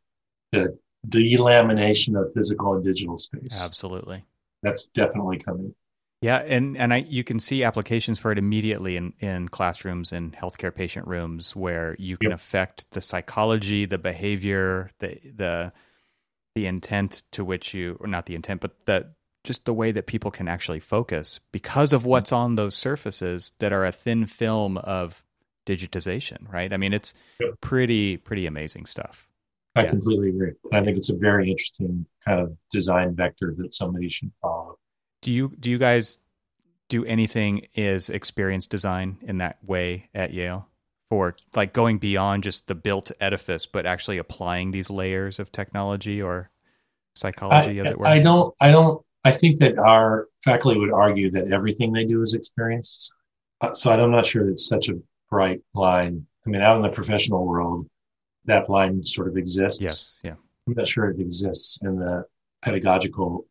the 0.51 0.77
delamination 1.07 2.19
of 2.19 2.33
physical 2.33 2.75
and 2.75 2.83
digital 2.83 3.17
space. 3.17 3.63
Absolutely. 3.63 4.23
That's 4.61 4.87
definitely 4.89 5.39
coming. 5.39 5.73
Yeah, 6.21 6.37
and 6.37 6.77
and 6.77 6.93
I 6.93 6.97
you 7.09 7.25
can 7.25 7.41
see 7.41 7.65
applications 7.65 8.17
for 8.17 8.31
it 8.31 8.37
immediately 8.37 8.95
in 8.95 9.11
in 9.19 9.49
classrooms 9.49 10.13
and 10.13 10.31
healthcare 10.31 10.73
patient 10.73 11.05
rooms 11.05 11.53
where 11.53 11.97
you 11.99 12.15
can 12.15 12.29
yep. 12.29 12.39
affect 12.39 12.89
the 12.91 13.01
psychology, 13.01 13.83
the 13.83 13.97
behavior, 13.97 14.89
the 14.99 15.19
the 15.35 15.73
the 16.55 16.65
intent 16.65 17.23
to 17.31 17.43
which 17.43 17.73
you 17.73 17.97
or 17.99 18.07
not 18.07 18.25
the 18.25 18.35
intent, 18.35 18.61
but 18.61 18.85
the 18.85 19.13
just 19.43 19.65
the 19.65 19.73
way 19.73 19.91
that 19.91 20.07
people 20.07 20.31
can 20.31 20.47
actually 20.47 20.79
focus 20.79 21.41
because 21.51 21.91
of 21.91 22.05
what's 22.05 22.31
on 22.31 22.55
those 22.55 22.75
surfaces 22.75 23.51
that 23.59 23.73
are 23.73 23.83
a 23.83 23.91
thin 23.91 24.25
film 24.25 24.77
of 24.77 25.25
digitization, 25.65 26.51
right? 26.51 26.71
I 26.73 26.77
mean, 26.77 26.93
it's 26.93 27.13
pretty 27.61 28.17
pretty 28.17 28.45
amazing 28.45 28.85
stuff. 28.85 29.27
I 29.75 29.83
yeah. 29.83 29.89
completely 29.89 30.29
agree. 30.29 30.51
I 30.71 30.83
think 30.83 30.97
it's 30.97 31.09
a 31.09 31.17
very 31.17 31.49
interesting 31.49 32.05
kind 32.23 32.41
of 32.41 32.55
design 32.71 33.15
vector 33.15 33.55
that 33.57 33.73
somebody 33.73 34.07
should 34.07 34.31
follow 34.41 34.77
do 35.23 35.31
you 35.31 35.53
do 35.59 35.71
you 35.71 35.79
guys 35.79 36.19
do 36.89 37.03
anything 37.05 37.65
is 37.73 38.09
experience 38.09 38.67
design 38.67 39.17
in 39.23 39.39
that 39.39 39.57
way 39.65 40.09
at 40.13 40.31
Yale 40.31 40.67
for 41.09 41.35
like 41.55 41.73
going 41.73 41.97
beyond 41.97 42.43
just 42.43 42.67
the 42.67 42.75
built 42.75 43.11
edifice, 43.19 43.65
but 43.65 43.87
actually 43.87 44.19
applying 44.19 44.71
these 44.71 44.91
layers 44.91 45.39
of 45.39 45.51
technology 45.51 46.21
or 46.21 46.51
psychology, 47.15 47.79
I, 47.79 47.85
as 47.85 47.91
it 47.91 47.99
were? 47.99 48.05
I 48.05 48.19
don't. 48.19 48.53
I 48.59 48.69
don't. 48.69 49.03
I 49.23 49.31
think 49.31 49.59
that 49.59 49.79
our 49.79 50.27
faculty 50.43 50.77
would 50.77 50.93
argue 50.93 51.31
that 51.31 51.51
everything 51.51 51.93
they 51.93 52.03
do 52.03 52.21
is 52.21 52.33
experience. 52.33 53.11
Uh, 53.61 53.73
so 53.73 53.93
I'm 53.93 54.11
not 54.11 54.25
sure 54.25 54.47
it's 54.49 54.67
such 54.67 54.89
a 54.89 54.93
bright 55.33 55.61
line. 55.73 56.25
I 56.45 56.49
mean, 56.49 56.61
out 56.61 56.75
in 56.75 56.83
the 56.83 56.89
professional 56.89 57.45
world, 57.47 57.87
that 58.45 58.69
line 58.69 59.03
sort 59.03 59.27
of 59.27 59.35
exists. 59.35 59.81
Yes. 59.81 60.19
Yeah. 60.23 60.35
I'm 60.67 60.75
not 60.75 60.87
sure 60.87 61.09
it 61.09 61.19
exists 61.19 61.81
in 61.81 61.97
the 61.97 62.25
pedagogical 62.61 63.45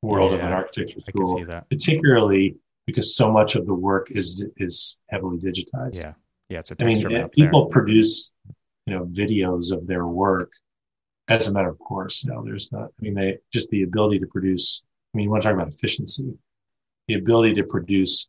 world 0.00 0.32
yeah, 0.32 0.38
of 0.38 0.44
an 0.44 0.52
architecture 0.52 1.00
school, 1.00 1.44
particularly 1.70 2.56
because 2.86 3.14
so 3.14 3.30
much 3.30 3.54
of 3.56 3.66
the 3.66 3.74
work 3.74 4.10
is 4.10 4.44
is 4.56 5.00
heavily 5.10 5.38
digitized. 5.38 6.00
Yeah, 6.00 6.14
yeah, 6.48 6.60
it's 6.60 6.72
a 6.72 6.76
I 6.80 6.84
mean, 6.84 7.28
people 7.28 7.64
there. 7.66 7.72
produce 7.72 8.32
you 8.86 8.94
know 8.94 9.04
videos 9.04 9.72
of 9.72 9.86
their 9.86 10.06
work 10.06 10.50
as 11.28 11.46
a 11.48 11.52
matter 11.52 11.68
of 11.68 11.78
course. 11.78 12.24
Now, 12.24 12.42
there's 12.42 12.72
not. 12.72 12.86
I 12.98 13.00
mean, 13.00 13.14
they 13.14 13.38
just 13.52 13.70
the 13.70 13.82
ability 13.82 14.18
to 14.20 14.26
produce. 14.26 14.82
I 15.14 15.16
mean, 15.16 15.24
you 15.24 15.30
want 15.30 15.42
to 15.42 15.48
talk 15.48 15.54
about 15.54 15.72
efficiency, 15.72 16.32
the 17.06 17.14
ability 17.14 17.54
to 17.54 17.64
produce 17.64 18.28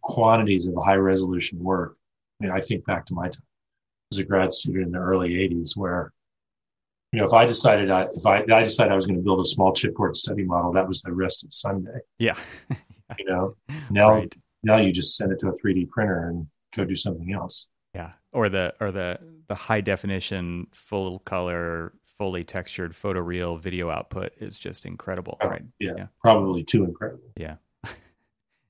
quantities 0.00 0.66
of 0.66 0.74
high 0.82 0.96
resolution 0.96 1.62
work. 1.62 1.96
I 2.40 2.46
mean, 2.46 2.52
I 2.52 2.60
think 2.60 2.84
back 2.86 3.06
to 3.06 3.14
my 3.14 3.28
time 3.28 3.42
as 4.12 4.18
a 4.18 4.24
grad 4.24 4.52
student 4.52 4.86
in 4.86 4.92
the 4.92 4.98
early 4.98 5.30
'80s, 5.30 5.76
where 5.76 6.12
you 7.12 7.20
know, 7.20 7.26
if 7.26 7.34
I 7.34 7.44
decided 7.44 7.90
I, 7.90 8.06
if 8.14 8.24
I, 8.24 8.38
I 8.38 8.62
decided 8.62 8.90
I 8.90 8.96
was 8.96 9.06
going 9.06 9.18
to 9.18 9.22
build 9.22 9.40
a 9.40 9.44
small 9.44 9.72
chipboard 9.72 10.14
study 10.16 10.44
model, 10.44 10.72
that 10.72 10.88
was 10.88 11.02
the 11.02 11.12
rest 11.12 11.44
of 11.44 11.52
Sunday. 11.52 11.98
Yeah. 12.18 12.36
you 13.18 13.26
know, 13.26 13.54
now, 13.90 14.14
right. 14.14 14.34
now 14.62 14.78
you 14.78 14.92
just 14.92 15.16
send 15.16 15.30
it 15.30 15.40
to 15.40 15.48
a 15.48 15.52
3D 15.58 15.90
printer 15.90 16.28
and 16.28 16.46
go 16.74 16.86
do 16.86 16.96
something 16.96 17.34
else. 17.34 17.68
Yeah. 17.94 18.12
Or 18.32 18.48
the, 18.48 18.74
or 18.80 18.90
the, 18.90 19.18
the 19.46 19.54
high 19.54 19.82
definition, 19.82 20.68
full 20.72 21.18
color, 21.18 21.92
fully 22.16 22.44
textured 22.44 22.92
photoreal 22.92 23.60
video 23.60 23.90
output 23.90 24.32
is 24.38 24.58
just 24.58 24.86
incredible. 24.86 25.36
Oh, 25.42 25.48
right. 25.48 25.62
Yeah, 25.78 25.92
yeah. 25.98 26.06
Probably 26.22 26.64
too 26.64 26.84
incredible. 26.84 27.30
Yeah. 27.36 27.56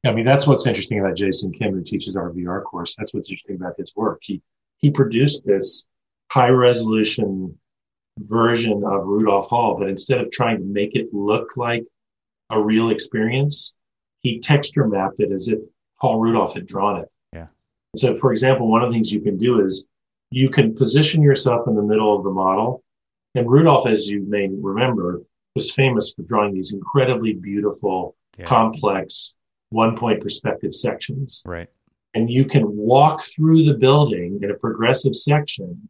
I 0.04 0.12
mean, 0.12 0.26
that's 0.26 0.46
what's 0.46 0.66
interesting 0.66 0.98
about 0.98 1.16
Jason 1.16 1.52
Kim, 1.52 1.72
who 1.72 1.82
teaches 1.82 2.16
our 2.16 2.30
VR 2.30 2.62
course. 2.64 2.94
That's 2.96 3.14
what's 3.14 3.30
interesting 3.30 3.56
about 3.56 3.74
his 3.78 3.94
work. 3.94 4.18
He, 4.22 4.42
he 4.78 4.90
produced 4.90 5.46
this 5.46 5.88
high 6.30 6.48
resolution 6.48 7.56
version 8.18 8.82
of 8.84 9.06
Rudolph 9.06 9.48
Hall, 9.48 9.76
but 9.78 9.88
instead 9.88 10.20
of 10.20 10.30
trying 10.30 10.58
to 10.58 10.64
make 10.64 10.96
it 10.96 11.12
look 11.12 11.56
like 11.56 11.84
a 12.50 12.60
real 12.60 12.90
experience, 12.90 13.76
he 14.20 14.40
texture 14.40 14.86
mapped 14.86 15.20
it 15.20 15.32
as 15.32 15.48
if 15.48 15.60
Paul 16.00 16.18
Rudolph 16.18 16.54
had 16.54 16.66
drawn 16.66 17.00
it. 17.00 17.08
Yeah. 17.32 17.46
So, 17.96 18.18
for 18.18 18.32
example, 18.32 18.68
one 18.68 18.82
of 18.82 18.90
the 18.90 18.94
things 18.94 19.12
you 19.12 19.20
can 19.20 19.38
do 19.38 19.64
is 19.64 19.86
you 20.30 20.50
can 20.50 20.74
position 20.74 21.22
yourself 21.22 21.68
in 21.68 21.76
the 21.76 21.82
middle 21.82 22.16
of 22.16 22.24
the 22.24 22.30
model. 22.30 22.82
And 23.34 23.48
Rudolph, 23.48 23.86
as 23.86 24.08
you 24.08 24.24
may 24.28 24.48
remember, 24.48 25.22
was 25.54 25.72
famous 25.72 26.12
for 26.12 26.22
drawing 26.22 26.54
these 26.54 26.72
incredibly 26.72 27.34
beautiful, 27.34 28.16
yeah. 28.38 28.46
complex, 28.46 29.36
one 29.72 29.96
point 29.96 30.20
perspective 30.20 30.74
sections. 30.74 31.42
Right. 31.46 31.68
And 32.14 32.28
you 32.28 32.44
can 32.44 32.64
walk 32.76 33.24
through 33.24 33.64
the 33.64 33.74
building 33.74 34.40
in 34.42 34.50
a 34.50 34.54
progressive 34.54 35.16
section 35.16 35.88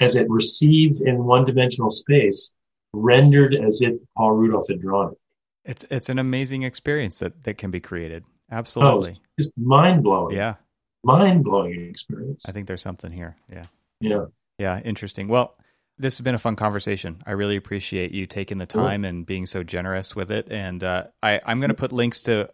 as 0.00 0.16
it 0.16 0.28
recedes 0.28 1.02
in 1.02 1.24
one 1.24 1.44
dimensional 1.44 1.90
space, 1.90 2.54
rendered 2.92 3.54
as 3.54 3.82
if 3.82 3.94
Paul 4.16 4.32
Rudolph 4.32 4.66
had 4.68 4.80
drawn 4.80 5.12
it. 5.12 5.18
It's 5.64 5.84
it's 5.90 6.08
an 6.08 6.18
amazing 6.18 6.64
experience 6.64 7.20
that, 7.20 7.44
that 7.44 7.56
can 7.56 7.70
be 7.70 7.78
created. 7.78 8.24
Absolutely. 8.50 9.14
Oh, 9.16 9.22
just 9.38 9.52
mind 9.56 10.02
blowing. 10.02 10.36
Yeah. 10.36 10.56
Mind 11.04 11.44
blowing 11.44 11.88
experience. 11.88 12.48
I 12.48 12.52
think 12.52 12.66
there's 12.66 12.82
something 12.82 13.12
here. 13.12 13.36
Yeah. 13.50 13.64
Yeah. 14.00 14.26
Yeah. 14.58 14.80
Interesting. 14.80 15.28
Well, 15.28 15.56
this 15.98 16.18
has 16.18 16.24
been 16.24 16.34
a 16.34 16.38
fun 16.38 16.56
conversation. 16.56 17.22
I 17.26 17.32
really 17.32 17.56
appreciate 17.56 18.12
you 18.12 18.26
taking 18.26 18.58
the 18.58 18.66
time 18.66 19.04
and 19.04 19.24
being 19.24 19.46
so 19.46 19.62
generous 19.62 20.16
with 20.16 20.30
it. 20.32 20.48
And 20.50 20.82
uh, 20.82 21.06
I, 21.22 21.40
I'm 21.46 21.60
going 21.60 21.68
to 21.68 21.74
put 21.74 21.92
links 21.92 22.22
to 22.22 22.50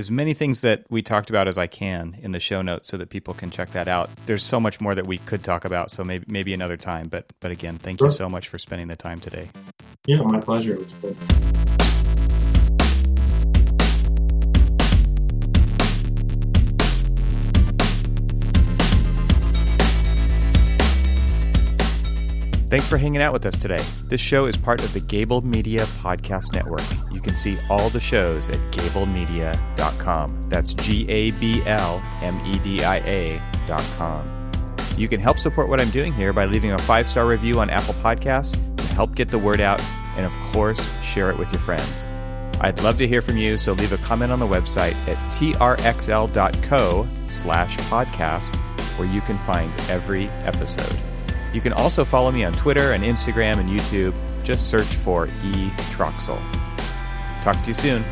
as 0.00 0.10
many 0.10 0.32
things 0.32 0.62
that 0.62 0.84
we 0.88 1.02
talked 1.02 1.28
about 1.28 1.46
as 1.46 1.58
I 1.58 1.66
can 1.66 2.16
in 2.22 2.32
the 2.32 2.40
show 2.40 2.62
notes 2.62 2.88
so 2.88 2.96
that 2.96 3.10
people 3.10 3.34
can 3.34 3.50
check 3.50 3.70
that 3.72 3.86
out. 3.86 4.08
There's 4.24 4.42
so 4.42 4.58
much 4.58 4.80
more 4.80 4.94
that 4.94 5.06
we 5.06 5.18
could 5.18 5.44
talk 5.44 5.64
about, 5.66 5.90
so 5.90 6.02
maybe 6.02 6.24
maybe 6.26 6.54
another 6.54 6.78
time. 6.78 7.08
But 7.08 7.26
but 7.38 7.50
again, 7.50 7.78
thank 7.78 7.98
sure. 8.00 8.08
you 8.08 8.12
so 8.12 8.28
much 8.28 8.48
for 8.48 8.58
spending 8.58 8.88
the 8.88 8.96
time 8.96 9.20
today. 9.20 9.50
Yeah, 10.06 10.22
my 10.22 10.40
pleasure. 10.40 10.78
Thanks 22.70 22.86
for 22.86 22.98
hanging 22.98 23.20
out 23.20 23.32
with 23.32 23.44
us 23.46 23.58
today. 23.58 23.82
This 24.04 24.20
show 24.20 24.46
is 24.46 24.56
part 24.56 24.80
of 24.80 24.92
the 24.92 25.00
Gable 25.00 25.44
Media 25.44 25.80
Podcast 25.80 26.54
Network. 26.54 26.84
You 27.12 27.20
can 27.20 27.34
see 27.34 27.58
all 27.68 27.90
the 27.90 27.98
shows 27.98 28.48
at 28.48 28.58
gablemedia.com. 28.70 30.48
That's 30.48 30.74
G 30.74 31.04
A 31.08 31.32
B 31.32 31.64
L 31.66 32.00
M 32.22 32.40
E 32.46 32.60
D 32.60 32.84
I 32.84 32.98
A.com. 32.98 34.40
You 34.96 35.08
can 35.08 35.18
help 35.18 35.40
support 35.40 35.68
what 35.68 35.80
I'm 35.80 35.90
doing 35.90 36.12
here 36.12 36.32
by 36.32 36.44
leaving 36.44 36.70
a 36.70 36.78
five 36.78 37.08
star 37.10 37.26
review 37.26 37.58
on 37.58 37.70
Apple 37.70 37.94
Podcasts 37.94 38.54
and 38.54 38.80
help 38.80 39.16
get 39.16 39.32
the 39.32 39.38
word 39.38 39.60
out, 39.60 39.82
and 40.16 40.24
of 40.24 40.32
course, 40.52 40.96
share 41.02 41.28
it 41.28 41.36
with 41.36 41.52
your 41.52 41.62
friends. 41.62 42.06
I'd 42.60 42.80
love 42.84 42.98
to 42.98 43.08
hear 43.08 43.20
from 43.20 43.36
you, 43.36 43.58
so 43.58 43.72
leave 43.72 43.92
a 43.92 43.98
comment 43.98 44.30
on 44.30 44.38
the 44.38 44.46
website 44.46 44.94
at 45.08 45.16
trxl.co 45.32 47.08
slash 47.30 47.76
podcast, 47.78 48.54
where 48.96 49.08
you 49.08 49.22
can 49.22 49.38
find 49.38 49.72
every 49.88 50.28
episode. 50.44 51.09
You 51.52 51.60
can 51.60 51.72
also 51.72 52.04
follow 52.04 52.30
me 52.30 52.44
on 52.44 52.52
Twitter 52.52 52.92
and 52.92 53.02
Instagram 53.02 53.58
and 53.58 53.68
YouTube. 53.68 54.14
Just 54.44 54.68
search 54.68 54.86
for 54.86 55.26
E. 55.26 55.70
Troxel. 55.92 56.40
Talk 57.42 57.60
to 57.62 57.68
you 57.68 57.74
soon. 57.74 58.04